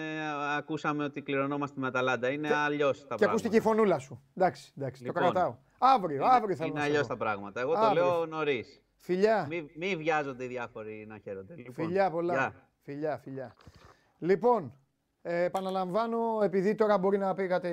[0.58, 2.30] ακούσαμε ότι κληρωνόμαστε με Αταλάντα.
[2.30, 3.30] Είναι αλλιώς τα Και πράγματα.
[3.32, 4.22] ακούστηκε η φωνούλα σου.
[4.36, 5.56] Εντάξει, εντάξει, Λοιπόν, το κρατάω.
[5.78, 7.08] Αύριο, αύριο θα Είναι να σε αλλιώς δω.
[7.08, 7.62] τα πράγματα.
[7.62, 8.04] Εγώ το Αύριο.
[8.04, 8.82] λέω νωρίς.
[8.96, 9.46] Φιλιά.
[9.50, 11.56] Μην μη βιάζονται οι διάφοροι να χαίρονται.
[11.56, 12.34] Λοιπόν, Φιλιά πολλά.
[12.34, 12.54] γεια.
[12.82, 13.56] Φιλιά, φιλιά.
[14.20, 14.74] Λοιπόν,
[15.22, 17.70] ε, επαναλαμβάνω, επειδή τώρα μπορεί να πήγατε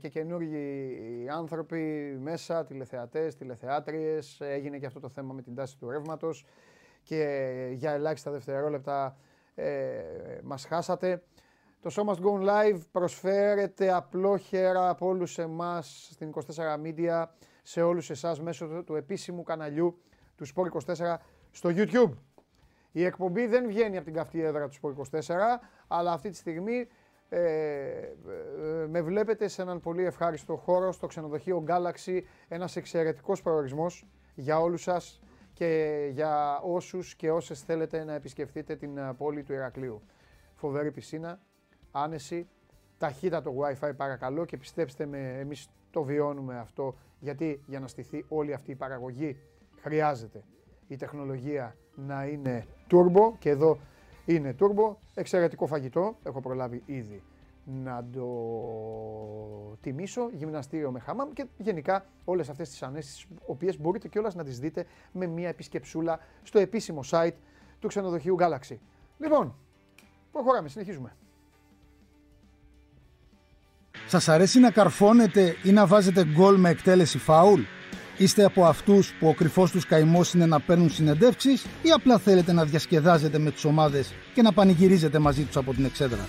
[0.00, 1.80] και καινούργιοι άνθρωποι
[2.20, 6.44] μέσα, τηλεθεατές, τηλεθεάτριες, έγινε και αυτό το θέμα με την τάση του ρεύματος
[7.02, 9.16] και για ελάχιστα δευτερόλεπτα
[9.54, 10.02] ε,
[10.42, 11.22] μας χάσατε.
[11.80, 16.42] Το Show Must Go Live προσφέρεται απλόχερα από όλους εμάς στην 24
[16.84, 17.24] Media,
[17.62, 19.98] σε όλους εσάς μέσω του, του επίσημου καναλιού
[20.36, 21.16] του Sport 24
[21.50, 22.12] στο YouTube.
[22.92, 25.34] Η εκπομπή δεν βγαίνει από την καυτή έδρα του Sport 24,
[25.88, 26.88] αλλά αυτή τη στιγμή
[27.28, 28.12] ε, ε,
[28.88, 34.82] με βλέπετε σε έναν πολύ ευχάριστο χώρο στο ξενοδοχείο Galaxy, ένας εξαιρετικός προορισμός για όλους
[34.82, 35.20] σας
[35.60, 40.02] και για όσους και όσες θέλετε να επισκεφτείτε την ε, πόλη του Ηρακλείου.
[40.54, 41.40] Φοβερή πισίνα,
[41.90, 42.48] άνεση,
[42.98, 48.52] ταχύτατο Wi-Fi παρακαλώ και πιστέψτε με, εμείς το βιώνουμε αυτό γιατί για να στηθεί όλη
[48.52, 49.36] αυτή η παραγωγή
[49.80, 50.44] χρειάζεται
[50.88, 53.78] η τεχνολογία να είναι turbo και εδώ
[54.26, 54.94] είναι turbo.
[55.14, 57.22] Εξαιρετικό φαγητό, έχω προλάβει ήδη
[57.64, 58.26] να το
[59.80, 64.58] τιμήσω, γυμναστήριο με χαμάμ και γενικά όλες αυτές τις ανέσεις, οποίες μπορείτε κιόλας να τις
[64.58, 67.34] δείτε με μια επισκεψούλα στο επίσημο site
[67.78, 68.76] του ξενοδοχείου Galaxy.
[69.18, 69.54] Λοιπόν,
[70.32, 71.16] προχωράμε, συνεχίζουμε.
[74.06, 77.60] Σας αρέσει να καρφώνετε ή να βάζετε γκολ με εκτέλεση φάουλ;
[78.18, 82.52] Είστε από αυτούς που ο κρυφός τους καημός είναι να παίρνουν συνεντεύξεις ή απλά θέλετε
[82.52, 86.28] να διασκεδάζετε με τις ομάδες και να πανηγυρίζετε μαζί τους από την εξέδρα;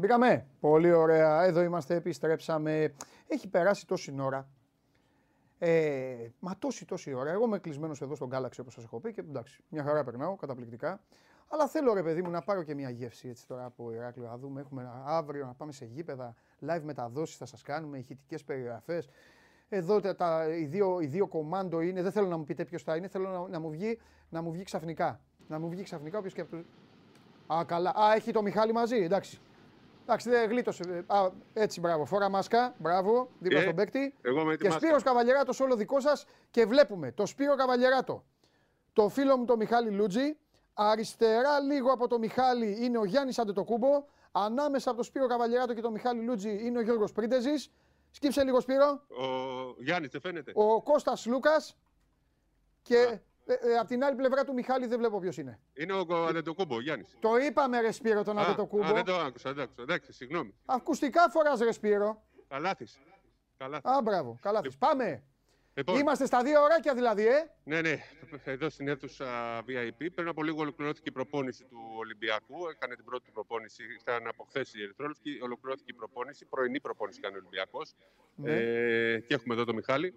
[0.00, 0.46] Μπήκαμε.
[0.60, 1.44] Πολύ ωραία.
[1.44, 2.94] Εδώ είμαστε, επιστρέψαμε.
[3.26, 4.48] Έχει περάσει τόση ώρα.
[5.58, 7.30] Ε, μα τόση τόση ώρα.
[7.30, 10.36] Εγώ είμαι κλεισμένος εδώ στον Galaxy όπως σας έχω πει και εντάξει, μια χαρά περνάω,
[10.36, 11.00] καταπληκτικά.
[11.48, 14.28] Αλλά θέλω ρε παιδί μου να πάρω και μια γεύση έτσι τώρα από Ηράκλειο.
[14.28, 16.34] Να δούμε, έχουμε αύριο να πάμε σε γήπεδα,
[16.66, 19.08] live μεταδόσεις θα σας κάνουμε, ηχητικές περιγραφές.
[19.68, 22.82] Εδώ τα, τα, οι, δύο, οι δύο κομμάντο είναι, δεν θέλω να μου πείτε ποιος
[22.82, 23.98] θα είναι, θέλω να, να, μου βγει,
[24.28, 25.20] να μου βγει ξαφνικά.
[25.48, 26.56] Να μου βγει ξαφνικά όποιος και από
[27.54, 27.90] Α, καλά.
[27.90, 29.40] Α, έχει το Μιχάλη μαζί, εντάξει.
[30.10, 31.04] Εντάξει, δεν γλίτωσε.
[31.06, 32.04] Α, έτσι, μπράβο.
[32.04, 34.14] Φόρα μάσκα, μπράβο, δίπλα ε, στον παίκτη.
[34.22, 38.24] Εγώ με και Σπύρος Καβαλιεράτος όλο δικό σας και βλέπουμε το Σπύρο Καβαλιεράτο.
[38.92, 40.36] Το φίλο μου το Μιχάλη Λούτζι.
[40.74, 44.04] Αριστερά λίγο από το Μιχάλη είναι ο Γιάννης Αντετοκούμπο.
[44.32, 47.70] Ανάμεσα από το Σπύρο Καβαλιεράτο και το Μιχάλη Λούτζι είναι ο Γιώργος Πρίντεζης.
[48.10, 49.02] Σκύψε λίγο Σπύρο.
[49.08, 49.24] Ο
[49.78, 50.52] Γιάννης, δεν φαίνεται.
[50.54, 51.76] Ο Κώστας Λούκας.
[52.82, 55.60] Και ε, ε, από την άλλη πλευρά του Μιχάλη δεν βλέπω ποιος είναι.
[55.72, 57.16] Είναι ο Αντετοκούμπο, ο Γιάννης.
[57.20, 58.84] Το είπαμε ρε Σπύρο τον Αντετοκούμπο.
[58.84, 60.54] Α, δεν το άκουσα, εντάξει, εντάξει, συγγνώμη.
[60.64, 62.22] Ακουστικά φοράς ρε Σπύρο.
[62.48, 62.86] Καλάθι.
[63.56, 63.88] Καλάθι.
[63.88, 64.68] Α, μπράβο, καλάθι.
[64.78, 65.24] Πάμε.
[65.74, 67.50] Λοιπόν, Είμαστε στα δύο ωράκια δηλαδή, ε.
[67.64, 67.98] Ναι, ναι.
[68.44, 70.06] Εδώ στην αίθουσα VIP.
[70.14, 72.68] Πριν από λίγο ολοκληρώθηκε η προπόνηση του Ολυμπιακού.
[72.68, 73.82] Έκανε την πρώτη προπόνηση.
[74.00, 75.38] Ήταν από χθε η Ερυθρόλευκη.
[75.42, 76.46] Ολοκληρώθηκε η προπόνηση.
[76.46, 77.94] Πρωινή προπόνηση κάνει ο Ολυμπιακός.
[78.34, 78.52] Ναι.
[78.52, 80.14] Ε, και έχουμε εδώ τον Μιχάλη.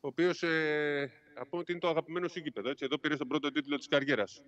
[0.00, 2.68] Ο οποίος ε, από ότι είναι το αγαπημένο σου γήπεδο.
[2.68, 2.84] Έτσι.
[2.84, 4.42] Εδώ πήρες τον πρώτο τίτλο της καριέρας σου.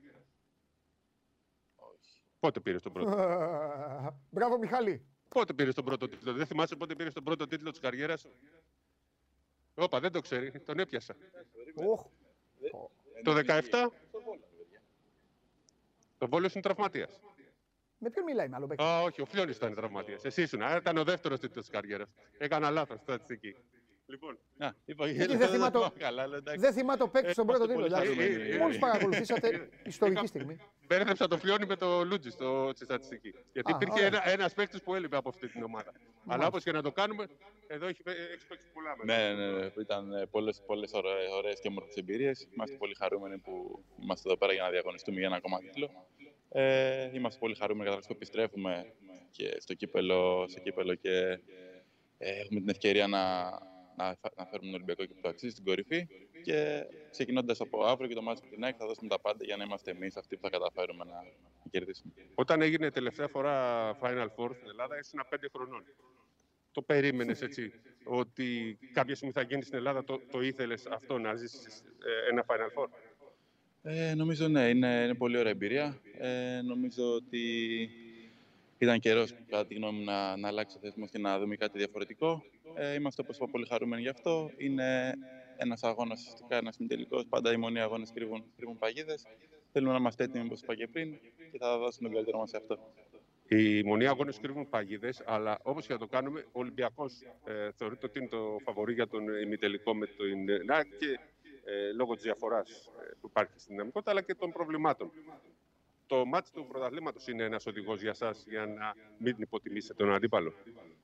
[2.40, 3.10] Πότε πήρες τον πρώτο;
[4.30, 5.06] Μπράβο, Μιχάλη.
[5.28, 8.30] Πότε πήρες τον πρώτο τίτλο; Δεν θυμάσαι πότε πήρες τον πρώτο τίτλο της καριέρας; Σου.
[9.74, 10.50] Όπα, δεν το ξέρει.
[10.60, 11.16] Τον έπιασα.
[13.24, 13.92] Το 17.
[16.18, 17.20] Το Βόλιο είναι τραυματίας.
[17.98, 20.24] Με ποιον μιλάει, μάλλον παίκτη; Α, όχι, ο Φλιώνη ήταν τραυματίας.
[20.24, 20.60] Εσύ ήσουν.
[20.60, 22.08] Ήταν ο δεύτερος τίτλος της καριέρας.
[22.38, 23.56] Έκανα λάθος στατιστική.
[24.06, 25.92] Λοιπόν, Α, είπα, Γιατί δεν θυμάμαι το,
[26.56, 27.88] δεν θυμά το παίκτη στον πρώτο τίτλο.
[28.58, 30.56] Μόλις παρακολουθήσατε ιστορική στιγμή.
[30.86, 32.30] Μπέρδεψα το φλιόνι με το Λούτζι
[32.74, 33.34] στη στατιστική.
[33.52, 35.92] Γιατί υπήρχε ένα ένας παίκτης που έλειπε από αυτή την ομάδα.
[36.26, 37.26] Αλλά όπως και να το κάνουμε,
[37.66, 39.70] εδώ έχει παίξει πολλά Ναι, ναι, ναι.
[39.80, 40.90] Ήταν πολλέ πολλές
[41.36, 42.48] ωραίες και όμορφες εμπειρίες.
[42.54, 45.90] Είμαστε πολύ χαρούμενοι που είμαστε εδώ πέρα για να διαγωνιστούμε για ένα ακόμα τίτλο.
[46.48, 48.92] Ε, είμαστε πολύ χαρούμενοι καταρχά που επιστρέφουμε
[49.30, 51.38] και στο κύπελο, στο κύπελο και
[52.18, 53.20] ε, έχουμε την ευκαιρία να,
[53.96, 54.04] να,
[54.36, 56.06] να φέρουμε τον Ολυμπιακό και το αξίζει στην κορυφή.
[56.42, 59.64] Και ξεκινώντας από αύριο και το μάτι την ΑΕΚ, θα δώσουμε τα πάντα για να
[59.64, 61.24] είμαστε εμείς αυτοί που θα καταφέρουμε να
[61.70, 62.12] κερδίσουμε.
[62.34, 63.54] Όταν έγινε τελευταία φορά
[64.00, 65.84] Final Four στην Ελλάδα, ήσουν 5 χρονών.
[66.72, 67.72] Το περίμενες έτσι,
[68.04, 72.44] ότι κάποια στιγμή θα γίνεις στην Ελλάδα, το, το ήθελες αυτό να ζήσεις ε, ένα
[72.48, 72.88] Final Four;
[73.82, 76.00] Ε, νομίζω ναι, είναι, είναι πολύ ωραία εμπειρία.
[76.18, 77.40] Ε, νομίζω ότι
[78.82, 81.78] ήταν καιρός, κατά τη γνώμη μου, να, να αλλάξει το θέση και να δούμε κάτι
[81.78, 82.42] διαφορετικό.
[82.74, 84.50] Ε, είμαστε, όπως είπα, πολύ χαρούμενοι γι' αυτό.
[84.56, 85.14] Είναι
[85.56, 87.24] ένας αγώνας, ουσιαστικά ένας τελικό.
[87.28, 89.26] Πάντα οι μονοί αγώνες κρύβουν, κρύβουν παγίδες.
[89.72, 91.18] Θέλουμε να είμαστε έτοιμοι, όπως είπα και πριν,
[91.52, 92.78] και θα δώσουμε τον καλύτερο μας σε αυτό.
[93.48, 97.12] Οι μονοί αγώνες κρύβουν παγίδες, αλλά όπως και να το κάνουμε, ο Ολυμπιακός
[97.44, 101.18] ε, θεωρείται ότι είναι το φαβορή για τον ημιτελικό με το ΙΝΑ και
[101.64, 105.10] ε, λόγω της διαφοράς ε, που υπάρχει στην δυναμικότητα, αλλά και των προβλημάτων
[106.12, 110.52] το μάτι του πρωταθλήματος είναι ένας οδηγός για εσά για να μην υποτιμήσετε τον αντίπαλο;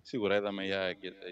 [0.02, 0.64] Σίγουρα είδαμε,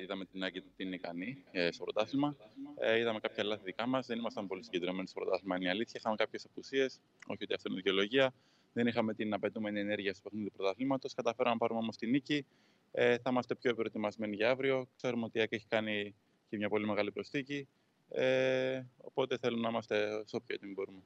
[0.03, 2.37] είδαμε την Άκη ότι είναι ικανή ε, στο πρωτάθλημα.
[2.79, 4.07] Ε, είδαμε κάποια λάθη δικά μας.
[4.07, 5.95] Δεν ήμασταν πολύ συγκεντρωμένοι στο πρωτάθλημα, είναι η αλήθεια.
[6.01, 7.01] Είχαμε κάποιες απουσίες.
[7.27, 8.35] Όχι ότι αυτό είναι δικαιολογία.
[8.73, 11.15] Δεν είχαμε την απαιτούμενη ενέργεια στο παιχνίδι του πρωταθλήματος.
[11.15, 12.47] Καταφέραμε να πάρουμε όμως την νίκη.
[12.93, 14.89] Ε, θα είμαστε πιο προετοιμασμένοι για αύριο.
[14.97, 16.15] Ξέρουμε ότι η Άκη έχει κάνει
[16.49, 17.69] και μια πολύ μεγάλη προσθήκη.
[18.09, 21.03] Ε, οπότε θέλουμε να είμαστε όσο πιο έτοιμοι μπορούμε.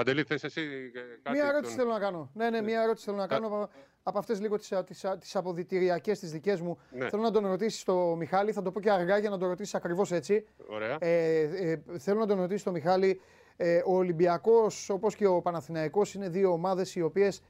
[0.00, 0.90] Παντελή, θες εσύ
[1.22, 1.36] κάτι.
[1.36, 2.30] Μία ερώτηση θέλω να κάνω.
[2.34, 3.68] Ναι, ναι, μία ερώτηση θέλω να κάνω από,
[4.02, 4.72] από αυτές λίγο τις
[5.18, 6.78] τις αποδητηριακές τις δικές μου.
[6.90, 7.08] Ναι.
[7.08, 9.74] Θέλω να τον ρωτήσεις το Μιχάλη, θα το πω και αργά για να τον ρωτήσεις
[9.74, 10.46] ακριβώς έτσι.
[10.68, 10.96] Ωραία.
[11.00, 13.20] Ε, ε, θέλω να τον ρωτήσεις το Μιχάλη.
[13.56, 17.42] Ε, ο Ολυμπιακός, όπως και ο Παναθηναϊκός, είναι δύο ομάδες οι οποίες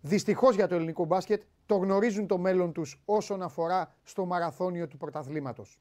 [0.00, 4.96] δυστυχώς για το ελληνικό μπάσκετ το γνωρίζουν το μέλλον τους όσον αφορά στο μαραθώνιο του
[4.96, 5.78] πρωταθλήματος.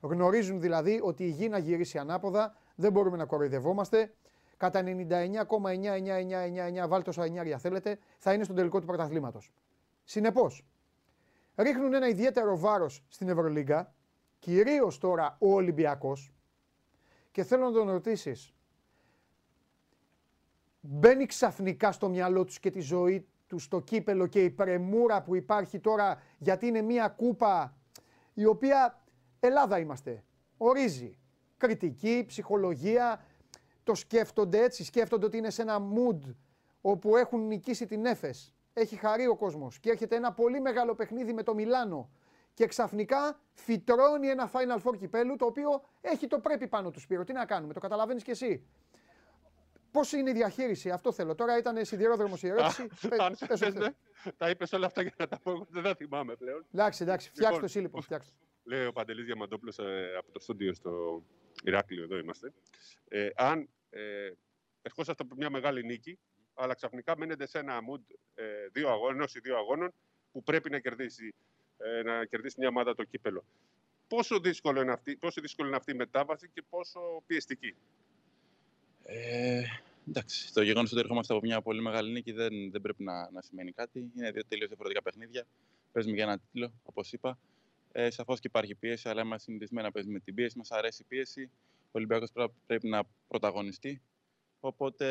[0.00, 4.12] Γνωρίζουν δηλαδή ότι η γη να γυρίσει ανάποδα, δεν μπορούμε να κοροϊδευόμαστε
[4.56, 9.52] κατά 99,9999 βάλτε όσα εννιάρια θέλετε, θα είναι στον τελικό του πρωταθλήματος.
[10.04, 10.64] Συνεπώς,
[11.56, 13.94] ρίχνουν ένα ιδιαίτερο βάρος στην Ευρωλίγκα,
[14.38, 16.32] κυρίως τώρα ο Ολυμπιακός,
[17.30, 18.54] και θέλω να τον ρωτήσεις,
[20.80, 25.34] μπαίνει ξαφνικά στο μυαλό τους και τη ζωή τους στο κύπελο και η πρεμούρα που
[25.34, 27.76] υπάρχει τώρα, γιατί είναι μια κούπα
[28.34, 29.02] η οποία
[29.40, 30.24] Ελλάδα είμαστε.
[30.56, 31.18] Ορίζει
[31.56, 33.24] κριτική, ψυχολογία,
[33.84, 34.84] το σκέφτονται έτσι.
[34.84, 36.34] Σκέφτονται ότι είναι σε ένα mood
[36.80, 38.54] όπου έχουν νικήσει την Έφες.
[38.72, 42.10] Έχει χαρεί ο κόσμος και έρχεται ένα πολύ μεγάλο παιχνίδι με το Μιλάνο.
[42.54, 47.24] Και ξαφνικά φυτρώνει ένα Final Four κυπέλου το οποίο έχει το πρέπει πάνω του Σπύρο.
[47.24, 48.66] Τι να κάνουμε, το καταλαβαίνεις κι εσύ.
[49.90, 51.34] Πώς είναι η διαχείριση, αυτό θέλω.
[51.34, 52.88] Τώρα ήταν σιδηρόδρομος η ερώτηση.
[53.74, 53.86] Ναι.
[54.36, 55.66] Τα είπες όλα αυτά για να τα πω.
[55.70, 56.64] Δεν τα θυμάμαι πλέον.
[56.72, 58.02] Εντάξει, εντάξει, φτιάξτε το εσύ λοιπόν.
[58.64, 61.22] Λέει ο Παντελής Διαμαντόπουλος ε, από το στούντιο στο
[61.64, 62.52] Ηράκλειο, εδώ είμαστε.
[63.08, 64.30] Ε, αν ε,
[64.82, 66.18] ερχόσαστε από μια μεγάλη νίκη
[66.54, 69.92] αλλά ξαφνικά μένετε σε ένα mood ε, δύο αγώνων, ή δύο αγώνων
[70.32, 71.34] που πρέπει να κερδίσει,
[71.76, 73.44] ε, να κερδίσει μια ομάδα το κύπελο.
[74.08, 77.74] Πόσο δύσκολο, είναι αυτή, πόσο δύσκολο είναι αυτή η μετάβαση και πόσο πιεστική;
[79.02, 79.62] Ε,
[80.08, 83.42] εντάξει, το γεγονός ότι ερχόμαστε από μια πολύ μεγάλη νίκη δεν, δεν πρέπει να, να
[83.42, 84.10] σημαίνει κάτι.
[84.16, 85.46] Είναι δύο τελείως διαφορετικά παιχνίδια.
[85.92, 87.38] Παίζουμε για ένα τίτλο, όπως είπα.
[87.96, 90.58] Ε, Σαφώς και υπάρχει πίεση, αλλά είμαστε συνηθισμένοι να παίζουμε την πίεση.
[90.58, 91.50] Μας αρέσει η πίεση.
[91.84, 92.30] Ο Ολυμπιακός
[92.66, 94.02] πρέπει να πρωταγωνιστεί.
[94.60, 95.06] Οπότε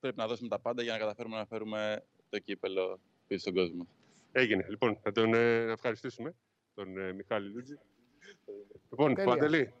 [0.00, 3.86] πρέπει να δώσουμε τα πάντα για να καταφέρουμε να φέρουμε το κύπελο πίσω στον κόσμο.
[4.32, 4.66] Έγινε.
[4.68, 6.34] Λοιπόν, θα τον ε, ευχαριστήσουμε,
[6.74, 7.78] τον ε, Μιχάλη Λούτζη.
[8.90, 9.72] Λοιπόν, Παντελή.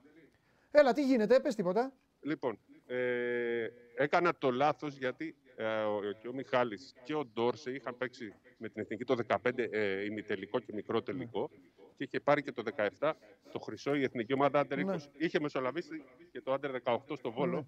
[0.70, 1.92] Έλα, τι γίνεται, πες τίποτα.
[2.20, 7.96] Λοιπόν, ε, έκανα το λάθος γιατί ε, ο, και ο Μιχάλης και ο Ντόρσε είχαν
[7.96, 11.50] παίξει με την Εθνική το 15 ε, ημιτελικό και μικρό τελικό
[11.98, 12.62] και είχε πάρει και το
[13.00, 13.12] 17
[13.52, 14.84] το χρυσό η Εθνική Ομάδα Άντερ 20.
[14.84, 14.96] Ναι.
[15.16, 17.56] Είχε μεσολαβήσει και το Άντερ 18 στο Βόλο.
[17.56, 17.64] Ναι.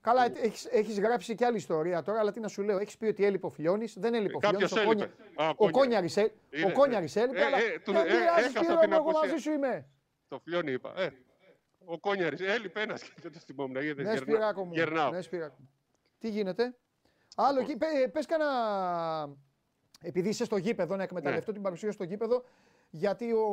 [0.00, 2.78] Καλά, έχεις, έχεις γράψει και άλλη ιστορία τώρα, αλλά τι να σου λέω.
[2.78, 4.72] Έχεις πει ότι έλειπε ο Φιλιώνης, δεν έλειπε ο Φιλιώνης.
[4.72, 5.10] Ο, Κόνια...
[5.56, 6.16] ο Κόνιαρης
[7.16, 9.88] έλειπε, αλλά ε, δεν πειράζει κύριε μου, εγώ μαζί σου είμαι.
[10.28, 10.92] Το Φιλιώνη είπα.
[10.96, 11.08] Ε,
[11.84, 13.76] ο Κόνιαρης έλειπε ένας και δεν το θυμόμουν.
[13.96, 14.72] Ναι, Σπυράκο μου.
[15.10, 15.56] Ναι, Σπυράκο.
[16.18, 16.76] Τι γίνεται;
[17.36, 17.76] Άλλο εκεί,
[18.12, 19.36] πες κανένα...
[20.02, 21.52] Επειδή είσαι στο γήπεδο, να εκμεταλλευτώ ναι.
[21.52, 22.44] την παρουσία στο γήπεδο,
[22.90, 23.46] γιατί ο,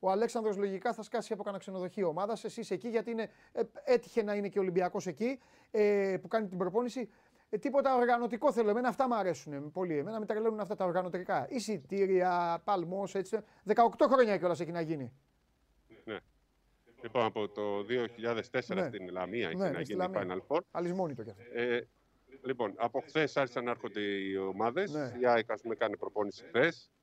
[0.00, 2.44] ο Αλέξανδρος λογικά θα σκάσει από κανένα ξενοδοχείο ομάδας.
[2.44, 5.38] Εσύ εκεί γιατί είναι, ε, έτυχε να είναι και ο Ολυμπιακός εκεί
[5.70, 7.08] ε, που κάνει την προπόνηση.
[7.50, 8.70] Ε, τίποτα οργανωτικό θέλω.
[8.70, 9.98] Εμένα αυτά μου αρέσουν πολύ.
[9.98, 11.46] Εμένα με τρελαίνουν αυτά τα οργανωτικά.
[11.50, 13.38] Εισιτήρια, παλμός, έτσι.
[13.66, 13.74] 18
[14.10, 15.12] χρόνια κιόλας έχει να γίνει.
[16.04, 16.18] Ναι.
[17.02, 18.86] Λοιπόν, από το 2004 ναι.
[18.86, 20.60] στην Λαμία ναι, έχει να γίνει Final Four.
[20.70, 21.42] Αλυσμόνητο κι αυτό.
[21.52, 21.88] Ε,
[22.44, 24.92] λοιπόν, από χθες άρχισαν να έρχονται οι ομάδες.
[24.92, 25.12] Ναι.
[25.20, 26.97] Η ΑΕΚ, πούμε, κάνει προπόνηση χθες ε,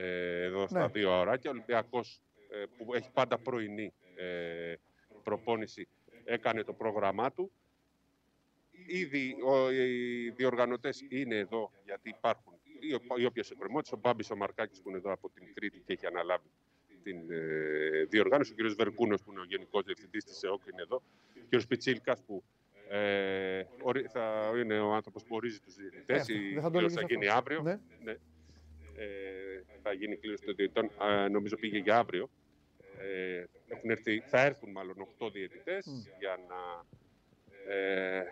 [0.00, 0.86] εδώ στα ναι.
[0.86, 1.50] δύο ωράκια.
[1.50, 4.74] Ο Ολυμπιακός ε, που έχει πάντα πρωινή ε,
[5.22, 5.88] προπόνηση
[6.24, 7.52] έκανε το πρόγραμμά του.
[8.86, 12.52] Ήδη ο, οι διοργανωτές είναι εδώ γιατί υπάρχουν
[13.18, 13.92] οι όποιες εκκρεμότητες.
[13.92, 16.50] Ο Μπάμπης ο Μαρκάκης που είναι εδώ από την Κρήτη και έχει αναλάβει
[17.02, 18.52] την ε, διοργάνωση.
[18.52, 18.74] Ο κ.
[18.74, 21.02] Βερκούνος που είναι ο Γενικός Διευθυντής της ΕΟΚ είναι εδώ.
[21.34, 21.62] Ο κ.
[21.68, 22.42] Πιτσίλκας που
[22.88, 23.62] ε,
[24.12, 26.28] θα είναι ο άνθρωπος που ορίζει τους διαιτητές.
[26.28, 27.62] Η θα γίνει αύριο.
[27.62, 27.80] Ναι.
[28.02, 28.18] Ναι ε,
[29.82, 30.90] θα γίνει κλήρωση των διαιτητών.
[31.30, 32.30] νομίζω πήγε για αύριο.
[32.98, 35.86] Ε, έχουν έρθει, θα έρθουν μάλλον 8 διαιτητές
[36.18, 36.84] για να
[37.74, 38.24] ε,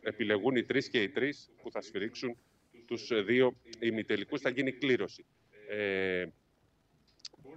[0.00, 2.36] επιλεγούν οι τρεις και οι τρεις που θα σφυρίξουν
[2.86, 4.40] τους δύο ημιτελικούς.
[4.40, 5.24] Θα γίνει κλήρωση.
[5.68, 6.26] Ε,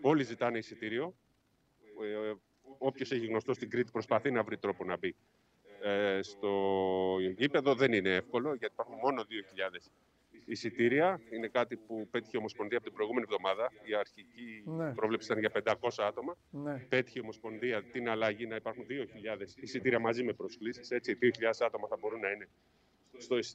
[0.01, 1.15] όλοι ζητάνε εισιτήριο.
[2.03, 2.33] Ε,
[2.77, 5.15] όποιος έχει γνωστό στην Κρήτη προσπαθεί να βρει τρόπο να μπει
[5.81, 7.75] ε, στο γήπεδο.
[7.75, 9.91] Δεν είναι εύκολο γιατί υπάρχουν μόνο 2.000
[10.45, 11.21] εισιτήρια.
[11.29, 13.71] Είναι κάτι που πέτυχε η Ομοσπονδία από την προηγούμενη εβδομάδα.
[13.83, 14.93] Η αρχική ναι.
[14.93, 16.37] πρόβλεψη ήταν για 500 άτομα.
[16.49, 16.85] Ναι.
[16.89, 20.91] Πέτυχε η Ομοσπονδία την αλλαγή να υπάρχουν 2.000 εισιτήρια μαζί με προσκλήσεις.
[20.91, 21.29] Έτσι, 2.000
[21.65, 22.47] άτομα θα μπορούν να είναι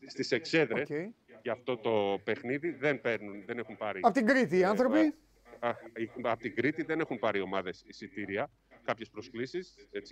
[0.06, 1.08] στις εξέδρες okay.
[1.42, 2.70] για αυτό το παιχνίδι.
[2.70, 4.00] Δεν, παίρνουν, δεν έχουν πάρει.
[4.02, 5.14] Από την Κρήτη οι άνθρωποι;
[6.22, 8.50] Από την Κρήτη δεν έχουν πάρει ομάδες εισιτήρια.
[8.82, 10.02] Κάποιες προσκλήσεις για,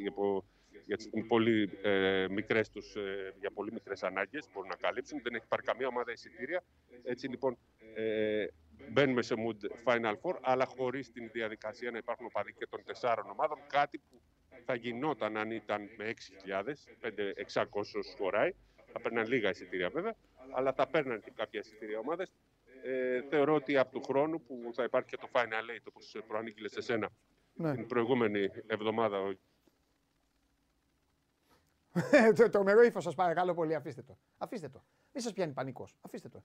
[0.86, 5.20] για τις πολύ ε, μικρές τους, ε, για πολύ μικρές ανάγκες μπορούν να καλύψουν.
[5.22, 6.64] Δεν έχει πάρει καμία ομάδα εισιτήρια.
[7.02, 7.58] Έτσι λοιπόν
[7.94, 8.46] ε,
[8.90, 13.30] μπαίνουμε σε mood Final Four, αλλά χωρίς την διαδικασία να υπάρχουν οπαδοί και των τεσσάρων
[13.30, 13.58] ομάδων.
[13.66, 14.20] Κάτι που
[14.64, 16.14] θα γινόταν αν ήταν με
[16.46, 16.62] 6.000,
[17.52, 17.64] 5.600
[18.18, 18.52] χωράει.
[18.92, 20.14] Θα παίρναν λίγα εισιτήρια βέβαια,
[20.54, 22.32] αλλά θα παίρναν και κάποια εισιτήρια ομάδες.
[22.82, 26.68] Ε, θεωρώ ότι από του χρόνου που θα υπάρχει και το Final Eight, όπως προανήκειλε
[26.68, 27.08] σε σένα
[27.54, 27.74] ναι.
[27.74, 29.32] την προηγούμενη εβδομάδα ο
[32.36, 34.18] το τρομερό ύφος σας παρακαλώ πολύ, αφήστε το.
[34.38, 34.82] Αφήστε το.
[35.12, 35.96] Μην σας πιάνει πανικός.
[36.00, 36.42] Αφήστε το.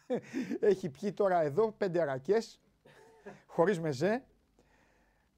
[0.70, 2.38] Έχει πιει τώρα εδώ πέντε ρακέ,
[3.46, 4.24] χωρίς μεζέ.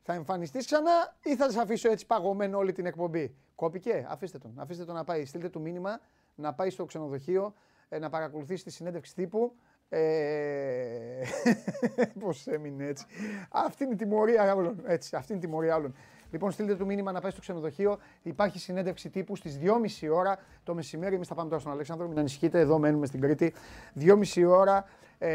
[0.03, 4.53] Θα εμφανιστείς ξανά ή θα σα αφήσω έτσι παγωμένο όλη την εκπομπή; Κόπηκε, αφήστε τον.
[4.57, 5.25] Αφήστε τον να πάει.
[5.25, 6.01] Στείλτε του μήνυμα
[6.35, 7.55] να πάει στο ξενοδοχείο
[7.89, 9.57] ε, να παρακολουθήσει τη συνέντευξη τύπου.
[9.89, 11.23] Ε...
[12.21, 13.07] Πώς έμεινε έτσι.
[13.51, 14.83] Αυτή είναι η τιμωρία όλων.
[14.87, 15.95] Έτσι, αυτή είναι η τιμωρία όλων.
[16.31, 17.99] Λοιπόν, στείλτε του μήνυμα να πάει στο ξενοδοχείο.
[18.23, 21.15] Υπάρχει συνέντευξη τύπου στις 2.30 ώρα το μεσημέρι.
[21.15, 22.61] Εμείς θα πάμε τώρα στον Αλέξανδρο, μην ανησυχείτε.
[22.61, 23.53] Εδώ μένουμε στην Κρήτη.
[24.01, 24.85] 2.30 ώρα
[25.19, 25.29] ε,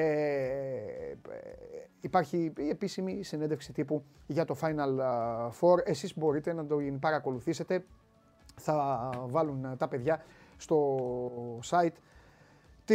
[2.02, 5.00] υπάρχει η επίσημη συνέντευξη τύπου για το Final
[5.60, 5.78] Four.
[5.84, 7.84] Εσείς μπορείτε να το παρακολουθήσετε.
[8.56, 10.24] Θα βάλουν τα παιδιά
[10.58, 11.00] στο
[11.70, 11.96] site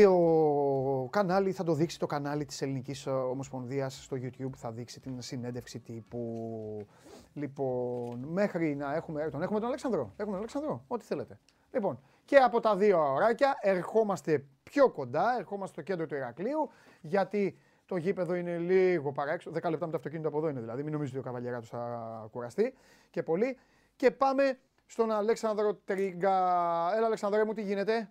[0.02, 5.20] το κανάλι θα το δείξει το κανάλι της Ελληνικής Ομοσπονδίας στο YouTube, θα δείξει την
[5.20, 6.86] συνέντευξη τύπου.
[7.32, 11.38] Λοιπόν, μέχρι να έχουμε, τον έχουμε τον Αλέξανδρο, έχουμε τον Αλέξανδρο, ό,τι θέλετε.
[11.72, 16.70] Λοιπόν, και από τα δύο ωράκια ερχόμαστε πιο κοντά, ερχόμαστε στο κέντρο του Ηρακλείου,
[17.00, 20.82] γιατί το γήπεδο είναι λίγο παράξενο, 10 λεπτά με το αυτοκίνητο από εδώ είναι δηλαδή,
[20.82, 22.74] μην νομίζετε ότι ο Καβαλιαράτος θα κουραστεί
[23.10, 23.58] και πολύ.
[23.96, 26.36] Και πάμε στον Αλέξανδρο Τρίγκα.
[26.96, 28.10] Έλα Αλέξανδρέ μου, τι γίνεται;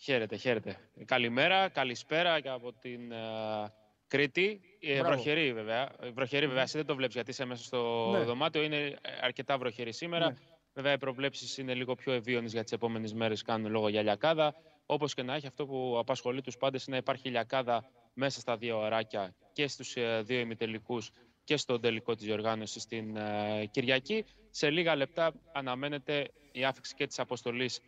[0.00, 0.76] Χαίρετε, χαίρετε.
[1.04, 3.70] Καλημέρα, καλησπέρα και από την uh,
[4.06, 4.60] Κρήτη.
[4.80, 5.88] Ε, βροχερή βέβαια.
[6.14, 8.22] Βροχερή βέβαια, εσύ δεν το βλέπεις γιατί είσαι μέσα στο ναι.
[8.22, 8.62] δωμάτιο.
[8.62, 10.30] Είναι αρκετά βροχερή σήμερα.
[10.30, 10.36] Ναι.
[10.74, 14.54] Βέβαια, οι προβλέψεις είναι λίγο πιο ευίωνες για τις επόμενες μέρες, κάνουν λόγο για λιακάδα.
[14.86, 17.84] Όπως και να έχει, αυτό που απασχολεί τους πάντες είναι να υπάρχει λιακάδα
[18.14, 21.10] μέσα στα δύο ωράκια και στους ε, δύο ημιτελικούς
[21.44, 24.24] και στο τελικό της διοργάνωσης στην ε, Κυριακή.
[24.50, 27.80] Σε λίγα λεπτά αναμένεται η άφηξη και της αποστολής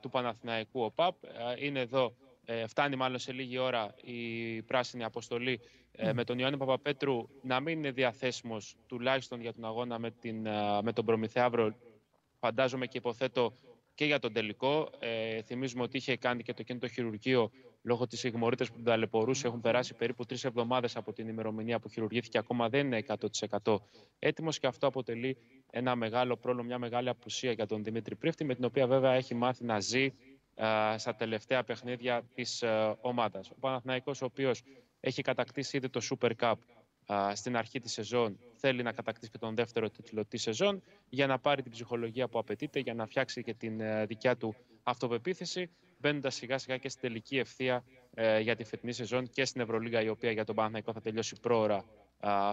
[0.00, 1.14] του Παναθηναϊκού ΟΠΑΠ.
[1.58, 2.14] Είναι εδώ,
[2.44, 5.60] ε, φτάνει μάλλον σε λίγη ώρα η πράσινη αποστολή
[6.12, 10.46] με τον Ιωάννη Παπαπέτρου να μην είναι διαθέσιμος τουλάχιστον για τον αγώνα με, την,
[10.82, 11.74] με τον Προμηθεάβρο
[12.40, 13.52] φαντάζομαι και υποθέτω
[13.94, 14.90] και για τον τελικό.
[14.98, 17.50] Ε, θυμίζουμε ότι είχε κάνει και το κινητό χειρουργείο
[17.82, 19.46] λόγω της ηγμορρήτε που τον ταλαιπωρούσε.
[19.46, 22.38] Έχουν περάσει περίπου τρεις εβδομάδες από την ημερομηνία που χειρουργήθηκε.
[22.38, 23.04] Ακόμα δεν είναι
[23.62, 23.76] 100%
[24.18, 25.36] έτοιμος και αυτό αποτελεί
[25.70, 29.34] ένα μεγάλο πρόβλημα, μια μεγάλη απουσία για τον Δημήτρη Πρίφτη, με την οποία βέβαια έχει
[29.34, 30.12] μάθει να ζει
[30.64, 32.64] α, στα τελευταία παιχνίδια της
[33.00, 33.50] ομάδας.
[33.50, 34.62] Ο Παναθηναϊκός, ο οποίος
[35.00, 36.54] έχει κατακτήσει ήδη το Super Cup
[37.34, 41.38] στην αρχή της σεζόν θέλει να κατακτήσει και τον δεύτερο τίτλο της σεζόν για να
[41.38, 46.34] πάρει την ψυχολογία που απαιτείται, για να φτιάξει και την ε, δικιά του αυτοπεποίθηση, μπαίνοντας
[46.34, 47.84] σιγά σιγά και στην τελική ευθεία
[48.14, 51.36] ε, για τη φετινή σεζόν και στην Ευρωλίγα, η οποία για τον Παναθηναϊκό θα τελειώσει
[51.40, 51.84] πρόωρα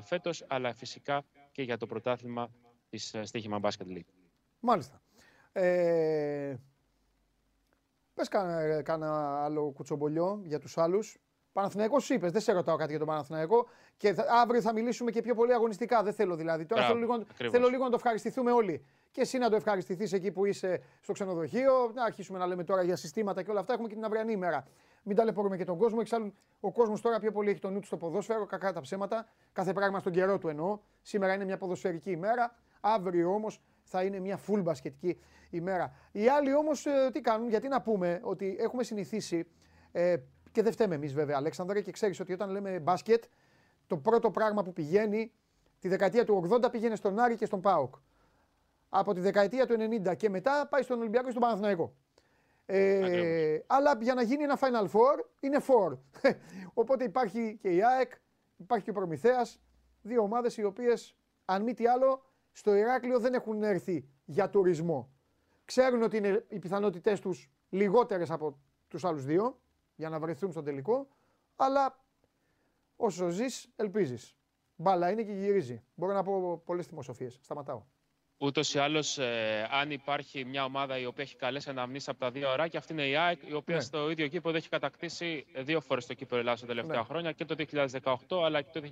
[0.03, 2.49] φέτος, αλλά φυσικά και για το πρωτάθλημα
[2.89, 4.09] της ε, Στίχημα Basket League.
[4.59, 5.01] Μάλιστα.
[5.51, 6.55] Ε,
[8.13, 8.27] πες
[8.83, 11.17] κάνα, άλλο κουτσομπολιό για τους άλλους.
[11.53, 15.21] Παναθηναϊκός είπες, δεν σε ρωτάω κάτι για τον Παναθηναϊκό και θα, αύριο θα μιλήσουμε και
[15.21, 16.03] πιο πολύ αγωνιστικά.
[16.03, 16.65] Δεν θέλω δηλαδή.
[16.65, 18.85] Τώρα θέλω, λίγο, θέλω λίγο να το ευχαριστηθούμε όλοι.
[19.11, 21.91] Και εσύ να το ευχαριστηθείς εκεί που είσαι στο ξενοδοχείο.
[21.93, 23.73] Να αρχίσουμε να λέμε τώρα για συστήματα και όλα αυτά.
[23.73, 24.67] Έχουμε και την αυριανή ημέρα.
[25.03, 25.97] Μην ταλαιπωρούμε και τον κόσμο.
[26.01, 28.45] Εξάλλου, ο κόσμος τώρα πιο πολύ έχει τον νου του στο ποδόσφαιρο.
[28.45, 29.27] Κακά τα ψέματα.
[29.53, 30.79] Κάθε πράγμα στον καιρό του εννοώ.
[31.01, 32.55] Σήμερα είναι μια ποδοσφαιρική ημέρα.
[32.81, 35.93] Αύριο όμως θα είναι μια full μπασκετική ημέρα.
[36.11, 39.47] Οι άλλοι όμως ε, τι κάνουν, γιατί να πούμε ότι έχουμε συνηθίσει
[39.91, 40.15] ε,
[40.51, 43.23] και δεν φταίμε εμείς βέβαια, Αλέξανδρα, και ξέρεις ότι όταν λέμε μπάσκετ,
[43.87, 45.31] το πρώτο πράγμα που πηγαίνει
[45.79, 47.95] τη δεκαετία του 80 πήγαινε στον Άρη και στον Πάοκ.
[48.89, 49.75] Από τη δεκαετία του
[50.07, 51.93] 90 και μετά πάει στον Ολυμπιακό και στον Παναθηναϊκό.
[52.65, 55.97] Ε, αλλά για να γίνει ένα Final Four είναι Four.
[56.81, 58.11] Οπότε υπάρχει και η ΑΕΚ,
[58.57, 59.59] υπάρχει και ο Προμηθέας,
[60.01, 62.25] δύο ομάδες οι οποίες αν μη τι άλλο
[62.57, 65.09] στο Ηράκλειο δεν έχουν έρθει για τουρισμό.
[65.65, 69.59] Ξέρουν ότι είναι οι πιθανότητές τους λιγότερες από τους άλλους δύο
[69.95, 71.07] για να βρεθούν στο τελικό.
[71.55, 72.03] Αλλά
[72.95, 74.35] όσο ζεις, ελπίζεις.
[74.75, 75.83] Μπάλα είναι και γυρίζει.
[75.95, 77.39] Μπορώ να πω πολλές θυμοσοφίες.
[77.41, 77.83] Σταματάω.
[78.37, 82.31] Ούτως ή άλλως, ε, αν υπάρχει μια ομάδα η οποία έχει καλέ αναμνήσεις από τα
[82.31, 83.81] δύο ώρα, και αυτή είναι η ΑΕΚ, η οποία ναι.
[83.81, 87.03] στο ίδιο κήπο έχει κατακτήσει δύο φορές το κήπο Ελλάδας τα τελευταία ναι.
[87.03, 87.55] χρόνια, και το
[88.27, 88.87] 2018 αλλά και το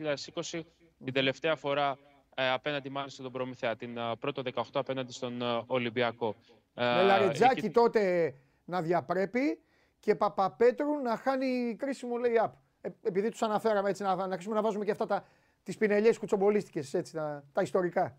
[0.51, 0.61] 2020,
[1.03, 5.63] την τελευταία φορά ε, απέναντι μάλλον στον Προμηθέα, την uh, πρώτο 18 απέναντι στον uh,
[5.65, 6.35] Ολυμπιακό.
[6.73, 8.33] Με Λαριτζάκη τότε
[8.65, 9.59] να διαπρέπει
[9.99, 12.49] και Παπαπέτρου να χάνει κρίσιμο lay-up.
[12.81, 15.25] Ε, επειδή τους αναφέραμε έτσι, να, να αρχίσουμε να βάζουμε και αυτά τα,
[15.63, 18.17] τις πινελιές κουτσομπολίστικες, έτσι, τα, τα ιστορικά.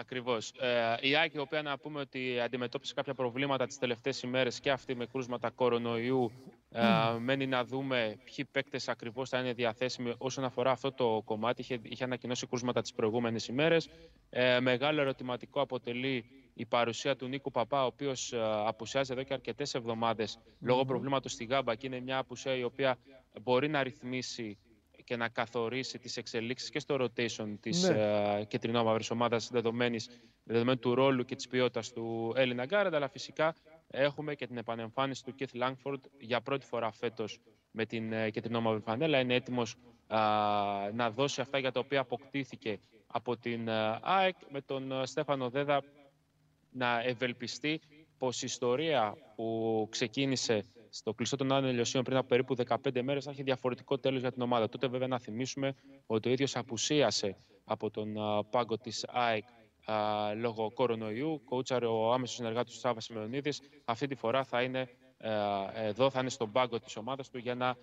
[0.00, 0.50] Ακριβώς.
[0.50, 4.70] Ε, η Άκη, η οποία να πούμε ότι αντιμετώπισε κάποια προβλήματα τις τελευταίες ημέρες και
[4.70, 6.30] αυτή με κρούσματα κορονοϊού,
[6.70, 6.82] ε,
[7.18, 11.60] μένει να δούμε ποιοι παίκτες ακριβώς θα είναι διαθέσιμοι όσον αφορά αυτό το κομμάτι.
[11.60, 13.88] Είχε, είχε ανακοινώσει κρούσματα τις προηγούμενες ημέρες.
[14.30, 19.32] Ε, μεγάλο ερωτηματικό αποτελεί η παρουσία του Νίκου Παπά, ο οποίος ε, απουσιάζει εδώ και
[19.32, 22.98] αρκετές εβδομάδες λόγω προβλήματος στη Γάμπα και είναι μια απουσία η οποία
[23.42, 24.58] μπορεί να ρυθμίσει
[25.08, 28.44] και να καθορίσει τις εξελίξεις και στο rotation της ναι.
[28.80, 30.08] uh, ομάδας δεδομένης,
[30.44, 33.54] δεδομένου του ρόλου και της ποιότητας του Έλληνα Γκάραντ, αλλά φυσικά
[33.86, 37.38] έχουμε και την επανεμφάνιση του Keith Langford για πρώτη φορά φέτος
[37.70, 39.20] με την uh, κεντρινόμαυρη φανέλα.
[39.20, 39.74] Είναι έτοιμος
[40.08, 43.68] uh, να δώσει αυτά για τα οποία αποκτήθηκε από την
[44.00, 45.82] ΑΕΚ με τον Στέφανο Δέδα
[46.70, 47.80] να ευελπιστεί
[48.18, 50.64] πως η ιστορία που ξεκίνησε
[50.98, 54.32] στο κλειστό των Άννων Ελιοσίων πριν από περίπου 15 μέρες θα έχει διαφορετικό τέλος για
[54.32, 54.68] την ομάδα.
[54.68, 55.74] Τότε, βέβαια, να θυμίσουμε
[56.06, 58.14] ότι ο ίδιος απουσίασε από τον
[58.50, 59.44] πάγκο της ΑΕΚ
[60.36, 61.42] λόγω κορονοϊού.
[61.44, 63.60] Κόουτσαρε ο άμεσος συνεργάτης του Σάβα Σιμεωνίδης.
[63.84, 64.88] Αυτή τη φορά θα είναι
[65.74, 67.76] εδώ, θα είναι στον πάγκο της ομάδας του για να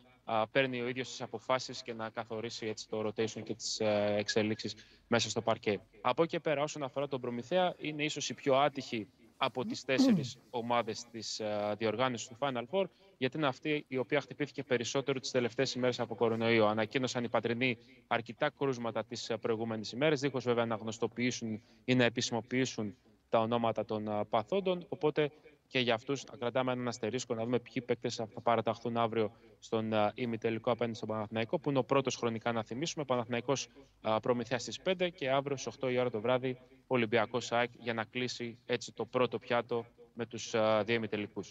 [0.51, 3.79] παίρνει ο ίδιος τις αποφάσεις και να καθορίσει έτσι το rotation και τις
[4.17, 4.75] εξελίξεις
[5.07, 5.79] μέσα στο παρκέ.
[6.01, 10.37] Από εκεί πέρα, όσον αφορά τον Προμηθέα, είναι ίσως η πιο άτυχη από τις τέσσερις
[10.49, 12.85] ομάδες της uh, διοργάνωσης του Final Four,
[13.17, 16.65] γιατί είναι αυτή η οποία χτυπήθηκε περισσότερο τις τελευταίες ημέρες από κορονοϊό.
[16.65, 17.77] Ανακοίνωσαν οι πατρινοί
[18.07, 22.95] αρκετά κρούσματα τις uh, προηγούμενες ημέρες, δίχως βέβαια να γνωστοποιήσουν ή να επισημοποιήσουν
[23.29, 25.31] τα ονόματα των uh, παθόντων, οπότε
[25.67, 29.89] και για αυτούς να κρατάμε έναν αστερίσκο να δούμε ποιοι παίκτες θα παραταχθούν αύριο στον
[29.93, 33.05] uh, ημιτελικό απέναντι στον Παναθηναϊκό, που είναι ο πρώτος χρονικά να θυμίσουμε.
[33.05, 33.67] Παναθηναϊκός
[34.01, 37.93] uh, προμηθεία στις 5 και αύριο στις 8 η ώρα το βράδυ Ολυμπιακός ΣΑΕΚ για
[37.93, 41.43] να κλείσει έτσι το πρώτο πιάτο με τους uh, δύο ημιτελικού.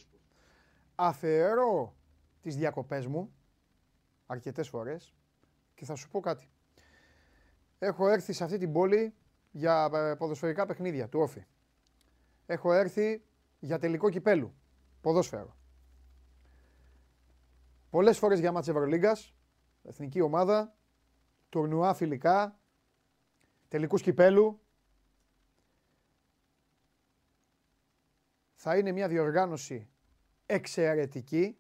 [0.95, 1.95] Αφαιρώ
[2.41, 3.35] τις διακοπές μου
[4.27, 5.15] αρκετές φορές
[5.75, 6.49] και θα σου πω κάτι.
[7.79, 9.15] Έχω έρθει σε αυτή την πόλη
[9.51, 11.45] για ε, ποδοσφαιρικά παιχνίδια του Όφη.
[12.47, 13.25] Έχω έρθει
[13.59, 14.55] για τελικό κυπέλου,
[15.01, 15.57] ποδόσφαιρο.
[17.91, 19.35] Πολλές φορές για μάτς Ευρωλίγκας,
[19.83, 20.77] εθνική ομάδα,
[21.49, 22.59] τουρνουά φιλικά,
[23.69, 24.61] τελικούς κυπέλου.
[28.55, 29.89] Θα είναι μια διοργάνωση
[30.47, 31.57] εξαιρετική,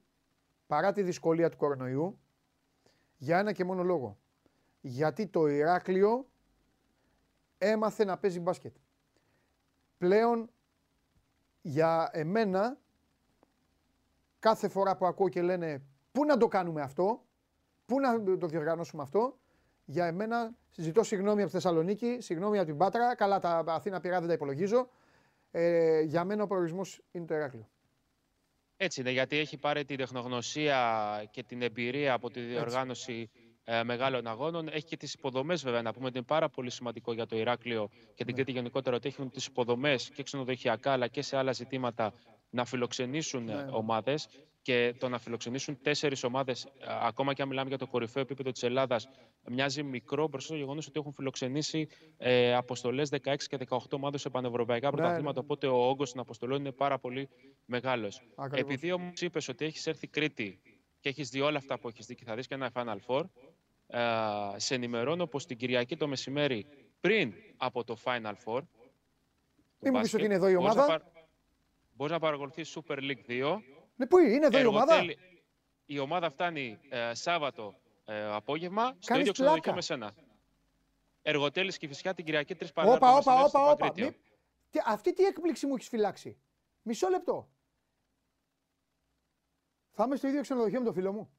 [0.66, 2.19] παρά τη δυσκολία του κορονοϊού,
[3.16, 4.19] για ένα και μόνο λόγο.
[4.81, 6.27] Γιατί το Ηράκλειο
[7.59, 8.77] έμαθε να παίζει μπάσκετ.
[9.98, 10.51] Πλέον
[11.62, 12.78] για εμένα
[14.39, 15.82] κάθε φορά που ακούω και λένε
[16.12, 17.24] πού να το κάνουμε αυτό,
[17.86, 19.39] πού να το διοργανώσουμε αυτό,
[19.85, 24.19] για εμένα ζητώ συγγνώμη από τη Θεσσαλονίκη, συγγνώμη από την Πάτρα, καλά τα Αθήνα πειρά
[24.19, 24.89] δεν τα υπολογίζω.
[25.51, 27.69] Ε, για μένα ο προορισμός είναι το Ηράκλειο.
[28.77, 33.31] Έτσι είναι, γιατί έχει πάρει την τεχνογνωσία και την εμπειρία από τη διοργάνωση
[33.65, 34.69] ε, μεγάλων αγώνων.
[34.69, 37.89] Έχει και τις υποδομές, βέβαια, να πούμε ότι είναι πάρα πολύ σημαντικό για το Ηράκλειο
[38.15, 38.33] και την ναι.
[38.33, 42.13] Κρήτη γενικότερα ότι έχουν τις υποδομές και ξενοδοχειακά αλλά και σε άλλα ζητήματα
[42.51, 43.67] να φιλοξενήσουν ναι.
[43.71, 44.29] ομάδες
[44.65, 46.69] και το να φιλοξενήσουν τέσσερις ομάδες, ε,
[47.01, 49.09] ακόμα και αν μιλάμε για το κορυφαίο επίπεδο της Ελλάδας,
[49.51, 54.31] μοιάζει μικρό μπροστά στο γεγονός ότι έχουν φιλοξενήσει ε, αποστολές 16 και 18 ομάδες σε
[54.31, 54.97] πανευρωπαϊκά ναι.
[54.97, 55.41] πρωταθλήματα.
[55.41, 57.28] Οπότε ο όγκος των αποστολών είναι πάρα πολύ
[57.65, 58.23] μεγάλος.
[58.51, 60.61] Επειδή όμως είπες ότι έχεις έρθει Κρήτη
[61.01, 63.24] και έχεις δει όλα αυτά που έχεις δει και θα δεις και ένα Final Four,
[63.86, 64.01] ε,
[64.57, 66.66] σε ενημερώνω πως την Κυριακή το μεσημέρι
[67.01, 68.61] πριν από το Final Four.
[69.78, 71.12] Μην μου πεις ότι είναι εδώ η ομάδα.
[71.97, 73.62] Μπορείς να παρακολουθείς Super League 2.
[73.95, 75.05] Ναι, πού είναι, εδώ η ομάδα;
[75.87, 80.15] Η ομάδα φτάνει ε, Σάββατο ε, απόγευμα στο ίδιο ξενοδοχείο με σένα.
[81.23, 82.93] Εργοτέλης και φυσικά την Κυριακή 3 παρά.
[82.93, 83.95] Όπα, όπα, όπα, όπα.
[84.85, 86.39] Αυτή τι έκπληξη μου έχεις φυλάξει;
[86.83, 87.49] Μισό λεπτό.
[89.91, 91.31] Θα είμαι στο ίδιο ξενοδοχείο με το φίλο μου.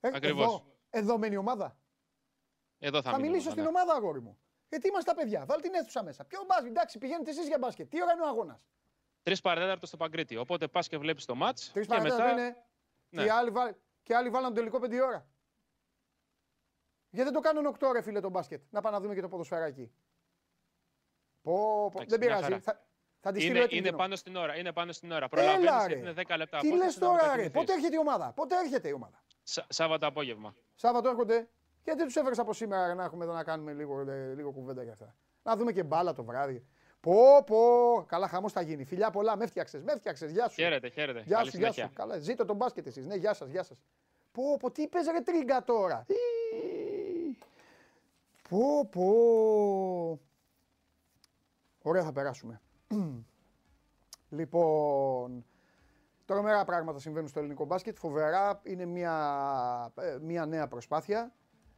[0.00, 0.46] Ε, Ακριβώς.
[0.46, 1.78] Εδώ, εδώ μένει η ομάδα.
[2.78, 3.68] Εδώ θα, θα μιλήσω στην ναι.
[3.68, 4.38] ομάδα, αγόρι μου.
[4.68, 5.44] Γιατί είμαστε τα παιδιά.
[5.44, 6.24] Βάλει την αίθουσα μέσα.
[6.24, 7.90] Ποιο μπάσκετ, εντάξει, πηγαίνετε εσείς για μπάσκετ.
[7.90, 8.66] Τι ώρα είναι ο αγώνας.
[9.28, 10.36] Τρεις παρατέταρτος στο Παγκρίτη.
[10.36, 11.70] Οπότε πας και βλέπεις το μάτς.
[11.72, 12.40] Τρεις παρατέταρτος μετά...
[12.40, 12.56] είναι.
[13.08, 13.22] Ναι.
[13.22, 13.74] Και, άλλοι βάλ...
[14.02, 15.28] και άλλοι βάλαν το τελικό πέντε ώρα.
[17.10, 18.62] Γιατί δεν το κάνουν 8 ώρε, φίλε, το μπάσκετ.
[18.70, 19.92] Να πάμε να δούμε και το ποδοσφαιράκι.
[21.42, 22.02] Πω, πω.
[22.06, 22.58] δεν πειράζει.
[22.58, 22.86] Θα,
[23.20, 24.56] θα τη είναι, είναι πάνω στην ώρα.
[24.56, 25.28] Είναι πάνω στην ώρα.
[25.28, 26.58] Προλαβαίνεις είναι 10 λεπτά.
[26.58, 27.50] Τι λες τώρα, ρε.
[27.50, 29.22] Πότε έρχεται η ομάδα; Πότε έρχεται η ομάδα;
[29.68, 30.54] Σάββατο απόγευμα.
[30.74, 31.48] Σάββατο έρχονται.
[31.84, 35.16] Γιατί τους έφερες από σήμερα να έχουμε εδώ να κάνουμε λίγο, λίγο κουβέντα για αυτά;
[35.42, 36.66] Να δούμε και μπάλα το βράδυ.
[37.00, 37.58] Πω, πω.
[38.06, 38.84] Καλά, χαμός θα γίνει.
[38.84, 39.78] Φιλιά πολλά, με έφτιαξε.
[39.78, 40.26] Με έφτιαξε.
[40.26, 40.54] Γεια σου.
[40.54, 41.22] Χαίρετε, χαίρετε.
[41.26, 41.90] Γεια σου, γεια σου.
[41.92, 43.06] Καλά, ζήτω τον μπάσκετ εσείς.
[43.06, 43.78] Ναι, γεια σας, γεια σας.
[44.32, 46.06] Πω, πω, τι πες ρε τρίγκα τώρα.
[48.48, 50.20] Πω, πω.
[51.82, 52.60] Ωραία θα περάσουμε.
[54.38, 55.44] λοιπόν,
[56.28, 57.96] Τρομερά πράγματα συμβαίνουν στο ελληνικό μπάσκετ.
[57.96, 61.32] Φοβερά είναι μια, ε, μια νέα προσπάθεια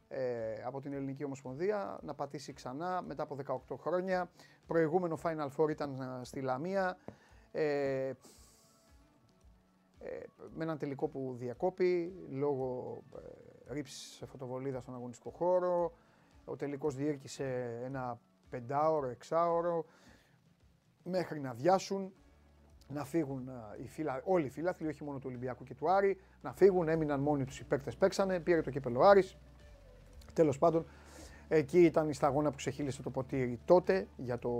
[0.07, 3.37] ε, από την Ελληνική Ομοσπονδία να πατήσει ξανά μετά από
[3.69, 4.29] 18 χρόνια.
[4.67, 6.97] Προηγούμενο Final Four ήταν ε, στη Λαμία.
[7.51, 8.13] Ε,
[9.99, 10.23] ε,
[10.53, 12.97] με έναν τελικό που διακόπη λόγω
[13.67, 15.93] ε, ρήψης φωτοβολίδα στον αγωνιστικό χώρο.
[16.45, 18.19] Ο τελικός διήρκησε ένα
[18.49, 19.85] πεντάωρο, εξάωρο
[21.03, 22.13] μέχρι να διάσουν
[22.87, 23.49] να φύγουν
[23.81, 27.19] οι φύλα, όλοι οι φίλαθλοι, όχι μόνο του Ολυμπιακού και του Άρη, να φύγουν, έμειναν
[27.19, 29.37] μόνοι τους οι παίκτες παίξανε, πήρε το κύπελο Άρης.
[30.33, 30.85] Τέλος πάντων,
[31.53, 34.51] εκεί ήταν η σταγόνα που ξεχύλισε το ποτήρι τότε για το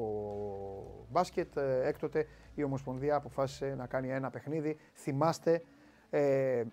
[1.10, 1.58] μπάσκετ.
[1.58, 4.78] Ε, έκτοτε η Ομοσπονδία αποφάσισε να κάνει ένα παιχνίδι.
[4.94, 5.64] Θυμάστε,
[6.10, 6.64] ε,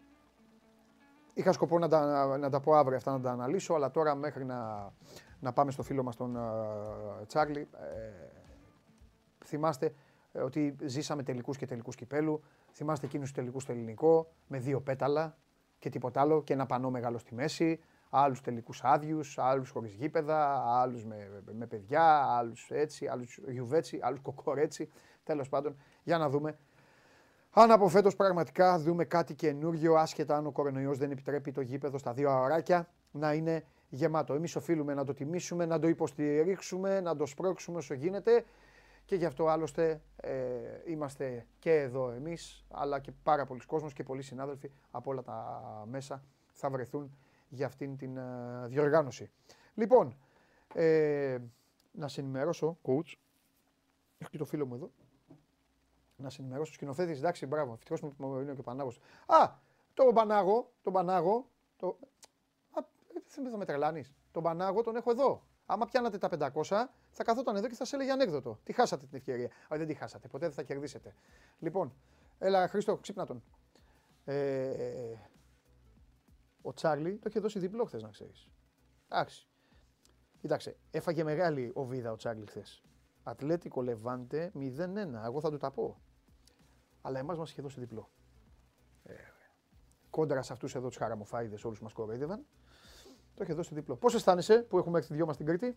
[1.34, 4.44] είχα σκοπό να τα, να τα πω αύριο αυτά να τα αναλύσω, αλλά τώρα μέχρι
[4.44, 4.92] να,
[5.40, 7.66] να πάμε στο φίλο μας τον uh, Τσάρλι, ε,
[9.44, 9.94] θυμάστε
[10.32, 12.42] ε, ότι ζήσαμε τελικούς και τελικούς κυπέλου.
[12.72, 15.36] Θυμάστε εκείνους τους τελικούς στο ελληνικό με δύο πέταλα
[15.78, 17.80] και τίποτα άλλο και ένα πανό μεγάλο στη μέση.
[18.10, 24.20] Άλλους τελικούς άδειους, άλλους χωρίς γήπεδα, άλλους με, με παιδιά, άλλους έτσι, άλλους γιουβέτσι, άλλους
[24.20, 24.88] κοκορέτσι.
[25.24, 26.58] Τέλος πάντων, για να δούμε.
[27.50, 31.98] Αν από φέτος πραγματικά δούμε κάτι καινούργιο, άσχετα αν ο κορονοϊός δεν επιτρέπει το γήπεδο
[31.98, 34.34] στα δύο αωράκια να είναι γεμάτο.
[34.34, 38.44] Εμείς οφείλουμε να το τιμήσουμε, να το υποστηρίξουμε, να το σπρώξουμε όσο γίνεται
[39.04, 40.30] και γι' αυτό άλλωστε ε,
[40.86, 45.62] είμαστε και εδώ εμείς, αλλά και πάρα πολλοί κόσμος και πολλοί συνάδελφοι από όλα τα
[45.90, 46.22] μέσα
[46.52, 47.16] θα βρεθούν
[47.48, 49.30] για αυτήν την ε, διοργάνωση.
[49.74, 50.16] Λοιπόν,
[50.74, 51.38] ε,
[51.92, 53.12] να σε ενημερώσω, coach,
[54.18, 54.90] έχω και το φίλο μου εδώ,
[56.16, 59.00] να σε ενημερώσω, σκηνοθέτης, εντάξει, μπράβο, ευτυχώς μου είναι και ο Πανάγος.
[59.26, 59.50] Α,
[59.94, 61.98] το Πανάγο, τον Πανάγο, το...
[62.70, 62.84] Α,
[63.32, 64.14] δεν θα με τρελάνεις.
[64.32, 65.42] Τον Πανάγο τον έχω εδώ.
[65.66, 68.58] Άμα πιάνατε τα 500, θα καθόταν εδώ και θα σε έλεγε ανέκδοτο.
[68.64, 69.46] Τι χάσατε την ευκαιρία.
[69.46, 70.28] Α, δεν τη χάσατε.
[70.28, 71.14] Ποτέ δεν θα κερδίσετε.
[71.58, 71.92] Λοιπόν,
[72.38, 73.42] Έλα, Χρήστο, ξύπνα τον.
[74.24, 75.14] Ε,
[76.68, 78.48] ο Τσάρλι το είχε δώσει διπλό χθες, να ξέρεις.
[79.08, 79.48] Εντάξει.
[80.38, 82.82] Κοίταξε, έφαγε μεγάλη οβίδα ο Τσάρλι χθες.
[83.22, 85.24] Ατλέτικο Λεβάντε 0-1.
[85.24, 86.00] Εγώ θα του τα πω.
[87.02, 88.10] Αλλά εμάς μας είχε δώσει διπλό.
[89.02, 89.14] Ε,
[90.10, 92.46] κόντρα σε αυτούς εδώ τους χαραμοφάιδες, όλους μας κοροϊδεύαν.
[93.34, 93.96] Το είχε δώσει διπλό.
[93.96, 95.76] Πώς αισθάνεσαι που έχουμε έρθει δυο μας στην Κρήτη,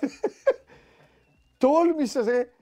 [1.58, 2.52] Τόλμησες ρε,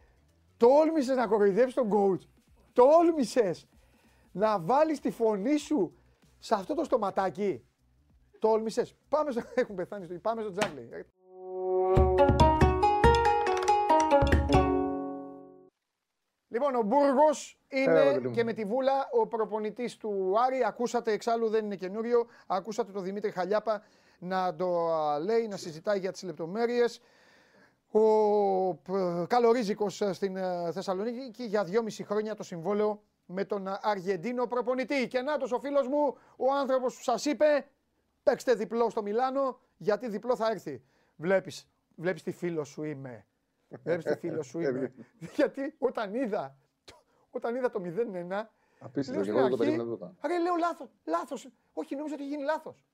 [0.56, 2.35] τόλμησες να κοροϊδεύεις τον coach.
[2.76, 3.68] Τόλμησες
[4.32, 5.96] να βάλεις τη φωνή σου
[6.38, 7.64] σε αυτό το στοματάκι.
[8.38, 8.94] Τόλμησες.
[9.08, 9.42] Πάμε στο...
[9.54, 10.14] Έχουν πεθάνει στο...
[10.14, 10.88] Πάμε στο Τζάγκλι.
[16.48, 20.64] Λοιπόν, ο Μπούργος είναι και με τη βούλα ο προπονητής του Άρη.
[20.64, 22.26] Ακούσατε, εξάλλου δεν είναι καινούριο.
[22.46, 23.82] Ακούσατε τον Δημήτρη Χαλιάπα
[24.18, 24.88] να το
[25.22, 27.00] λέει, να συζητάει για τις λεπτομέρειες
[27.96, 35.08] ο Καλορίζικος ε, στην ε, Θεσσαλονίκη για δυόμιση χρόνια το συμβόλαιο με τον Αργεντίνο προπονητή.
[35.08, 37.66] Και νάτος ο φίλος μου, ο άνθρωπος που σας είπε,
[38.22, 40.82] παίξτε διπλό στο Μιλάνο, γιατί διπλό θα έρθει.
[41.16, 43.26] Βλέπεις, βλέπεις τι φίλος σου είμαι.
[43.82, 44.92] Βλέπεις τι φίλος σου είμαι.
[45.36, 46.58] γιατί όταν είδα,
[47.30, 48.42] όταν είδα το 0-1,
[48.78, 50.14] Απίστευτο και εγώ το περίμενα.
[50.26, 51.48] Ρε λέω λάθος, λάθος.
[51.72, 52.84] Όχι, νομίζω ότι έχει γίνει λάθος.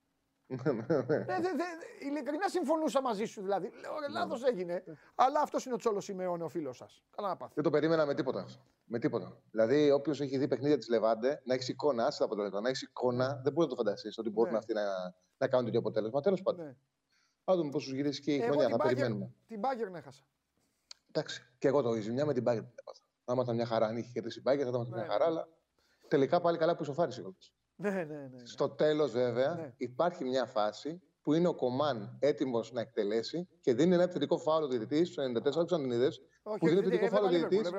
[0.64, 1.64] Ναι, ναι, ναι.
[2.00, 3.70] ειλικρινά συμφωνούσα μαζί σου δηλαδή.
[3.80, 4.84] Λέω ρε, λάθος έγινε.
[5.14, 7.02] Αλλά αυτός είναι ο Τσόλος Σιμεώνε, ο φίλος σας.
[7.16, 7.52] Καλά να πάθει.
[7.54, 8.46] Δεν το περίμενα με τίποτα.
[8.84, 9.40] Με τίποτα.
[9.50, 12.68] Δηλαδή, όποιος έχει δει παιχνίδια της Λεβάντε, να έχεις εικόνα, άστα από το λεπτό, να
[12.68, 16.20] έχεις εικόνα, δεν μπορεί να το φανταστείς ότι μπορούν αυτοί να, να κάνουν τέτοιο αποτέλεσμα.
[16.20, 16.64] Τέλος πάντων.
[16.64, 16.76] Ναι.
[17.44, 18.68] Θα δούμε πόσου γυρίσει και η χρονιά.
[18.68, 19.32] Θα περιμένουμε.
[19.46, 20.24] Την Μπάγκερ έχασα.
[21.08, 21.46] Εντάξει.
[21.58, 22.62] Και εγώ το η ζημιά με την Μπάγκερ.
[23.24, 25.48] Θα ήμασταν μια χαρά αν είχε κερδίσει η Μπάγκερ, θα ήμασταν μια χαρά, αλλά
[26.08, 27.28] τελικά πάλι καλά που ισοφάρισε ναι,
[27.90, 28.46] ναι, ναι, ναι.
[28.46, 29.74] Στο τέλος, βέβαια, ναι.
[29.76, 34.68] υπάρχει μια φάση που είναι ο Κομάν έτοιμος να εκτελέσει και δίνει ένα επιθετικό φάουλο
[34.68, 36.08] διαιτητής στο 94, όχι αν είδε.
[36.42, 37.70] Που δίνει επιθετικό φάουλο διαιτητής.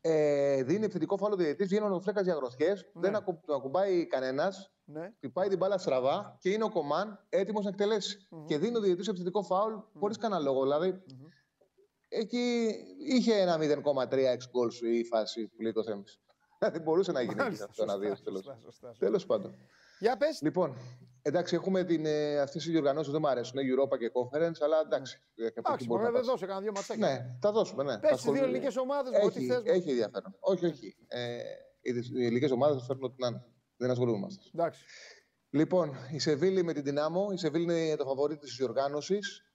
[0.00, 3.00] Ε, δίνει επιθετικό φάουλο διαιτητής, βγαίνει ο Φρέκας για γροθιές, ναι.
[3.00, 5.12] δεν ακου, ακουμπάει κανένας, ναι.
[5.16, 8.28] χτυπάει την μπάλα στραβά και είναι ο Κομάν έτοιμος να εκτελέσει.
[8.30, 8.44] Mm-hmm.
[8.46, 9.98] Και δίνει ο διαιτητής επιθετικό φάουλ mm-hmm.
[9.98, 10.62] χωρίς κανένα λόγο.
[10.62, 11.28] Δηλαδή, mm-hmm.
[12.08, 16.04] εκεί είχε ένα 0,3 εξ γκολ σου η φάση που λέει το θέμα.
[16.58, 18.48] Δεν μπορούσε να γίνει αυτό ένα δύο τέλος.
[18.98, 19.54] Τέλος πάντων.
[19.98, 20.40] Για πες.
[20.42, 20.76] Λοιπόν,
[21.22, 25.22] εντάξει, έχουμε την, ε, αυτές οι διοργανώσεις δεν μου αρέσουν, Europa και Conference, αλλά εντάξει.
[25.34, 25.46] Ναι.
[25.46, 27.08] Εντάξει, μπορεί να δώσω κανένα δύο ματσάκια.
[27.08, 27.98] Ναι, θα δώσουμε, ναι.
[27.98, 29.62] Πες τις δύο ελληνικές ομάδες, έχει, ό,τι θες.
[29.64, 30.36] Έχει ενδιαφέρον.
[30.40, 30.96] Όχι, όχι.
[31.08, 31.38] Ε,
[31.80, 33.44] οι ελληνικές ομάδες θα φέρνουν ό,τι να είναι.
[33.76, 34.42] Δεν ασχολούμαστε.
[34.54, 34.84] Εντάξει.
[35.50, 37.28] Λοιπόν, η Σεβίλη με την Δυνάμω.
[37.32, 39.45] Η Σεβίλη είναι το φαβορή της διοργάνωσης.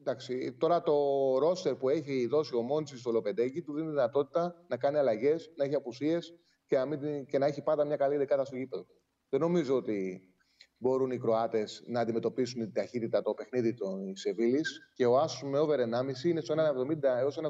[0.00, 0.94] Εντάξει, τώρα το
[1.38, 5.64] ρόστερ που έχει δώσει ο Μόντσι στο Λοπεντέκι του δίνει δυνατότητα να κάνει αλλαγές, να
[5.64, 6.34] έχει απουσίες
[6.66, 8.86] και, να και να έχει πάντα μια καλή δεκάδα στο γήπεδο.
[9.28, 10.30] Δεν νομίζω ότι
[10.76, 15.58] μπορούν οι Κροάτες να αντιμετωπίσουν την ταχύτητα το παιχνίδι των Σεβίλης και ο Άσος με
[15.58, 17.46] over 1,5 είναι στο 1,70 έως 1,75.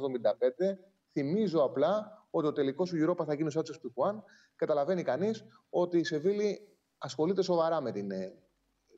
[1.13, 4.23] Θυμίζω απλά ότι ο τελικός του Europa θα γίνει στο Άτσο Πιχουάν.
[4.57, 6.59] Καταλαβαίνει κανείς ότι η Σεβίλη
[6.99, 8.33] ασχολείται σοβαρά με την ε,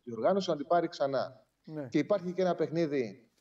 [0.04, 1.46] διοργάνωση να την πάρει ξανά.
[1.64, 1.88] Ναι.
[1.88, 3.31] Και υπάρχει και ένα παιχνίδι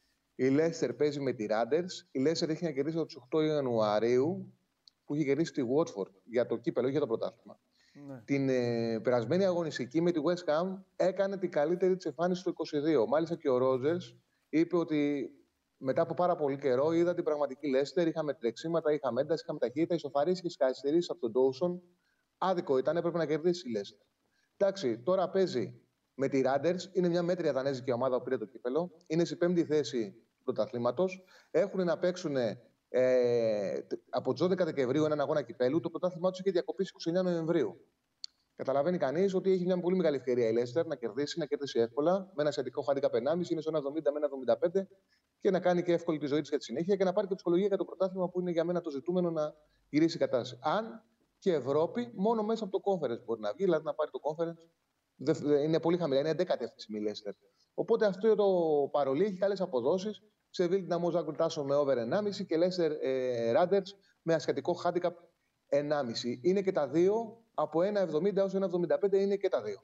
[0.45, 2.07] η Λέστερ παίζει με τη Ράντερς.
[2.11, 4.53] Η Λέστερ έχει να κερδίσει από τις 8 Ιανουαρίου
[5.05, 7.59] που είχε κερδίσει τη Watford για το κύπελο, για το πρωτάθλημα.
[8.07, 8.21] Ναι.
[8.25, 12.53] Την ε, περασμένη αγωνιστική με τη West Ham έκανε την καλύτερη της εμφάνιση στο
[13.03, 13.07] 22.
[13.07, 13.95] Μάλιστα και ο Ρόζερ
[14.49, 15.29] είπε ότι
[15.77, 18.07] μετά από πάρα πολύ καιρό είδα την πραγματική Λέστερ.
[18.07, 19.95] Είχαμε τρεξίματα, είχαμε ένταση, είχαμε ταχύτητα.
[19.95, 21.81] Ισοφαρίστηκε και καθυστερήσεις από τον Ντόουσον.
[22.37, 23.99] Άδικο ήταν, έπρεπε να κερδίσει η Λέστερ.
[24.57, 25.81] Εντάξει, τώρα παίζει
[26.13, 26.75] με τη Ράντερ.
[26.91, 28.91] Είναι μια μέτρια δανέζικη ομάδα που πήρε το κύπελο.
[29.07, 31.23] Είναι στη πέμπτη θέση του πρωταθλήματος.
[31.51, 32.35] Έχουν να παίξουν
[32.89, 35.79] ε, από τις 12 Δεκεμβρίου έναν αγώνα κυπέλου.
[35.79, 37.85] Το πρωτάθλημά τους είχε διακοπεί 29 Νοεμβρίου.
[38.55, 42.31] Καταλαβαίνει κανείς ότι έχει μια πολύ μεγάλη ευκαιρία η Λέστερ να κερδίσει, να κερδίσει εύκολα
[42.35, 44.81] με ένα σχετικό χάντικα 1,5, είναι στο 1,70 με 1,75
[45.39, 47.35] και να κάνει και εύκολη τη ζωή της για τη συνέχεια και να πάρει και
[47.35, 49.53] ψυχολογία για το πρωτάθλημα που είναι για μένα το ζητούμενο να
[49.89, 50.59] γυρίσει η κατάσταση.
[50.63, 51.03] Αν
[51.39, 54.69] και Ευρώπη, μόνο μέσα από το conference μπορεί να βγει, δηλαδή να πάρει το conference.
[55.63, 57.33] Είναι πολύ χαμηλά, είναι 11η αυτή τη Λέστερ.
[57.73, 58.47] Οπότε αυτό το
[58.91, 60.21] παρολί έχει καλές αποδόσεις
[60.53, 63.81] Σεβίλ την Αμόζα Γκουλτάσο με over 1,5 και Λέστερ ε, Ράντερ
[64.21, 65.11] με ασχετικό handicap
[65.69, 66.37] 1,5.
[66.41, 69.83] Είναι και τα δύο από 1,70 έως 1,75 είναι και τα δύο.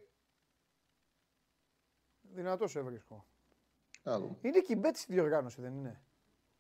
[2.22, 3.26] Δυνατό σε βρίσκω.
[4.42, 6.02] Είναι και η μπέτη στη διοργάνωση, δεν είναι;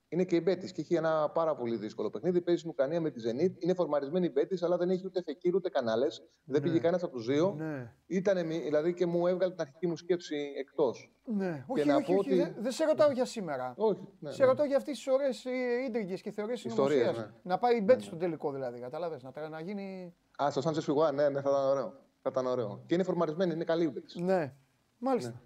[0.10, 2.42] Είναι και η Μπέτη και έχει ένα πάρα πολύ δύσκολο παιχνίδι.
[2.42, 3.64] Παίζει στην Ουκρανία με τη Zenit.
[3.64, 6.20] Είναι φορμαρισμένη η Μπέτη, αλλά δεν έχει ούτε φεκύρ ούτε κανάλες.
[6.20, 6.54] Ναι.
[6.54, 7.56] Δεν πήγε κανένας από τους δύο.
[7.58, 7.94] Ναι.
[8.08, 11.12] Ήτανε, δηλαδή και μου έβγαλε την αρχική μου σκέψη εκτός.
[11.24, 12.56] Ναι, όχι, και όχι, όχι, ότι...
[12.60, 13.74] δεν, σε ρωτάω για σήμερα.
[13.78, 15.46] Όχι, ναι, σε ρωτάω για αυτές τις ωραίες
[15.88, 17.18] ίντριγκες και θεωρίες συνωμοσίας.
[17.18, 17.32] Ναι.
[17.44, 18.06] Να πάει η Μπέτη ναι.
[18.06, 19.20] στο τελικό δηλαδή, κατάλαβε.
[19.22, 20.16] Να, να γίνει.
[20.44, 21.94] Α, στο Σάντσε Φιγουά, ναι, ναι, θα ήταν ωραίο.
[22.22, 22.84] Θα ήταν ωραίο.
[22.86, 24.22] Και είναι φορμαρισμένη, είναι καλή η Μπέτη.
[24.22, 24.54] Ναι,
[24.98, 25.30] μάλιστα.
[25.30, 25.40] Ναι.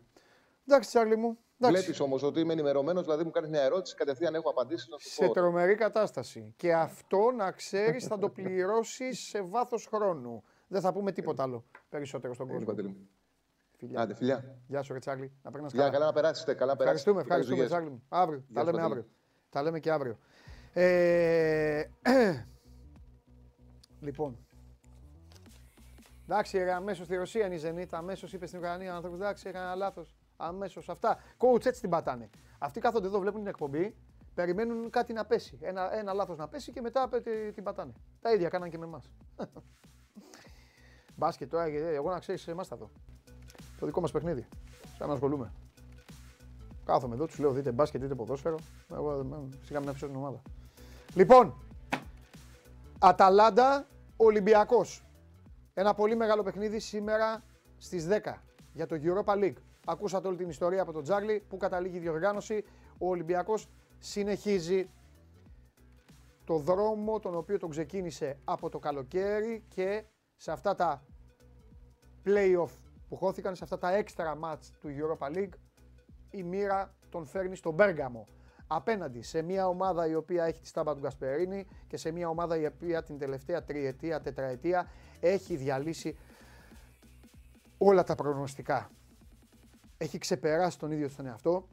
[0.67, 4.49] Εντάξει, Τσάρλι μου, Βλέπεις όμως ότι είμαι ενημερωμένος, δηλαδή μου κάνεις μια ερώτηση, κατευθείαν έχω
[4.49, 4.88] απαντήσει.
[4.89, 6.53] Να σε τρομερή κατάσταση.
[6.57, 10.43] Και αυτό να ξέρεις θα το πληρώσει σε βάθος χρόνου.
[10.67, 12.95] Δεν θα πούμε τίποτα άλλο περισσότερο στον κόσμο.
[13.77, 14.01] Φιλιά.
[14.01, 14.57] Άντε, φιλιά.
[14.67, 15.31] Γεια σου, Ρετσάγλι.
[15.43, 15.89] Να περνάς καλά.
[15.89, 16.53] καλά να περάσετε.
[16.53, 18.01] Καλά ευχαριστούμε, ευχαριστούμε, Ρετσάγλι.
[18.09, 18.43] Αύριο.
[18.53, 19.05] Τα λέμε αύριο.
[19.49, 20.17] Τα λέμε και αύριο.
[20.73, 21.83] Ε,
[24.07, 24.45] λοιπόν.
[26.23, 27.97] Εντάξει, αμέσως στη Ρωσία είναι η Ζενίτα.
[27.97, 29.19] Αμέσως είπε στην Ουκρανία ο άνθρωπος.
[29.19, 30.15] Εντάξει, έκανα λάθος.
[30.41, 31.19] Αμέσως αυτά.
[31.38, 32.30] Coach έτσι την πατάνε.
[32.57, 33.95] Αυτοί κάθονται εδώ, βλέπουν την εκπομπή,
[34.34, 35.57] περιμένουν κάτι να πέσει.
[35.61, 37.09] Ένα, ένα λάθος να πέσει και μετά
[37.53, 37.93] την πατάνε.
[38.22, 39.11] Τα ίδια κάναν και με εμάς.
[41.15, 42.89] Μπάσκετ τώρα, εγώ να ξέρεις, εμάς θα δω.
[43.80, 44.47] Το δικό μας παιχνίδι.
[44.97, 45.51] Σαν να ασχολούμαι.
[46.85, 48.57] Κάθομαι εδώ, τους λέω δείτε μπάσκετ, δείτε ποδόσφαιρο.
[48.91, 49.26] Εγώ
[49.65, 50.41] σιγά μην αφήσω την ομάδα.
[51.13, 51.55] Λοιπόν,
[52.99, 53.88] Αταλάντα,
[54.18, 55.03] Ολυμπιακός.
[55.73, 57.43] Ένα πολύ μεγάλο παιχνίδι σήμερα
[57.77, 58.41] στις 10
[58.73, 59.57] για το Europa League.
[59.85, 62.63] Ακούσατε όλη την ιστορία από τον Τζάγλι που καταλήγει η διοργάνωση.
[62.97, 63.67] Ο Ολυμπιακός
[63.99, 64.89] συνεχίζει
[66.45, 70.03] το δρόμο τον οποίο τον ξεκίνησε από το καλοκαίρι και
[70.35, 71.03] σε αυτά τα
[72.25, 72.69] play-off
[73.09, 75.53] που χώθηκαν, σε αυτά τα extra match του Europa League
[76.31, 78.25] η μοίρα τον φέρνει στον Μπέργαμο
[78.67, 82.57] απέναντι σε μια ομάδα η οποία έχει τη στάμπα του Γκασπερίνη και σε μια ομάδα
[82.57, 84.87] η οποία την τελευταία τριετία, τετραετία
[85.19, 86.17] έχει διαλύσει
[87.77, 88.89] όλα τα προγνωστικά
[90.02, 91.68] έχει ξεπεράσει τον ίδιο τον εαυτό.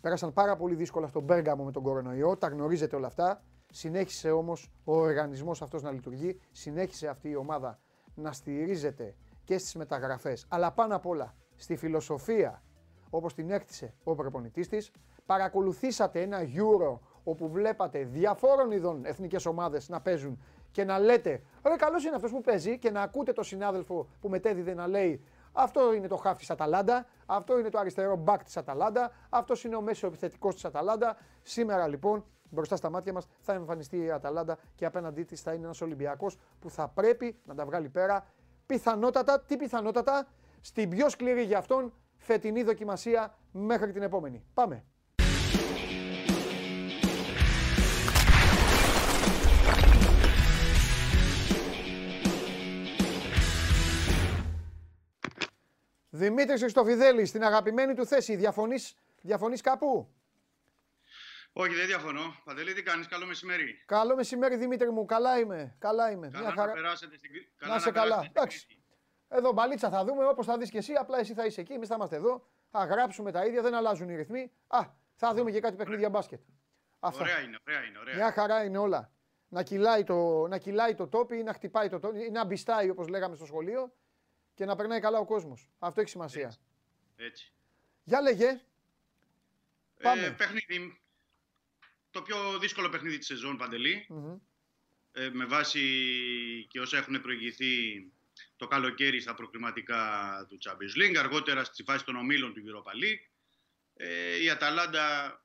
[0.00, 3.42] Πέρασαν πάρα πολύ δύσκολα στον Μπέργαμο με τον κορονοϊό, τα γνωρίζετε όλα αυτά.
[3.72, 7.78] Συνέχισε όμως ο οργανισμός αυτός να λειτουργεί, συνέχισε αυτή η ομάδα
[8.14, 9.14] να στηρίζεται
[9.44, 12.62] και στις μεταγραφές, αλλά πάνω απ' όλα στη φιλοσοφία
[13.10, 14.90] όπως την έκτισε ο προπονητής της.
[15.26, 21.76] Παρακολουθήσατε ένα Euro όπου βλέπατε διαφόρων ειδών εθνικές ομάδες να παίζουν και να λέτε Ρε,
[21.76, 25.92] καλός είναι αυτός που παίζει και να ακούτε τον συνάδελφο που μετέδιδε να λέει αυτό
[25.92, 29.80] είναι το χάφ της Αταλάντα, αυτό είναι το αριστερό μπακ της Αταλάντα, αυτός είναι ο
[29.80, 31.16] μέσο επιθετικός της Αταλάντα.
[31.42, 35.64] Σήμερα λοιπόν μπροστά στα μάτια μας θα εμφανιστεί η Αταλάντα και απέναντί της θα είναι
[35.64, 38.26] ένας Ολυμπιακός που θα πρέπει να τα βγάλει πέρα.
[38.66, 40.26] Πιθανότατα, τι πιθανότατα,
[40.60, 44.44] στην πιο σκληρή για αυτόν φετινή δοκιμασία μέχρι την επόμενη.
[44.54, 44.84] Πάμε.
[56.14, 58.36] Δημήτρης Χριστοφιδέλης, στην αγαπημένη του θέση.
[58.36, 60.14] Διαφωνείς διαφωνείς κάπου;
[61.52, 62.36] Όχι, δεν διαφωνώ.
[62.44, 63.82] Παντελή, τι κάνεις, καλό μεσημέρι.
[63.86, 65.04] Καλό μεσημέρι, Δημήτρη μου.
[65.04, 65.76] Καλά είμαι.
[65.78, 66.28] Καλά είμαι.
[66.28, 66.66] Καλά Μια χαρά...
[66.66, 68.24] να περάσετε στην καλά να σε καλά.
[68.28, 68.66] Εντάξει.
[69.28, 70.92] Εδώ μπαλίτσα θα δούμε όπως θα δεις και εσύ.
[70.92, 71.72] Απλά εσύ θα είσαι εκεί.
[71.72, 72.48] Εμείς θα είμαστε εδώ.
[72.70, 73.62] Θα γράψουμε τα ίδια.
[73.62, 74.52] Δεν αλλάζουν οι ρυθμοί.
[74.66, 74.80] Α,
[75.14, 76.40] θα δούμε και κάτι παιχνίδια μπάσκετ.
[76.98, 77.22] Αυτά.
[77.22, 77.98] Ωραία είναι, ωραία είναι.
[77.98, 78.14] Ωραία.
[78.14, 79.12] Μια χαρά είναι όλα.
[79.48, 82.90] Να κυλάει το, να κυλάει το τόπι ή να χτυπάει το τόπι ή να μπιστάει
[82.90, 83.92] όπως λέγαμε στο σχολείο
[84.54, 85.68] και να περνάει καλά ο κόσμος.
[85.78, 86.46] Αυτό έχει σημασία.
[86.46, 86.58] Έτσι.
[87.16, 87.52] Έτσι.
[88.04, 88.46] Για λέγε.
[88.46, 90.30] Ε, Πάμε.
[90.30, 91.00] παιχνίδι.
[92.10, 93.58] Το πιο δύσκολο παιχνίδι της σεζόν,
[95.12, 95.80] Ε, με βάση
[96.68, 98.06] και όσα έχουν προηγηθεί
[98.56, 103.30] το καλοκαίρι στα προκριματικά του Champions League, αργότερα στη φάση των ομίλων του Europa League.
[103.94, 105.36] Ε, η Αταλάντα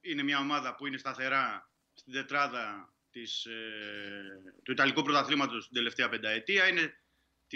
[0.00, 6.08] είναι μια ομάδα που είναι σταθερά στην τετράδα της, ε, του Ιταλικού Πρωταθλήματος την τελευταία
[6.08, 6.68] πενταετία.
[6.68, 7.01] Είναι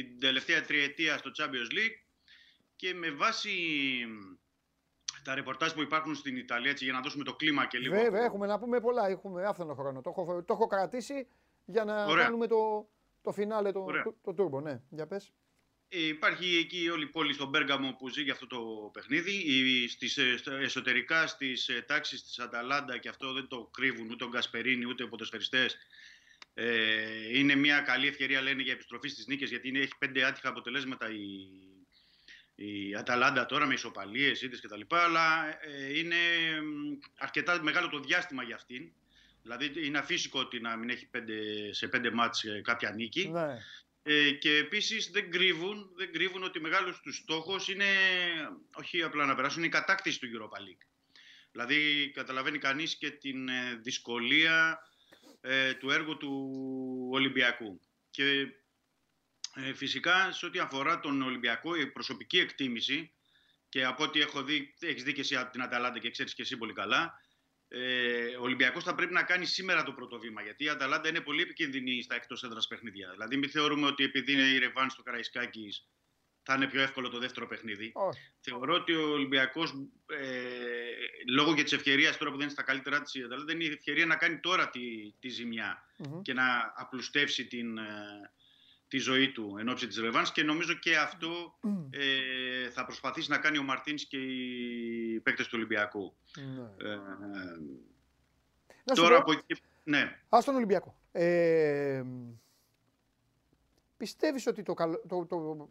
[0.03, 1.99] την τελευταία τριετία στο Champions League
[2.77, 3.51] και με βάση
[5.25, 7.95] τα ρεπορτάζ που υπάρχουν στην Ιταλία, έτσι, για να δώσουμε το κλίμα και λίγο.
[7.95, 9.09] Βέβαια, έχουμε να πούμε πολλά.
[9.09, 10.01] Έχουμε άφθονο χρόνο.
[10.01, 11.27] Το έχω, το έχω κρατήσει
[11.65, 12.25] για να Ωραία.
[12.25, 12.89] κάνουμε το,
[13.23, 13.85] το φινάλε, το,
[14.23, 14.63] το, το, turbo.
[14.63, 15.33] Ναι, για πες.
[15.89, 19.89] Ε, υπάρχει εκεί όλη η πόλη στον Μπέργαμο που ζει για αυτό το παιχνίδι.
[19.89, 24.29] Στις, ε, εσωτερικά στις ε, τάξεις της Αταλάντα και αυτό δεν το κρύβουν ούτε ο
[24.29, 25.77] Γκασπερίνη ούτε οι ποδοσφαιριστές
[26.59, 30.49] ε, είναι μια καλή ευκαιρία, λένε, για επιστροφή στις νίκες, γιατί είναι, έχει πέντε άτυχα
[30.49, 31.49] αποτελέσματα η,
[32.55, 34.81] η Αταλάντα τώρα με ισοπαλίες, ήττες κτλ.
[34.89, 36.17] Αλλά ε, είναι
[37.19, 38.93] αρκετά μεγάλο το διάστημα για αυτήν.
[39.43, 41.35] Δηλαδή είναι αφύσικο ότι να μην έχει πέντε,
[41.73, 43.29] σε πέντε μάτς ε, κάποια νίκη.
[43.29, 43.59] Ναι.
[44.03, 47.87] Ε, και επίσης δεν κρύβουν, δεν κρύβουν ότι μεγάλος τους στόχος είναι,
[48.73, 50.87] όχι απλά να περάσουν, είναι η κατάκτηση του Europa League.
[51.53, 54.79] Δηλαδή καταλαβαίνει κανείς και την ε, δυσκολία
[55.49, 56.51] ε, του έργου του
[57.13, 57.81] Ολυμπιακού.
[58.11, 58.47] Και
[59.55, 63.13] ε, φυσικά σε ό,τι αφορά τον Ολυμπιακό, η προσωπική εκτίμηση
[63.69, 66.43] και από ό,τι έχω δει, έχεις δει και εσύ από την Αταλάντα και ξέρεις και
[66.43, 67.21] εσύ πολύ καλά,
[67.69, 71.21] ε, ο Ολυμπιακός θα πρέπει να κάνει σήμερα το πρώτο βήμα, γιατί η Αταλάντα είναι
[71.21, 73.11] πολύ επικίνδυνη στα εκτός έδρας παιχνίδια.
[73.11, 75.89] Δηλαδή μην θεωρούμε ότι επειδή είναι η Ρεβάν στο Καραϊσκάκης
[76.43, 77.93] θα είναι πιο εύκολο το δεύτερο παιχνίδι.
[78.41, 79.73] Θεωρώ ότι ο Ολυμπιακός,
[80.07, 80.86] ε,
[81.29, 83.13] λόγω και της ευκαιρίας τώρα που δεν είναι στα καλύτερά της,
[83.47, 85.83] δεν είναι η ευκαιρία να κάνει τώρα τη, τη ζημια
[86.23, 88.31] και να απλουστεύσει την, ε,
[88.89, 90.33] τη ζωή του εν ώψη της Ρεβάνς.
[90.33, 91.59] Και νομίζω και αυτό
[91.91, 96.17] ε, θα προσπαθήσει να κάνει ο Μαρτίνς και η παίκτες του Ολυμπιακού.
[96.37, 96.91] Ναι.
[96.91, 96.99] Ε,
[98.95, 99.63] τώρα από εκεί...
[99.85, 100.21] Ναι.
[100.29, 100.99] Ας τον Ολυμπιακό.
[101.13, 102.05] Ε,
[103.97, 104.75] πιστεύεις ότι το,
[105.09, 105.69] το, το,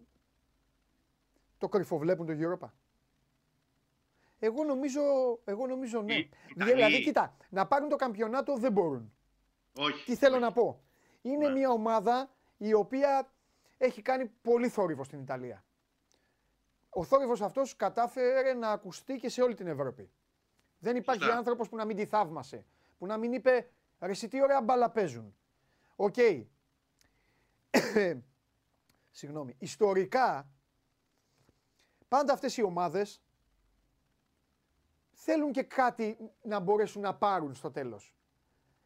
[1.57, 2.69] το κρυφοβλέπουν το Europa;
[4.39, 5.01] Εγώ νομίζω,
[5.45, 6.27] εγώ νομίζω ναι.
[6.55, 9.13] δηλαδή, κοίτα, να πάρουν το καμπιονάτο δεν μπορούν.
[9.77, 10.05] Όχι.
[10.05, 10.83] Τι θέλω να πω.
[11.21, 11.53] Είναι ναι.
[11.53, 13.33] μια ομάδα η οποία
[13.77, 15.65] έχει κάνει πολύ θόρυβο στην Ιταλία.
[16.89, 20.11] Ο θόρυβος αυτός κατάφερε να ακουστεί και σε όλη την Ευρώπη.
[20.79, 22.65] Δεν υπάρχει άνθρωπο άνθρωπος που να μην τη θαύμασε.
[22.97, 25.35] Που να μην είπε ρε τι ωραία μπάλα παίζουν.
[25.95, 26.15] Οκ.
[29.11, 29.55] Συγγνώμη.
[29.59, 30.49] Ιστορικά
[32.07, 33.21] πάντα αυτές οι ομάδες
[35.25, 38.13] θέλουν και κάτι να μπορέσουν να πάρουν στο τέλος.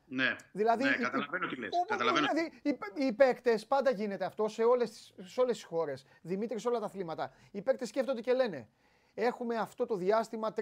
[0.06, 1.70] Ναι, δηλαδή, ναι καταλαβαίνω τι λες.
[1.88, 2.28] Καταλαβαίνω.
[2.28, 6.06] Δηλαδή, οι, οι παίκτες, πάντα γίνεται αυτό σε όλες, σε όλες τις χώρες.
[6.22, 7.32] Δημήτρης, σε όλα τα αθλήματα.
[7.52, 8.68] Οι παίκτες σκέφτονται και λένε,
[9.14, 10.62] έχουμε αυτό το διάστημα 3-4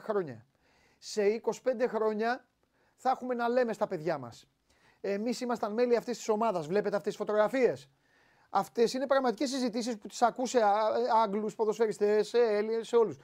[0.00, 0.46] χρόνια.
[0.98, 2.44] Σε 25 χρόνια
[2.96, 4.48] θα έχουμε να λέμε στα παιδιά μας.
[5.00, 6.66] Εμείς ήμασταν μέλη αυτής της ομάδας.
[6.66, 7.88] Βλέπετε αυτές τις φωτογραφίες.
[8.50, 10.60] Αυτές είναι πραγματικές συζητήσεις που τις ακούσε
[11.22, 13.18] Άγγλους, ποδοσφαιριστές, σε Έλληνες, σε όλους.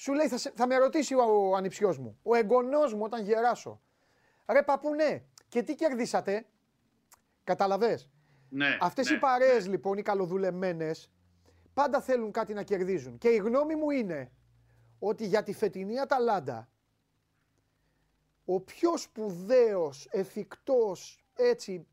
[0.00, 3.80] Σου λέει, θα, θα με ρωτήσει ο, ο ανιψιός μου, ο εγγονός μου όταν γεράσω.
[4.46, 5.22] Ρε παππού, ναι.
[5.48, 6.46] Και τι κερδίσατε;
[7.44, 8.00] Καταλαβέ.
[8.48, 9.70] Ναι, Αυτές ναι, οι παρέες ναι.
[9.70, 11.10] λοιπόν, οι καλοδουλεμένες,
[11.74, 13.18] πάντα θέλουν κάτι να κερδίζουν.
[13.18, 14.32] Και η γνώμη μου είναι
[14.98, 16.68] ότι για τη φετινή Αταλάντα,
[18.44, 21.86] ο πιο σπουδαίος, εφικτός, έτσι,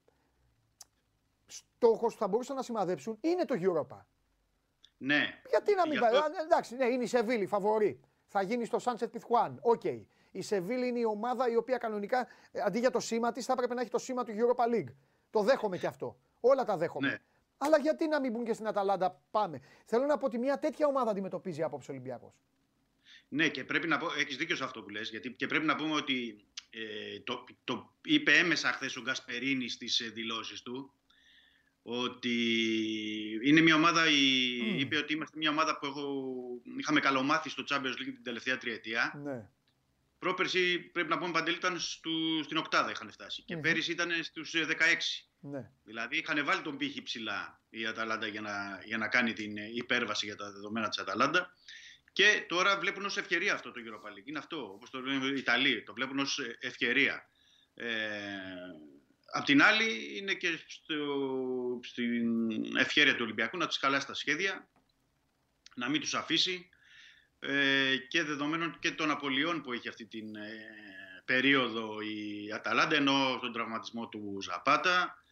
[1.45, 4.06] στόχος που θα μπορούσαν να σημαδέψουν είναι το Europa.
[4.97, 5.39] Ναι.
[5.49, 6.11] Γιατί να μην πάει.
[6.43, 7.99] Εντάξει, ναι, είναι η Σεβίλη, φαβορή.
[8.27, 9.55] Θα γίνει στο Sánchez Pizjuán.
[9.61, 9.81] OK.
[9.84, 10.01] Okay.
[10.31, 13.53] Η Σεβίλη είναι η ομάδα η οποία κανονικά ε, αντί για το σήμα της θα
[13.53, 14.93] έπρεπε να έχει το σήμα του Europa League.
[15.30, 16.17] Το δέχομαι και αυτό.
[16.39, 17.07] Όλα τα δέχομαι.
[17.07, 17.17] Ναι.
[17.57, 19.61] Αλλά γιατί να μην μπουν και στην Αταλάντα, πάμε.
[19.85, 22.34] Θέλω να πω ότι μια τέτοια ομάδα αντιμετωπίζει απόψε ο Ολυμπιακός.
[23.27, 25.76] Ναι, και πρέπει να πω, έχεις δίκιο σε αυτό που λες, γιατί και πρέπει να
[25.76, 30.93] πούμε ότι ε, το, το είπε έμμεσα χθες ο Γκασπερίνι στις ε, δηλώσεις του
[31.87, 32.35] ότι
[33.43, 36.25] είναι μια ομάδα, η, είπε ότι είμαστε μια ομάδα που έχω,
[36.77, 39.21] είχαμε καλομάθει στο Champions League την τελευταία τριετία.
[39.23, 39.47] Ναι.
[40.19, 44.53] Πρόπερση πρέπει να πούμε Παντελή ήταν στου, στην οκτάδα είχαν φτάσει και πέρυσι ήταν στους
[44.55, 44.71] 16.
[44.71, 44.95] Ε,
[45.39, 45.69] ναι.
[45.83, 50.25] Δηλαδή είχαν βάλει τον πύχη ψηλά η Αταλάντα για να, για να κάνει την υπέρβαση
[50.25, 51.53] για τα δεδομένα της Αταλάντα.
[52.11, 54.25] Και τώρα βλέπουν ως ευκαιρία αυτό το Europa League.
[54.25, 57.29] Είναι αυτό, όπως το λένε οι Ιταλοί, το βλέπουν ως ευκαιρία.
[57.73, 57.87] Ε,
[59.37, 60.95] Απ' την άλλη είναι και στο,
[61.83, 64.67] στην ευχαίρεια του Ολυμπιακού να τους καλάσει τα σχέδια,
[65.75, 66.69] να μην τους αφήσει
[67.39, 70.51] ε, και δεδομένων και των απολειών που έχει αυτή την ε,
[71.25, 75.23] περίοδο η Αταλάντα ενώ τον τραυματισμό του Ζαπάτα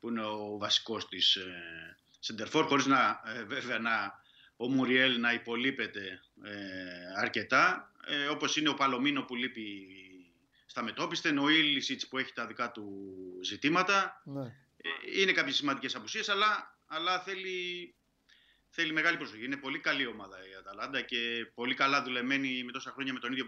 [0.00, 4.22] που είναι ο βασικός της ε, Σεντερφόρ χωρίς να, ε, βέβαια να,
[4.56, 9.86] ο Μουριέλ να υπολείπεται ε, αρκετά ε, όπως είναι ο Παλομίνο που λείπει
[10.72, 12.84] στα μετόπιστε, ο Ήλισιτς που έχει τα δικά του
[13.42, 14.22] ζητήματα.
[14.24, 14.42] Ναι.
[14.76, 17.94] Ε, είναι κάποιες σημαντικές απουσίες, αλλά, αλλά θέλει,
[18.68, 19.44] θέλει μεγάλη προσοχή.
[19.44, 23.32] Είναι πολύ καλή ομάδα η Αταλάντα και πολύ καλά δουλεμένη με τόσα χρόνια με τον
[23.32, 23.44] ίδιο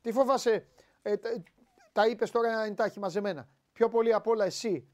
[0.00, 0.66] Τι φοβάσαι,
[1.02, 1.42] ε, τα,
[1.92, 3.48] τα είπες τώρα είναι τα έχει μαζεμένα.
[3.72, 4.88] Πιο πολύ απ' όλα εσύ.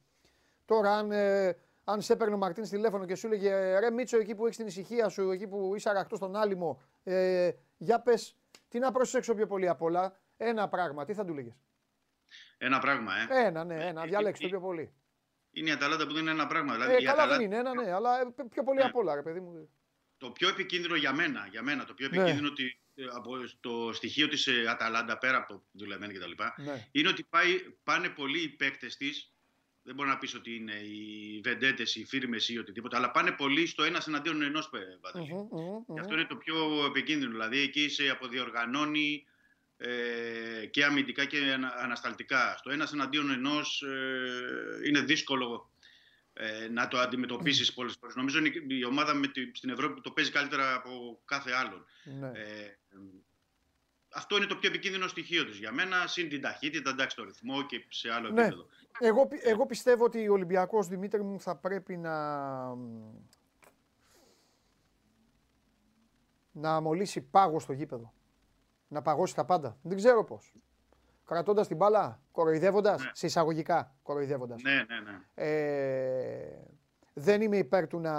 [0.64, 4.34] Τώρα αν, ε, αν σε έπαιρνε ο Μαρτίνς τηλέφωνο και σου έλεγε ρε Μίτσο εκεί
[4.34, 8.36] που έχεις την ησυχία σου, εκεί που είσαι αραχτός στον άλυμο, ε, για πες,
[8.68, 10.16] τι να προσέξω πιο πολύ απ' όλα.
[10.40, 11.54] Ένα πράγμα, τι θα του λέγες;
[12.58, 13.46] Ένα πράγμα, ε.
[13.46, 14.04] Ένα, ναι, ένα.
[14.04, 14.92] Διαλέξτε το πιο πολύ.
[15.50, 16.72] Είναι η Αταλάντα που δεν είναι ένα πράγμα.
[16.72, 17.36] Δηλαδή, ε, καλά Αταλάντα...
[17.36, 18.84] δεν είναι, ένα, ναι, αλλά ε, πιο πολύ ναι.
[18.84, 19.70] απ' όλα, ρε παιδί μου.
[20.16, 22.16] Το πιο επικίνδυνο για μένα, για μένα το πιο ναι.
[22.16, 22.52] επικίνδυνο
[22.94, 23.04] ναι.
[23.14, 26.62] από το στοιχείο της Αταλάντα, πέρα από το δουλεμένο κτλ.
[26.62, 26.86] Ναι.
[26.90, 29.32] Είναι ότι πάει, πάνε πολλοί οι παίκτες της
[29.88, 33.66] δεν μπορεί να πεις ότι είναι οι βεντέτες, οι φίρμες ή οτιδήποτε, αλλά πάνε πολύ
[33.66, 34.70] στο ένας εναντίον ενός
[35.00, 35.30] παντελή.
[35.32, 37.30] Mm-hmm, αυτό είναι το πιο επικίνδυνο.
[37.30, 39.24] Δηλαδή εκεί σε αποδιοργανώνει
[39.80, 42.56] ε, και αμυντικά και ανασταλτικά.
[42.56, 45.70] Στο ένας εναντίον ενός ε, είναι δύσκολο
[46.32, 48.14] ε, να το αντιμετωπίσεις πολλές φορές.
[48.14, 51.84] Νομίζω είναι η ομάδα με τη, στην Ευρώπη που το παίζει καλύτερα από κάθε άλλον.
[52.20, 52.26] Ναι.
[52.26, 52.78] Ε,
[54.08, 57.66] αυτό είναι το πιο επικίνδυνο στοιχείο της για μένα, συν την ταχύτητα, εντάξει, το ρυθμό
[57.66, 58.40] και σε άλλο ναι.
[58.40, 58.66] επίπεδο.
[58.98, 62.16] Εγώ, εγώ πιστεύω ότι ο Ολυμπιακός Δημήτρη μου θα πρέπει να,
[66.52, 68.12] να μολύσει πάγο στο γήπεδο.
[68.88, 69.76] Να παγώσει τα πάντα.
[69.82, 70.54] Δεν ξέρω πώς.
[71.24, 73.10] Κρατώντας την μπάλα, κοροϊδεύοντας, ναι.
[73.12, 74.62] σε εισαγωγικά κοροϊδεύοντας.
[74.62, 75.20] Ναι, ναι, ναι.
[75.34, 76.62] Ε,
[77.14, 78.12] δεν είμαι υπέρ του να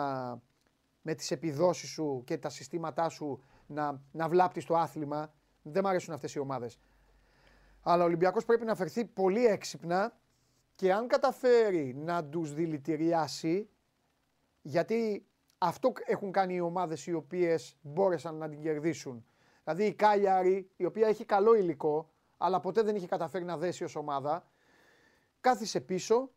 [1.01, 5.33] με τις επιδόσεις σου και τα συστήματά σου να, να βλάπτεις το άθλημα.
[5.61, 6.79] Δεν μου αρέσουν αυτές οι ομάδες.
[7.81, 10.17] Αλλά ο Ολυμπιακός πρέπει να φερθεί πολύ έξυπνα
[10.75, 13.69] και αν καταφέρει να τους δηλητηριάσει,
[14.61, 15.25] γιατί
[15.57, 19.25] αυτό έχουν κάνει οι ομάδες οι οποίες μπόρεσαν να την κερδίσουν.
[19.69, 23.83] Δηλαδή η Κάλιαρη, η οποία έχει καλό υλικό, αλλά ποτέ δεν είχε καταφέρει να δέσει
[23.83, 24.47] ως ομάδα,
[25.41, 26.29] κάθισε πίσω,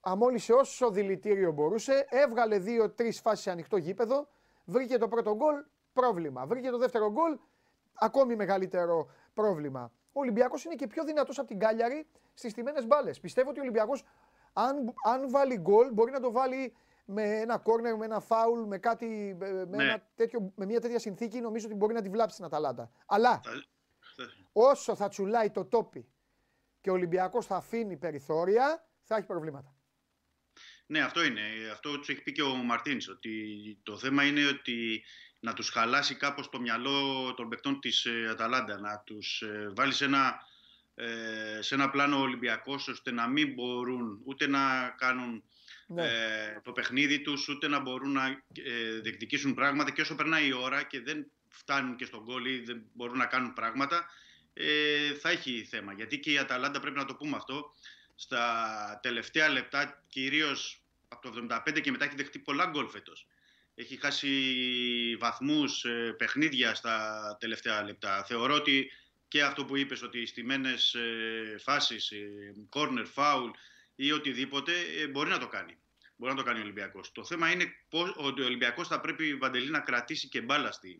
[0.00, 4.28] αμόλυσε όσο δηλητήριο μπορούσε, έβγαλε δύο-τρει φάσεις σε ανοιχτό γήπεδο,
[4.64, 6.46] βρήκε το πρώτο γκολ, πρόβλημα.
[6.46, 7.38] Βρήκε το δεύτερο γκολ,
[7.94, 9.92] ακόμη μεγαλύτερο πρόβλημα.
[10.12, 13.20] Ο Ολυμπιακός είναι και πιο δυνατός από την Κάλιαρη στις τιμένες μπάλες.
[13.20, 14.04] Πιστεύω ότι ο Ολυμπιακός,
[14.52, 16.74] αν, αν βάλει γκολ, μπορεί να το βάλει
[17.10, 19.84] με ένα κόρνερ, με ένα φάουλ, με, κάτι, με, ναι.
[19.84, 21.40] ένα τέτοιο, με μια τέτοια συνθήκη.
[21.40, 22.90] Νομίζω ότι μπορεί να τη βλάψει την Αταλάντα.
[23.06, 23.40] Αλλά
[24.52, 26.08] όσο θα τσουλάει το τόπι
[26.80, 29.74] και ο Ολυμπιακός θα αφήνει περιθώρια, θα έχει προβλήματα.
[30.86, 31.40] Ναι, αυτό είναι.
[31.72, 33.08] Αυτό τους έχει πει και ο Μαρτίνς.
[33.08, 33.30] Ότι
[33.82, 35.04] το θέμα είναι ότι
[35.40, 39.92] να τους χαλάσει κάπως το μυαλό των παικτών της ε, Αταλάντα, να τους ε, βάλει
[39.92, 40.40] σε ένα,
[40.94, 45.44] ε, σε ένα πλάνο Ολυμπιακός ώστε να μην μπορούν ούτε να κάνουν
[45.94, 46.60] ναι.
[46.62, 48.42] το παιχνίδι τους, ούτε να μπορούν να
[49.02, 52.82] διεκδικήσουν πράγματα και όσο περνάει η ώρα και δεν φτάνουν και στον γκολ ή δεν
[52.92, 54.06] μπορούν να κάνουν πράγματα,
[55.20, 55.92] θα έχει θέμα.
[55.92, 57.74] Γιατί και η Αταλάντα πρέπει να το πούμε αυτό,
[58.14, 63.26] στα τελευταία λεπτά, κυρίως από το 75 και μετά έχει δεχτεί πολλά γκολ φέτος
[63.80, 68.24] έχει χάσει βαθμούς, ε, παιχνίδια στα τελευταία λεπτά.
[68.24, 68.92] Θεωρώ ότι
[69.28, 73.50] και αυτό που είπες ότι οι στιμένες ε, φάσεις, ε, corner, foul
[73.94, 74.72] ή οτιδήποτε
[75.10, 75.78] μπορεί να το κάνει.
[76.20, 77.12] Μπορεί να το κάνει ο Ολυμπιακός.
[77.12, 80.98] Το θέμα είναι πώς, ότι ο Ολυμπιακός θα πρέπει Βαντελή να κρατήσει και μπάλα στην,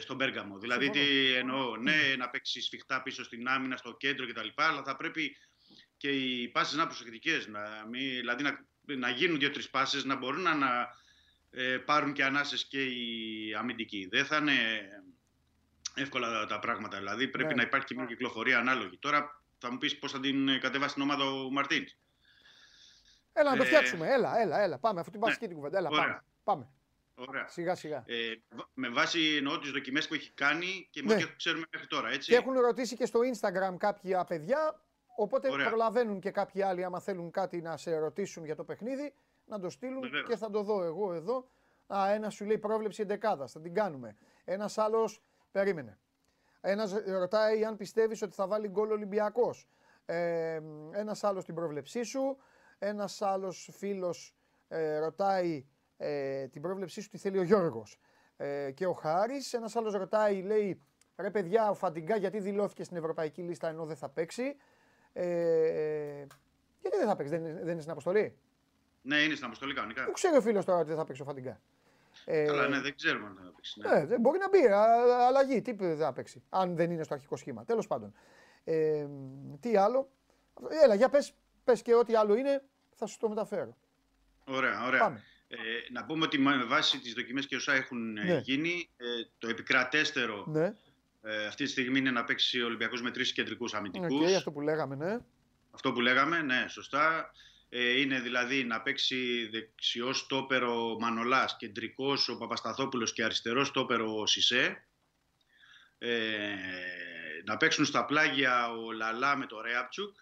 [0.00, 0.58] στον Πέργαμο.
[0.58, 4.48] Δηλαδή, τι εννοώ, ναι, να παίξει σφιχτά πίσω στην άμυνα, στο κέντρο κτλ.
[4.54, 5.36] Αλλά θα πρέπει
[5.96, 7.46] και οι πάσει να είναι προσεκτικές.
[7.46, 8.66] Να, δηλαδή να,
[8.96, 10.88] να γίνουν δύο-τρεις πάσει, να μπορούν να, να
[11.50, 14.08] ε, πάρουν και ανάσες και οι αμυντικοί.
[14.10, 14.88] Δεν θα είναι
[15.94, 16.98] εύκολα τα πράγματα.
[16.98, 17.54] Δηλαδή πρέπει ναι.
[17.54, 18.96] να υπάρχει και μια κυκλοφορία ανάλογη.
[18.98, 21.84] Τώρα θα μου πεις πώς θα την κατεβάσει την ομάδα ο Μαρτίν.
[23.36, 24.08] Έλα να το ε, φτιάξουμε.
[24.08, 24.78] Έλα, έλα, έλα.
[24.78, 25.00] Πάμε.
[25.00, 25.46] Αφού την πας ναι.
[25.46, 25.78] την κουβέντα.
[25.78, 26.22] Έλα, πάμε.
[26.44, 26.68] πάμε.
[27.14, 27.46] Ωραία.
[27.46, 28.04] Σιγά σιγά.
[28.06, 28.32] Ε,
[28.74, 31.14] με βάση εννοώ τις δοκιμές που έχει κάνει και ναι.
[31.14, 32.08] ό,τι ξέρουμε μέχρι τώρα.
[32.08, 32.30] Έτσι.
[32.30, 34.80] Και έχουν ρωτήσει και στο Instagram κάποια παιδιά.
[35.16, 35.66] Οπότε Ωραία.
[35.68, 39.70] προλαβαίνουν και κάποιοι άλλοι, άμα θέλουν κάτι να σε ρωτήσουν για το παιχνίδι να το
[39.70, 41.48] στείλουν και θα το δω εγώ εδώ.
[41.86, 44.16] Α, ένα σου λέει πρόβλεψη εντεκάδας, θα την κάνουμε.
[44.44, 45.98] Ένας άλλος περίμενε.
[46.60, 49.68] Ένας ρωτάει αν πιστεύεις ότι θα βάλει γκολ Ολυμπιακός.
[50.06, 50.60] Ε,
[50.92, 52.36] ένας άλλος την πρόβλεψή σου.
[52.78, 54.34] Ένας άλλος φίλος
[54.68, 58.00] ε, ρωτάει ε, την πρόβλεψή σου τι θέλει ο Γιώργος.
[58.36, 59.52] Ε, και ο Χάρης.
[59.52, 60.82] Ένας άλλος ρωτάει, λέει
[61.16, 64.56] ρε παιδιά, ο Φαντιγκά γιατί δηλώθηκε στην ευρωπαϊκή λίστα ενώ δεν θα παίξει;
[65.12, 66.26] Ε,
[66.80, 68.38] γιατί δεν θα παίξει, δεν, δεν είναι στην αποστολή;
[69.02, 70.04] Ναι, είναι στην αποστολή κανονικά.
[70.04, 71.60] Πού ξέρει ο φίλος τώρα ότι δεν θα παίξει ο Φαντιγκά.
[72.24, 73.80] Ε, Καλά, ναι, δεν ξέρουμε αν θα παίξει.
[73.80, 74.14] Ναι.
[74.14, 74.66] Ε, μπορεί να μπει,
[75.26, 75.60] αλλαγή.
[75.62, 77.64] Τι δεν θα παίξει, αν δεν είναι στο αρχικό σχήμα.
[77.64, 78.14] Τέλος πάντων.
[78.64, 79.06] Ε,
[79.60, 80.10] τι άλλο.
[80.84, 81.34] Έλα, για πες,
[81.64, 82.62] πες και ό,τι άλλο είναι,
[82.94, 83.76] θα σου το μεταφέρω.
[84.44, 85.00] Ωραία, ωραία.
[85.00, 85.22] Πάμε.
[85.48, 85.56] Ε,
[85.92, 88.40] να πούμε ότι με βάση τις δοκιμές και όσα έχουν ε, ναι.
[88.44, 89.06] γίνει, ε,
[89.38, 90.74] το επικρατέστερο ναι.
[91.22, 94.30] ε, αυτή τη στιγμή είναι να παίξει ο Ολυμπιακός με τρεις κεντρικούς αμυντικούς.
[94.30, 95.18] Okay, αυτό που λέγαμε, ναι.
[95.70, 97.32] Αυτό που λέγαμε, ναι, σωστά.
[97.68, 104.26] Ε, είναι δηλαδή να παίξει δεξιός στόπερο Μανολάς, κεντρικός ο Παπασταθόπουλος και αριστερός στόπερο ο
[104.26, 104.86] Σισε.
[105.98, 106.54] Ε,
[107.44, 110.16] να παίξουν στα πλάγια ο Λαλά με το Ρέαπτσουκ.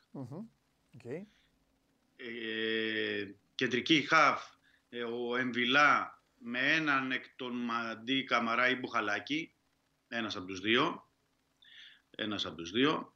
[0.99, 1.23] Okay.
[2.17, 4.43] Ε, κεντρική χαφ
[4.89, 9.55] ε, ο Εμβιλά με έναν εκ των Μαντί Καμαρά ή Μπουχαλάκη.
[10.09, 11.09] Ένας από τους δύο.
[12.11, 13.13] Ένας από τους δύο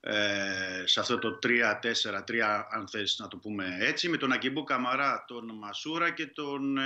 [0.00, 2.38] ε, σε αυτό το 3-4-3
[2.70, 6.82] αν θες να το πούμε έτσι με τον Ακιμπού Καμαρά, τον Μασούρα και τον, ε,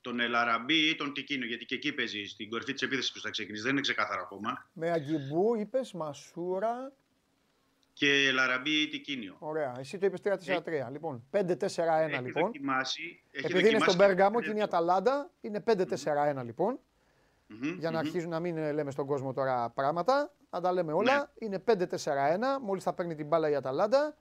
[0.00, 3.30] τον Ελαραμπή ή τον Τικίνο γιατί και εκεί παίζει στην κορυφή της επίθεσης που θα
[3.30, 6.92] ξεκινήσει δεν είναι ξεκάθαρο ακόμα Με Ακιμπού είπες Μασούρα
[7.92, 11.42] και Ελαραμπή ή Τικίνιο Ωραία, εσύ το είπες 3-4-3 ε, λοιπόν 5-4-1
[12.22, 17.76] λοιπόν δοκιμάσει, έχει Επειδή είναι στον Πέργαμο και είναι η Αταλάντα είναι 5-4-1 λοιπόν mm-hmm,
[17.78, 18.00] για να mm-hmm.
[18.00, 21.16] αρχίζουν να μην λέμε στον κόσμο τώρα πράγματα να τα λέμε όλα.
[21.16, 21.46] Ναι.
[21.46, 21.78] Είναι 5-4-1.
[22.62, 24.16] Μόλις θα παίρνει την μπάλα η Αταλάντα.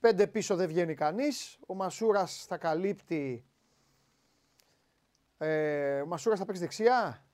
[0.00, 1.58] Πέντε πίσω δεν βγαίνει κανείς.
[1.66, 3.44] Ο Μασούρας θα καλύπτει.
[5.38, 7.24] Ε, ο Μασούρας θα παίξει δεξιά;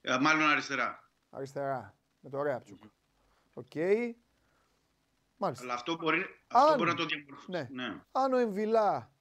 [0.00, 1.10] Ε, μάλλον αριστερά.
[1.30, 1.94] Αριστερά.
[2.20, 2.82] Με το ωραία ψουκ.
[3.60, 3.70] Οκ.
[3.74, 4.12] Okay.
[5.36, 5.64] Μάλιστα.
[5.64, 7.50] Αλλά αυτό μπορεί, αυτό μπορεί να το διαμορφώσει.
[7.50, 7.68] Ναι.
[7.70, 8.02] ναι.
[8.12, 9.12] Αν ο Εμβιλά.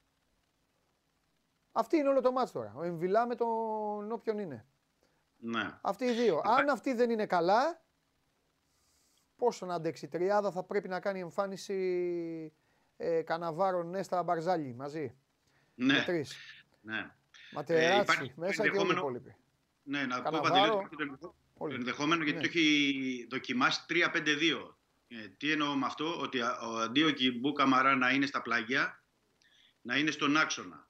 [1.72, 2.74] Αυτή είναι όλο το μάτς τώρα.
[2.76, 4.66] Ο Εμβιλά με τον όποιον είναι.
[5.38, 5.80] Ναι.
[5.82, 6.41] Αυτοί οι δύο.
[6.44, 7.84] Αν αυτοί δεν είναι καλά,
[9.36, 12.53] πόσο να αντέξει η τριάδα θα πρέπει να κάνει εμφάνιση
[12.98, 15.18] ε, Καναβάρο, Νέστα, Μπαρζάλι μαζί.
[15.76, 15.94] Ναι.
[15.94, 16.36] Με τρεις.
[16.82, 17.11] Ναι.
[17.52, 19.36] Ματεράτσι, ε, μέσα και όλοι οι υπόλοιποι.
[19.84, 20.40] Ναι, να πω
[21.68, 22.48] το ενδεχόμενο γιατί ναι.
[22.48, 23.98] το έχει δοκιμάσει 3-5-2.
[25.07, 26.40] Ε, τι εννοώ με αυτό, ότι
[26.81, 29.03] αντί ο Κιμπού Καμαρά να είναι στα πλάγια,
[29.81, 30.90] να είναι στον άξονα.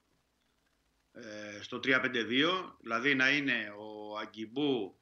[1.12, 5.00] ε, στο 3-5-2, δηλαδή να είναι ο Αγκιμπού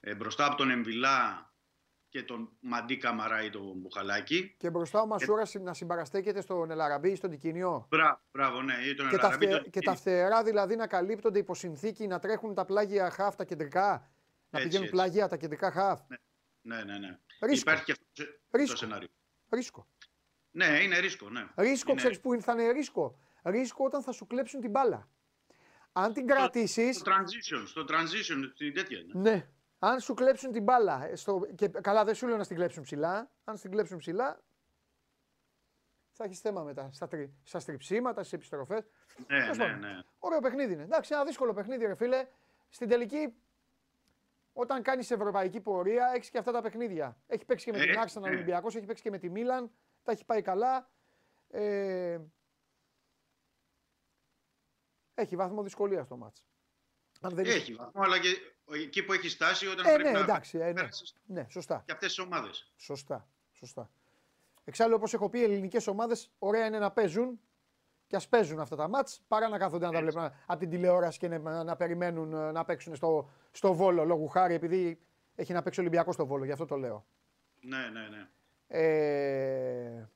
[0.00, 1.50] ε, μπροστά από τον Εμβιλά
[2.08, 4.54] και τον Μαντί Καμαρά ή τον Μπουχαλάκη.
[4.58, 5.58] Και μπροστά ο Μασούρα ε...
[5.58, 7.86] να συμπαραστέκεται στον Ελαραμπή ή στον Τικινιό.
[7.90, 8.74] Μπράβο, μπράβο ναι.
[8.74, 9.46] Ή τον και, τα φτε...
[9.46, 9.70] τον...
[9.70, 14.10] και τα φτερά δηλαδή να καλύπτονται υπό συνθήκη να τρέχουν τα πλάγια χαφ τα κεντρικά.
[14.56, 14.96] Να έτσι, πηγαίνουν έτσι.
[14.96, 16.00] πλάγια τα κεντρικά χαφ.
[16.60, 17.18] Ναι, ναι, ναι.
[17.40, 17.70] Ρίσκο.
[17.70, 18.72] Υπάρχει και αυτό ρίσκο.
[18.72, 19.08] το σενάριο.
[19.50, 19.88] Ρίσκο.
[20.50, 21.30] Ναι, είναι ρίσκο.
[21.30, 21.46] Ναι.
[21.56, 22.00] Ρίσκο, είναι...
[22.00, 25.08] ξέρεις που θα είναι ρίσκο; Ρίσκο όταν θα σου κλέψουν την μπάλα.
[25.92, 26.92] Αν την κρατήσει.
[26.92, 28.98] Στο transition, στο transition, στην τέτοια.
[29.12, 29.30] Ναι.
[29.30, 29.48] ναι.
[29.78, 31.06] Αν σου κλέψουν την μπάλα.
[31.06, 31.46] Ε, στο...
[31.54, 33.30] Και καλά, δεν σου λέω να στην κλέψουν ψηλά.
[33.44, 34.42] Αν στην κλέψουν ψηλά,
[36.12, 36.90] θα έχεις θέμα μετά.
[36.92, 37.34] Στα, τρι...
[37.42, 38.86] στα στριψίματα, στις επιστροφές.
[39.26, 40.02] Ναι, ναι, ναι.
[40.18, 40.82] Ωραίο παιχνίδι είναι.
[40.82, 42.26] Εντάξει, ένα δύσκολο παιχνίδι, ρε φίλε.
[42.68, 43.34] Στην τελική,
[44.58, 47.16] όταν κάνεις ευρωπαϊκή πορεία, έχεις και αυτά τα παιχνίδια.
[47.26, 48.28] Έχει παίξει και με την Άξαν ναι.
[48.28, 49.70] Ολυμπιακός, έχει παίξει και με τη Μίλαν.
[50.02, 50.90] Τα έχει πάει καλά.
[51.48, 52.18] Ε...
[55.14, 56.44] Έχει βάθμο δυσκολίας στο μάτς.
[57.20, 58.28] Αν δεν έχει βαθμό, αλλά και
[58.70, 60.88] εκεί που έχει στάσει όταν ε, πρέπει ναι, να εντάξει, ε, ναι,
[61.26, 61.82] ναι, σωστά.
[61.86, 62.72] Και αυτές τις ομάδες.
[62.76, 63.90] Σωστά, σωστά.
[64.64, 67.40] Εξάλλου, όπως έχω πει, οι ελληνικές ομάδες ωραία είναι να παίζουν
[68.06, 71.18] και ας παίζουν αυτά τα μάτς παρά να κάθονται να τα βλέπουν από την τηλεόραση
[71.18, 75.00] και να, να περιμένουν να παίξουν στο, στο Βόλο λόγου χάρη επειδή
[75.34, 77.06] έχει να παίξει Ολυμπιακός στο Βόλο, γι' αυτό το λέω.
[77.60, 78.28] Ναι, ναι, ναι.
[78.68, 80.08] Ε...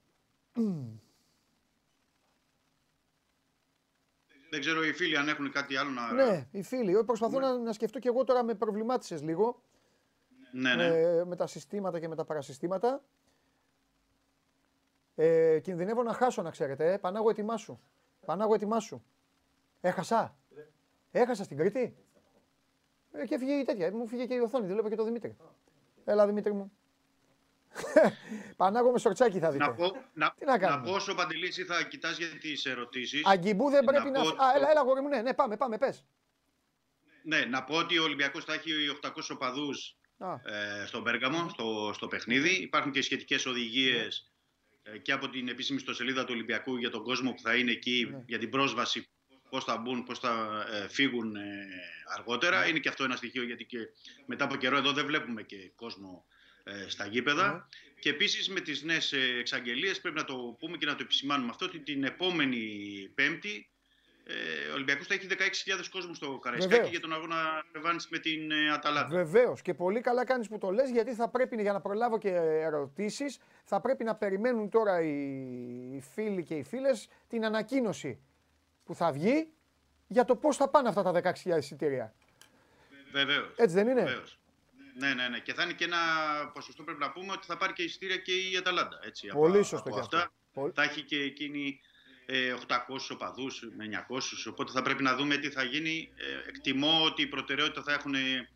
[4.51, 6.13] Δεν ξέρω οι φίλοι αν έχουν κάτι άλλο να.
[6.13, 7.05] Ναι, οι φίλοι.
[7.05, 7.47] Προσπαθώ ναι.
[7.47, 9.63] να, να σκεφτώ και εγώ τώρα με προβλημάτισες λίγο.
[10.53, 10.87] Ναι, ναι.
[10.87, 13.03] Ε, με τα συστήματα και με τα παρασυστήματα.
[15.23, 16.93] Ε, κινδυνεύω να χάσω, να ξέρετε.
[16.93, 16.99] Ε.
[16.99, 17.81] Πανάγω ετοιμάσου.
[18.27, 19.03] Πανάγω ετοιμάσου.
[19.81, 20.37] Έχασα.
[21.11, 21.97] Έχασα στην Κρήτη.
[23.13, 23.93] Ε, και έφυγε η τέτοια.
[23.93, 24.67] Μου φύγε και η οθόνη.
[24.67, 25.37] Δεν βλέπω και το Δημήτρη.
[26.05, 26.73] Έλα, Δημήτρη μου.
[28.57, 29.65] Πανάγο με σορτσάκι θα δείτε.
[29.65, 33.23] Να πω, να, Τι να, να πω στο Παντελήση θα κοιτάς για τις ερωτήσεις.
[33.25, 34.23] Αγκιμπού δεν πρέπει να...
[34.23, 34.45] να...
[34.45, 36.05] Α, έλα, έλα, γόρι μου, ναι, ναι, πάμε, πάμε, πες.
[37.23, 38.71] Ναι, να πω ότι ο Ολυμπιακός θα έχει
[39.03, 39.97] 800 οπαδούς
[40.45, 42.51] ε, στον Πέργαμο, στο, στο παιχνίδι.
[42.51, 44.30] Υπάρχουν και σχετικές οδηγίες ε,
[45.03, 48.23] και από την επίσημη ιστοσελίδα του Ολυμπιακού για τον κόσμο που θα είναι εκεί, Ναι.
[48.27, 49.09] για την πρόσβαση,
[49.51, 51.67] πώς θα μπουν, πώς θα ε, φύγουν ε,
[52.17, 52.69] αργότερα.
[52.69, 53.79] Είναι και αυτό ένα στοιχείο γιατί και
[54.27, 56.25] μετά από καιρό εδώ δεν βλέπουμε και κόσμο
[56.65, 57.69] ε, στα γήπεδα.
[58.01, 61.51] Και επίσης με τις νέες ε, εξαγγελίες πρέπει να το πούμε και να το επισημάνουμε
[61.51, 62.67] αυτό ότι την επόμενη
[63.15, 63.80] Πέμπτη ε,
[64.71, 66.91] ο Ολυμπιακός θα έχει 16.000 κόσμο στο Καραϊσκάκι Βεβαίως.
[66.91, 69.09] για τον αγώνα Ρεβάνης με την ε, Αταλάντα.
[69.17, 69.63] Βεβαίως.
[69.63, 73.39] Και πολύ καλά κάνεις που το λες, γιατί θα πρέπει για να προλάβω και ερωτήσεις,
[73.65, 75.11] θα πρέπει να περιμένουν τώρα οι,
[75.97, 78.21] οι φίλοι και οι φίλες την ανακοίνωση
[78.85, 79.49] που θα βγει
[80.07, 82.15] για το πώς θα πάνε αυτά τα 16.000 εισιτήρια.
[83.13, 83.53] Βεβαίως.
[83.57, 84.39] Έτσι δεν είναι; Βεβαίως.
[84.99, 85.39] Ναι, ναι, ναι.
[85.39, 85.97] Και θα είναι και ένα
[86.55, 88.99] ποσοστό πρέπει να πούμε ότι θα πάρει και εισιτήρια και η Αταλάντα.
[89.07, 90.17] Έτσι, Πολύ από, σωστό από και αυτό.
[90.17, 90.33] αυτά.
[90.53, 91.90] Πολύ- Θα έχει και εκείνη ε,
[92.27, 96.11] 800 οπαδούς με 900, οπότε θα πρέπει να δούμε τι θα γίνει.
[96.17, 98.49] Ε, εκτιμώ ότι η προτεραιότητα θα έχουν, ε,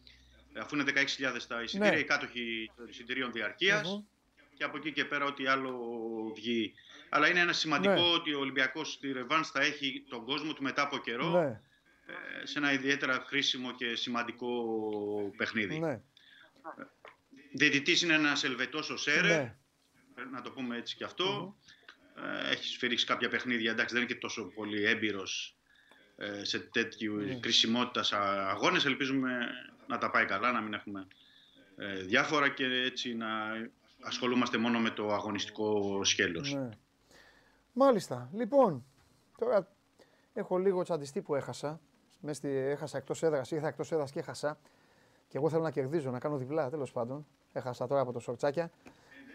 [0.60, 1.98] αφού είναι 16.000 τα εισιτήρια, Ναι.
[1.98, 4.04] οι κάτοχοι των εισιτηρίων διαρκείας, Μμμ.
[4.56, 5.78] και από εκεί και πέρα ό,τι άλλο
[6.36, 6.74] βγει.
[7.08, 8.00] Αλλά είναι ένα σημαντικό Ναι.
[8.14, 11.60] ότι ο Ολυμπιακός στη Ρεβάνς θα έχει τον κόσμο του μετά από καιρό Ναι,
[12.42, 14.50] ε, σε ένα ιδιαίτερα χρήσιμο και σημαντικό
[15.36, 15.78] παιχνίδι.
[15.78, 16.00] ναι.
[17.52, 19.56] Διαιτητής είναι ένας Ελβετός ο Σέρε, Ναι.
[20.14, 21.56] πρέπει να το πούμε έτσι και αυτό.
[21.60, 21.83] Ε,
[22.50, 25.56] έχεις σφυρίξει κάποια παιχνίδια, εντάξει δεν είναι και τόσο πολύ έμπειρος
[26.16, 27.34] ε, σε τέτοιου Ναι.
[27.34, 28.84] κρισιμότητας α- αγώνες.
[28.84, 29.38] Ελπίζουμε
[29.86, 31.06] να τα πάει καλά, να μην έχουμε
[31.76, 33.28] ε, διάφορα και έτσι να
[34.02, 36.52] ασχολούμαστε μόνο με το αγωνιστικό σκέλος.
[36.54, 36.68] Ναι.
[37.72, 38.30] Μάλιστα.
[38.34, 38.84] Λοιπόν,
[39.38, 39.68] τώρα
[40.32, 41.80] έχω λίγο τσαντιστή που έχασα.
[42.20, 44.58] Μες στη, έχασα εκτός έδρας, ήρθα εκτός έδρας και έχασα.
[45.28, 47.26] Και εγώ θέλω να κερδίζω, να κάνω διπλά τέλος πάντων.
[47.52, 48.70] Έχασα τώρα από το σορτσάκια.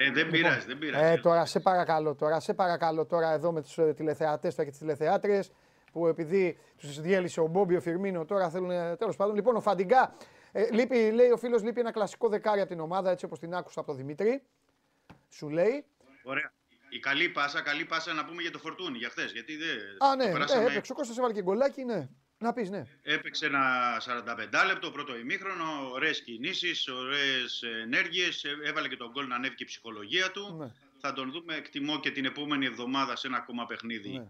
[0.01, 1.03] Ε, δεν πειράζει, δεν πειράζει.
[1.13, 4.79] Ε, τώρα σε παρακαλώ, τώρα σε παρακαλώ τώρα εδώ με τους τηλεθεατές τώρα και τις
[4.79, 5.51] τηλεθεάτριες
[5.91, 9.35] που επειδή τους διέλυσε ο Μπόμπι, ο Φιρμίνο, τώρα θέλουν τέλος πάντων.
[9.35, 10.15] Λοιπόν, ο Φαντιγκά,
[10.51, 13.53] ε, λείπει, λέει ο φίλος, λείπει ένα κλασικό δεκάρι από την ομάδα έτσι όπως την
[13.55, 14.43] άκουσα από τον Δημήτρη.
[15.29, 15.85] Σου λέει.
[16.23, 16.51] Ωραία.
[16.89, 20.15] Η καλή πάσα, καλή πάσα να πούμε για το Φορτούνι, για χθες, γιατί δεν Α,
[20.15, 22.09] ναι, το ε, περάσαμε- έπαιξε ο Κώστας έβαλε και γκολάκι, ναι.
[22.41, 22.85] Να πεις, ναι.
[23.03, 28.43] Έπαιξε ένα 45 λεπτό πρώτο ημίχρονο, ωραίες κινήσεις, ωραίες ενέργειες.
[28.63, 30.55] Έβαλε και τον γκολ να ανέβει και η ψυχολογία του.
[30.59, 30.71] Ναι.
[30.99, 34.29] Θα τον δούμε, εκτιμώ και την επόμενη εβδομάδα σε ένα ακόμα παιχνίδι Ναι.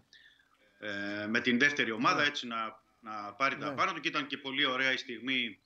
[1.24, 3.76] ε, με την δεύτερη ομάδα, έτσι να, να πάρει τα Ναι.
[3.76, 4.00] πάνω του.
[4.00, 5.60] Και ήταν και πολύ ωραία η στιγμή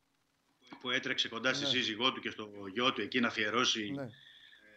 [0.81, 1.69] που έτρεξε κοντά στη Ναι.
[1.69, 4.09] σύζυγό του και στο γιο του εκεί να αφιερώσει ναι.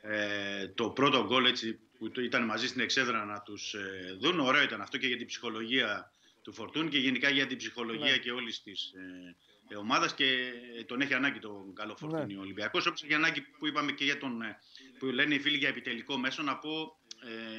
[0.03, 4.41] ε, το πρώτο γκολ έτσι, που το- ήταν μαζί στην εξέδρα να τους ε, δουν.
[4.41, 6.11] Ωραίο ήταν αυτό και για την ψυχολογία
[6.47, 8.17] του Φορτούν και γενικά για την ψυχολογία Ναι.
[8.17, 9.37] και όλης της ε,
[9.69, 12.39] ε, ομάδας και ε, τον έχει ανάγκη τον καλό Φορτούνι Ναι.
[12.39, 12.87] ο Ολυμπιακός.
[12.87, 14.59] Όπως έχει ανάγκη που είπαμε και για τον, ε,
[14.99, 16.99] που λένε οι φίλοι για επιτελικό μέσο να πω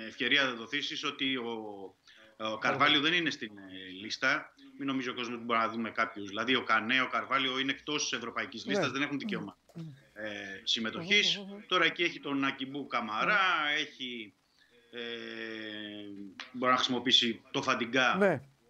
[0.03, 1.53] ε, ευκαιρία δοθήσεις ότι ο,
[2.37, 4.53] Ο Καρβάλιο δεν είναι στην ε, λίστα.
[4.77, 6.27] Μην νομίζω ο κόσμος ότι μπορεί να δούμε κάποιους.
[6.27, 8.91] Δηλαδή, ο Κανέ, ο Καρβάλιο είναι εκτός της ευρωπαϊκής λίστας, ναι.
[8.91, 9.57] δεν έχουν δικαίωμα
[10.13, 11.45] ε, συμμετοχής.
[11.67, 13.39] Τώρα εκεί έχει τον Ακιμπού Καμαρά,
[13.77, 14.33] έχει.
[14.91, 14.99] Ε,
[16.51, 18.17] μπορεί να χρησιμοποιήσει το Φαντιγκά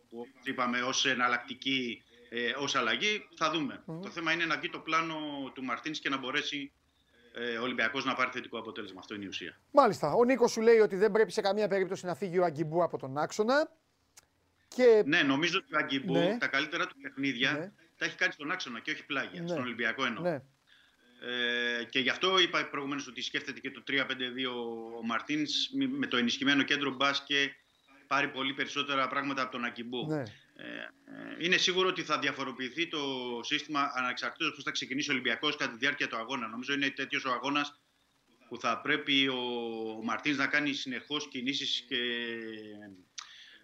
[0.09, 0.19] ναι.
[0.19, 3.27] που είπαμε ως εναλλακτική, ε, ως αλλαγή.
[3.35, 3.84] Θα δούμε.
[3.85, 5.15] Το θέμα είναι να βγει το πλάνο
[5.53, 6.71] του Μαρτίνς και να μπορέσει
[7.34, 8.99] ε, ο Ολυμπιακός να πάρει θετικό αποτέλεσμα.
[8.99, 9.59] Αυτό είναι η ουσία.
[9.71, 10.13] Μάλιστα.
[10.13, 12.97] Ο Νίκος σου λέει ότι δεν πρέπει σε καμία περίπτωση να φύγει ο Αγκιμπού από
[12.97, 13.71] τον άξονα.
[14.67, 15.03] Και...
[15.05, 16.38] Ναι, νομίζω ότι ο Αγκιμπού ναι.
[16.38, 17.71] τα καλύτερα του παιχνίδια ναι.
[17.97, 19.47] τα έχει κάνει στον άξονα και όχι πλάγια, ναι.
[19.47, 20.23] στον Ολυμπιακό εννοώ.
[20.23, 20.41] Ναι.
[21.21, 23.93] Ε, και γι' αυτό είπα προηγουμένως ότι σκέφτεται και το 3-5-2
[24.99, 27.55] ο Μαρτίνς με το ενισχυμένο κέντρο μπα και
[28.07, 30.05] πάρει πολύ περισσότερα πράγματα από τον Αγκιμπού.
[30.09, 30.23] Ναι.
[30.55, 32.99] Ε, ε, είναι σίγουρο ότι θα διαφοροποιηθεί το
[33.43, 36.47] σύστημα ανεξαρτήτως πώς θα ξεκινήσει ο Ολυμπιακός κατά τη διάρκεια του αγώνα.
[36.47, 37.79] Νομίζω είναι τέτοιος ο αγώνας
[38.49, 39.41] που θα πρέπει ο
[40.03, 41.97] Μαρτίνς να κάνει συνεχώς κινήσεις και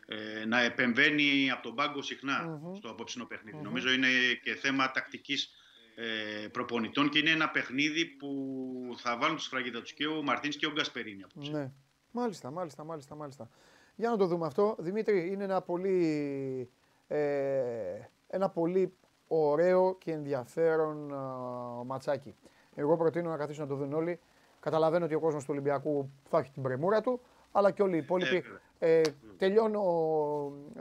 [0.05, 3.27] ε, να επεμβαίνει από τον πάγκο στο απόψινο
[3.61, 4.07] Νομίζω είναι
[4.43, 5.49] και θέμα τακτικής
[5.95, 10.55] ε, προπονητών και είναι ένα παιχνίδι που θα βάλουν τη σφραγίδα τους και ο Μαρτίνς
[10.55, 11.23] και ο Γκασπερίνη.
[11.35, 11.71] Ναι.
[12.11, 13.49] Μάλιστα, μάλιστα, μάλιστα, μάλιστα.
[13.95, 14.75] Για να το δούμε αυτό.
[14.79, 16.69] Δημήτρη, είναι ένα πολύ
[17.07, 18.93] ε, ένα πολύ
[19.27, 22.35] ωραίο και ενδιαφέρον ε, ματσάκι.
[22.75, 24.19] Εγώ προτείνω να καθίσουν να το δουν όλοι.
[24.59, 27.21] Καταλαβαίνω ότι ο κόσμος του Ολυμπιακού θα έχει την πρεμούρα του,
[27.51, 28.43] αλλά και όλοι οι υπόλοιποι.
[28.79, 29.01] Ε,
[29.37, 29.81] τελειώνω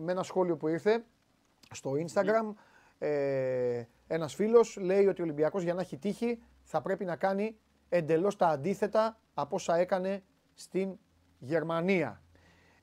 [0.01, 1.05] με ένα σχόλιο που ήρθε
[1.70, 2.55] στο Instagram.
[2.98, 7.56] Ε, ένας φίλος λέει ότι ο Ολυμπιακός για να έχει τύχη θα πρέπει να κάνει
[7.89, 10.22] εντελώς τα αντίθετα από όσα έκανε
[10.55, 10.98] στην
[11.39, 12.22] Γερμανία.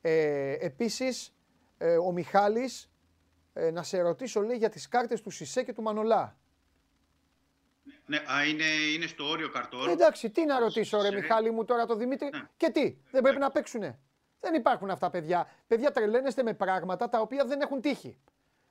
[0.01, 1.33] Ε, επίσης,
[1.77, 2.89] ε, ο Μιχάλης
[3.53, 6.37] ε, να σε ρωτήσω λέει για τις κάρτες του Σισε και του Μανολά.
[8.05, 8.63] Ναι, α, είναι,
[8.95, 9.89] είναι στο όριο καρτών.
[9.89, 12.29] εντάξει, τι να ρωτήσω ρε Μιχάλη μου τώρα το Δημήτρη.
[12.29, 12.41] Ναι.
[12.57, 13.43] Και τι, δεν πρέπει ναι.
[13.43, 13.99] να παίξουνε.
[14.39, 15.49] Δεν υπάρχουν αυτά παιδιά.
[15.67, 18.17] Παιδιά τρελαίνεστε με πράγματα τα οποία δεν έχουν τύχει.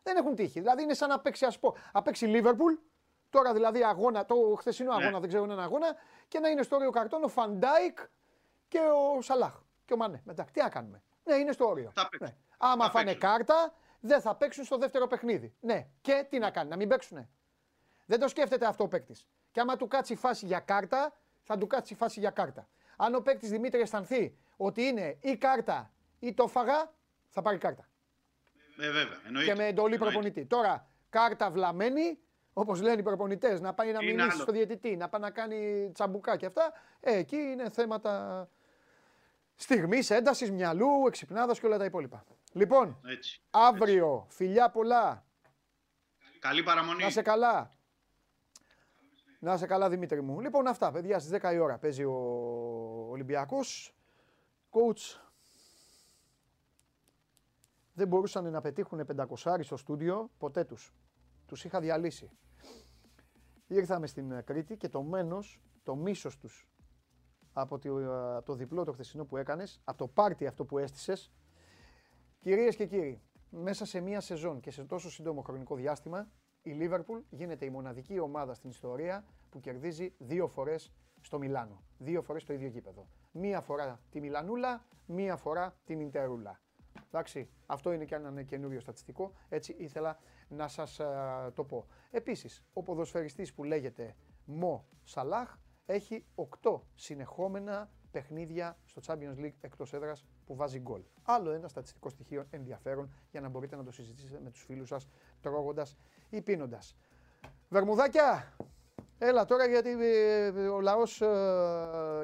[0.02, 0.60] Δεν έχουν τύχει.
[0.60, 2.74] Δηλαδή είναι σαν να παίξει, ας πω, να παίξει Λίβερπουλ,
[3.30, 5.02] τώρα δηλαδή αγώνα, το χθεσινό ναι.
[5.02, 5.94] αγώνα, δεν ξέρω έναν αγώνα,
[6.28, 7.98] και να είναι στο όριο καρτών ο Φαν Ντάικ
[8.68, 10.20] και ο Σαλάχ και ο Μανέ.
[10.24, 11.02] Μετά, τι να κάνουμε.
[11.28, 11.92] Ναι, είναι στο όριο.
[12.20, 12.34] Ναι.
[12.58, 15.54] Άμα φάνε κάρτα, δεν θα παίξουν στο δεύτερο παιχνίδι.
[15.60, 17.28] Ναι, και τι να κάνει, να μην παίξουνε.
[18.06, 19.26] Δεν το σκέφτεται αυτό ο παίκτης.
[19.50, 22.68] Και άμα του κάτσει φάση για κάρτα, θα του κάτσει φάση για κάρτα.
[22.96, 26.92] Αν ο παίκτης Δημήτρη αισθανθεί ότι είναι ή κάρτα ή το 'φαγα,
[27.28, 27.88] θα πάρει κάρτα.
[28.78, 30.46] Ε, βέβαια, Και με εντολή προπονητή.
[30.46, 32.18] Τώρα, κάρτα βλαμμένη,
[32.52, 36.36] όπως λένε οι προπονητές, να πάει να μιλήσει στο διαιτητή, να πάει να κάνει τσαμπουκά
[36.36, 38.48] και αυτά, ε, εκεί είναι θέματα
[39.60, 42.24] στιγμής, έντασης, μυαλού, εξυπνάδας και όλα τα υπόλοιπα.
[42.52, 44.36] Λοιπόν, έτσι, αύριο, έτσι.
[44.36, 45.24] φιλιά πολλά.
[46.38, 47.02] Καλή παραμονή.
[47.02, 47.70] Να σε καλά.
[49.40, 50.40] Να σε καλά Δημήτρη μου.
[50.40, 52.12] Λοιπόν αυτά, παιδιά, στις 10 η ώρα παίζει ο
[53.10, 53.94] Ολυμπιακός.
[54.70, 55.20] Coach,
[57.92, 60.92] δεν μπορούσαν να πετύχουν 500 στο στούντιο, ποτέ τους.
[61.46, 62.30] Τους είχα διαλύσει.
[63.66, 66.68] Ήρθαμε στην Κρήτη και το μένος, το μίσος τους
[67.60, 67.78] από
[68.44, 71.32] το διπλό το χθεσινό που έκανες, από το πάρτι αυτό που έστησες,
[72.40, 73.20] Κυρίες και κύριοι,
[73.50, 76.28] μέσα σε μία σεζόν και σε τόσο σύντομο χρονικό διάστημα,
[76.62, 81.82] η Λίβερπουλ γίνεται η μοναδική ομάδα στην ιστορία που κερδίζει δύο φορές στο Μιλάνο.
[81.98, 83.08] Δύο φορές στο ίδιο γήπεδο.
[83.32, 86.60] Μία φορά τη Μιλανούλα, μία φορά την Ιντερούλα.
[87.06, 90.18] Εντάξει, αυτό είναι και ένα καινούριο στατιστικό, έτσι ήθελα
[90.48, 91.00] να σας
[91.54, 91.86] το πω.
[92.10, 95.56] Επίσης, ο ποδοσφαιριστής που λέγεται Μο Σαλάχ
[95.92, 96.24] έχει
[96.62, 101.02] 8 συνεχόμενα παιχνίδια στο Champions League εκτός έδρας που βάζει γκολ.
[101.22, 105.08] Άλλο ένα στατιστικό στοιχείο ενδιαφέρον για να μπορείτε να το συζητήσετε με τους φίλους σας
[105.40, 105.96] τρώγοντας
[106.30, 106.96] ή πίνοντας.
[107.68, 108.56] Βερμουδάκια!
[109.18, 111.20] Έλα τώρα γιατί ε, ο λαός.
[111.20, 111.26] Ε,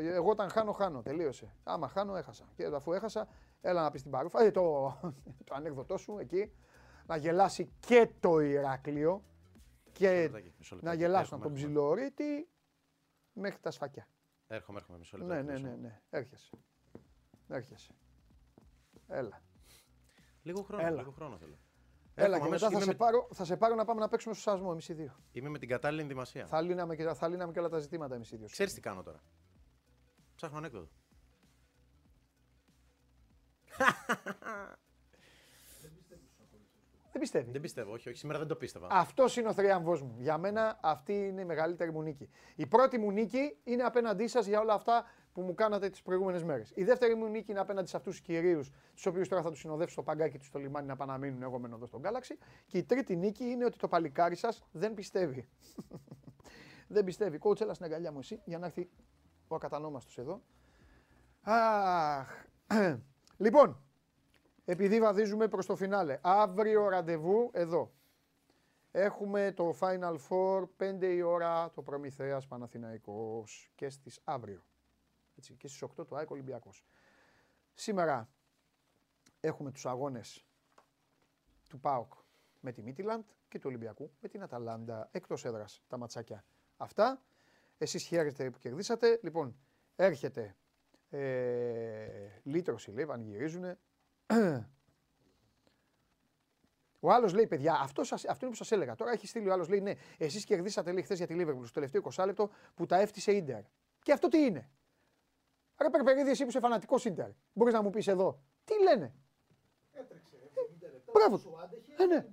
[0.00, 1.02] εγώ όταν χάνω, χάνω.
[1.02, 1.52] Τελείωσε.
[1.64, 2.44] Άμα χάνω, έχασα.
[2.56, 3.28] Και αφού έχασα,
[3.60, 4.42] έλα να πεις την παρούφα.
[4.42, 4.96] Ε, το,
[5.46, 6.52] το ανέκδοτό σου εκεί.
[7.06, 9.22] Να γελάσει και το Ηράκλειο.
[9.92, 10.30] Και
[10.80, 12.48] να γελάσουν από τον Ψιλορίτη
[13.34, 14.08] μέχρι τα σφακιά.
[14.46, 15.34] Έρχομαι, έρχομαι μισό λεπτό.
[15.34, 16.00] Ναι, ναι, ναι, ναι.
[16.10, 16.50] Έρχεσαι.
[17.48, 17.94] Έρχεσαι.
[19.06, 19.42] Έλα.
[20.42, 20.96] Λίγο χρόνο, Έλα.
[20.96, 21.58] λίγο χρόνο θέλω.
[22.14, 22.94] Έλα και μετά θα σε, με...
[22.94, 25.16] πάρω, θα σε πάρω να πάμε να παίξουμε στο σασμό εμείς οι δύο.
[25.32, 26.46] Είμαι με την κατάλληλη ενδυμασία.
[26.46, 28.46] Θα λύναμε και, θα λύναμε και όλα τα ζητήματα εμείς οι δύο.
[28.48, 29.22] Ξέρεις τι κάνω τώρα.
[30.34, 30.88] Ψάχνω ανέκδοτο.
[37.14, 37.50] Δεν πιστεύει.
[37.50, 38.18] Δεν πιστεύω, όχι, όχι.
[38.18, 38.88] Σήμερα δεν το πίστευα.
[38.90, 40.16] Αυτός είναι ο θρίαμβό μου.
[40.18, 42.28] Για μένα αυτή είναι η μεγαλύτερη μου νίκη.
[42.54, 46.42] Η πρώτη μου νίκη είναι απέναντί σας για όλα αυτά που μου κάνατε τις προηγούμενες
[46.44, 46.72] μέρες.
[46.74, 49.58] Η δεύτερη μου νίκη είναι απέναντι σε αυτούς τους κυρίους, τους οποίους τώρα θα τους
[49.58, 52.36] συνοδεύσω στο παγκάκι τους στο λιμάνι να πάνε να μείνουν εγώ μένω εδώ στον Galaxy.
[52.66, 55.48] Και η τρίτη νίκη είναι ότι το παλικάρι σας δεν πιστεύει.
[56.94, 57.38] δεν πιστεύει.
[57.38, 58.90] Κότσελα στην αγκαλιά μου εσύ για να έρθει
[59.48, 60.42] ο ακατανόμαστος εδώ.
[61.42, 62.28] Αχ.
[63.44, 63.83] λοιπόν,
[64.64, 66.18] επειδή βαδίζουμε προς το φινάλε.
[66.22, 67.92] Αύριο ραντεβού εδώ.
[68.90, 74.64] Έχουμε το Final Four, 5 η ώρα, το Προμηθέας Παναθηναϊκός και στις αύριο.
[75.36, 76.84] Έτσι, και στις 8 το ΑΕΚ Ολυμπιακός.
[77.74, 78.28] Σήμερα
[79.40, 80.46] έχουμε τους αγώνες
[81.68, 82.12] του ΠΑΟΚ
[82.60, 86.44] με τη Μίτιλαντ και του Ολυμπιακού με την Αταλάντα εκτός έδρας τα ματσάκια
[86.76, 87.22] αυτά.
[87.78, 89.18] Εσείς χαίρετε που κερδίσατε.
[89.22, 89.56] Λοιπόν,
[89.96, 90.56] έρχεται
[91.10, 93.78] ε, λύτρωση λέει, πανηγυρίζουνε.
[97.00, 98.94] Ο άλλος λέει: Παιδιά, αυτό, σας, αυτό είναι που σας έλεγα.
[98.94, 101.74] Τώρα έχει στείλει ο άλλος: Λέει: Ναι, εσείς κερδίσατε λέει χθες για τη Λίβερπουλ στο
[101.74, 103.60] τελευταίο 20 λεπτό που τα έφτιασε Ιντερ.
[104.02, 104.70] Και αυτό τι είναι;
[105.80, 108.40] Ρε Περπερίδη, εσύ που είσαι φανατικός Ιντερ, μπορείς να μου πεις εδώ.
[108.64, 109.14] Τι λένε;
[109.92, 110.36] Έτρεξε.
[111.12, 111.40] Μπράβο.
[111.96, 112.26] Ε, ναι.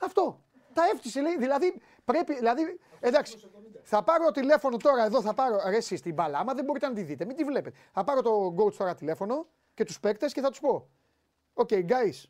[0.00, 0.44] Αυτό.
[0.72, 1.36] Τα έφτυσε λέει.
[1.38, 2.34] Δηλαδή πρέπει.
[2.34, 3.50] Δηλαδή, εντάξει,
[3.82, 5.56] θα πάρω τηλέφωνο τώρα εδώ, θα πάρω.
[5.68, 6.38] Ρε, εσείς την μπάλα.
[6.38, 7.78] Άμα δεν μπορείτε να τη δείτε, μην τη βλέπετε.
[7.92, 10.88] Θα πάρω το coach τώρα τηλέφωνο και τους παίκτες και θα τους πω.
[11.54, 12.24] OK, okay, guys,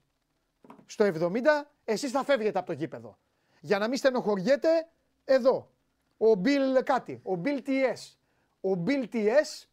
[0.87, 1.43] στο 70
[1.85, 3.19] εσείς θα φεύγετε από το γήπεδο.
[3.61, 4.89] Για να μην στενοχωριέστε,
[5.25, 5.71] εδώ.
[6.17, 8.15] Ο Bill κάτι, ο Bill TS.
[8.61, 9.67] Ο Bill TS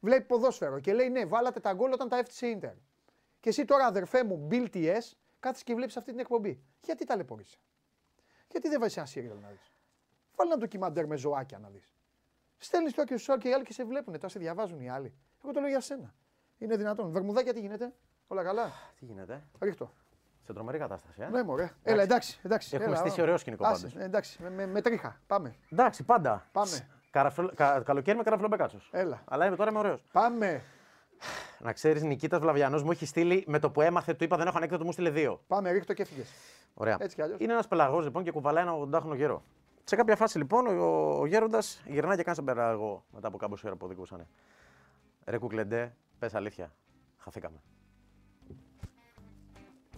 [0.00, 2.74] βλέπει ποδόσφαιρο και λέει ναι, βάλατε τα γκολ όταν τα έφτιασε η Ίντερ.
[3.40, 5.00] Και εσύ τώρα αδερφέ μου, Bill TS,
[5.40, 6.62] κάθεσαι και βλέπεις αυτή την εκπομπή.
[6.84, 7.58] Γιατί ταλαιπωρείσαι;
[8.50, 9.72] Γιατί δεν βάζεις ένα σύριαλ να δεις;
[10.36, 11.94] Βάλει ένα ντοκιμαντέρ με ζωάκια να δεις.
[12.58, 14.14] Στέλνεις το και στους και οι άλλοι και σε βλέπουν.
[14.14, 15.14] Τώρα σε διαβάζουν οι άλλοι.
[15.42, 16.14] Εγώ το λέω για σένα.
[16.58, 17.10] Είναι δυνατόν.
[17.10, 17.94] Βερμουδάκια τι γίνεται;
[18.28, 19.42] Όλα καλά; Τι γίνεται.
[19.60, 19.92] Ρίχτω.
[20.40, 21.22] Σε τρομερή κατάσταση.
[21.22, 21.70] Ε; Ναι, μωρέ.
[21.82, 22.40] Έλα, εντάξει.
[22.42, 22.76] εντάξει.
[22.76, 23.96] Έχουμε έλα, στήσει ωραίο σκηνικό πάντως.
[23.96, 25.20] Εντάξει, με, με, με, τρίχα.
[25.26, 25.54] Πάμε.
[25.70, 26.48] Εντάξει, πάντα.
[26.52, 26.88] Πάμε.
[27.10, 27.52] Καραφλο...
[27.54, 27.80] Κα...
[27.80, 28.78] Καλοκαίρι με καραφλομπεκάτσο.
[28.90, 29.22] Έλα.
[29.24, 30.04] Αλλά είμαι τώρα είμαι ωραίος.
[30.12, 30.62] Πάμε.
[31.58, 34.56] Να ξέρεις, Νικήτας Βλαβιανός μου έχει στείλει με το που έμαθε, του είπα δεν έχω
[34.56, 35.40] ανέκδοτο, μου στείλε δύο.
[35.46, 36.28] Πάμε, ρίχτω και έφυγες.
[36.74, 36.96] Ωραία.
[37.00, 37.40] Έτσι κι αλλιώς.
[37.40, 39.42] Είναι ένας πελαγός λοιπόν και κουβαλάει ένα 80χρονο γέρο.
[39.84, 40.84] Σε κάποια φάση λοιπόν ο,
[41.20, 44.26] ο γέροντας γυρνάει και κάνει τον πελαγό μετά από κάποιο ώρα που οδηγούσαν.
[45.24, 46.72] Ρε κουκλεντέ, πες αλήθεια.
[47.18, 47.62] Χαθήκαμε.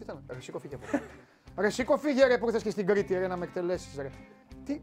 [0.00, 1.04] Τι ήταν, ρε σήκω φύγε από εδώ.
[1.56, 4.10] Ρε σήκω φύγε ρε που ήρθες και στην Κρήτη ρε να με εκτελέσεις ρε.
[4.64, 4.80] Τι;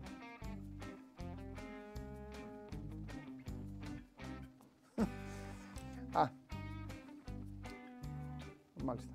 [6.11, 6.29] Α.
[8.83, 9.11] Μάλιστα.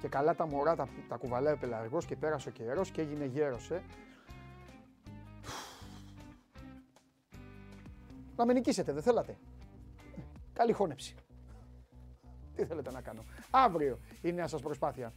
[0.00, 3.24] Και καλά τα μωρά τα, τα κουβαλάει ο πελαργός και πέρασε ο καιρός και έγινε
[3.24, 3.82] γέρος, ε.
[8.36, 9.36] Να με νικήσετε, δεν θέλατε.
[10.52, 11.14] Καλή χώνεψη.
[12.54, 13.24] Τι θέλετε να κάνω.
[13.50, 15.12] Αύριο η νέα σας προσπάθεια.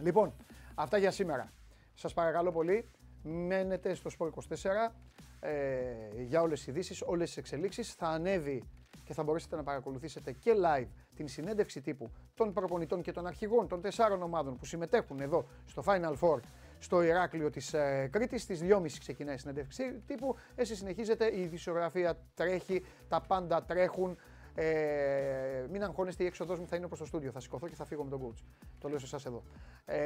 [0.00, 0.34] Λοιπόν,
[0.74, 1.52] αυτά για σήμερα.
[1.94, 2.88] Σας παρακαλώ πολύ,
[3.22, 4.92] μένετε στο Sport 24
[5.40, 7.92] ε, για όλες τις ειδήσεις, όλες τις εξελίξεις.
[7.94, 8.62] Θα ανέβει
[9.04, 13.68] και θα μπορέσετε να παρακολουθήσετε και live την συνέντευξη τύπου των προπονητών και των αρχηγών
[13.68, 16.40] των τεσσάρων ομάδων που συμμετέχουν εδώ στο Final Four
[16.78, 18.42] στο Ηράκλειο της ε, Κρήτης.
[18.42, 20.36] Στις 2.30 ξεκινάει η συνέντευξη τύπου.
[20.54, 24.16] Εσείς συνεχίζετε, η ειδησιογραφία τρέχει, τα πάντα τρέχουν.
[24.58, 27.30] Ε, μην αγχώνεστε, η έξοδός μου θα είναι προς το στούντιο.
[27.30, 28.44] Θα σηκωθώ και θα φύγω με τον coach.
[28.78, 29.42] Το λέω σε εσάς εδώ.
[29.84, 29.96] Ε,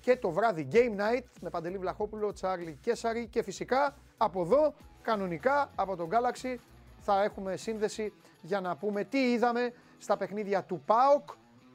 [0.00, 5.70] και το βράδυ Game Night με Παντελή Βλαχόπουλο, Τσάρλι Κέσαρη και φυσικά από εδώ, κανονικά
[5.74, 6.56] από τον Galaxy,
[7.00, 11.28] θα έχουμε σύνδεση για να πούμε τι είδαμε στα παιχνίδια του ΠΑΟΚ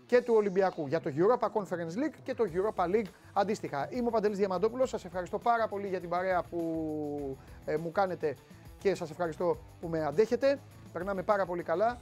[0.06, 3.88] και του Ολυμπιακού για το Europa Conference League και το Europa League αντίστοιχα.
[3.92, 8.36] Είμαι ο Παντελής Διαμαντόπουλος, σας ευχαριστώ πάρα πολύ για την παρέα που ε, μου κάνετε
[8.78, 10.60] και σας ευχαριστώ που με αντέχετε.
[10.94, 11.98] Περνάμε πάρα πολύ καλά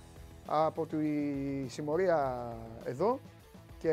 [0.45, 0.97] από τη
[1.67, 2.47] συμμορία
[2.83, 3.19] εδώ
[3.79, 3.91] και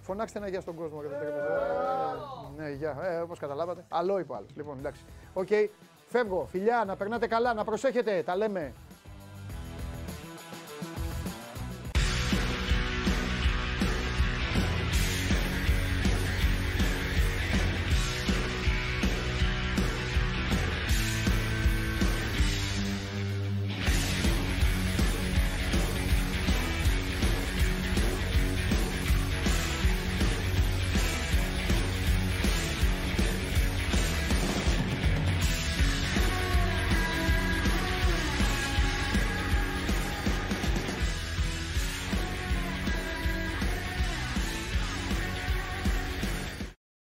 [0.00, 1.00] φωνάξτε ένα γεια στον κόσμο.
[1.04, 2.98] Ε, ναι, γεια.
[3.02, 3.84] Ε, όπως καταλάβατε.
[3.88, 4.50] Hello είπε ο άλλος.
[4.56, 5.04] Λοιπόν, εντάξει.
[5.34, 5.48] Οκ.
[6.08, 6.46] Φεύγω.
[6.50, 8.22] Φιλιά, να περνάτε καλά, να προσέχετε.
[8.22, 8.72] Τα λέμε.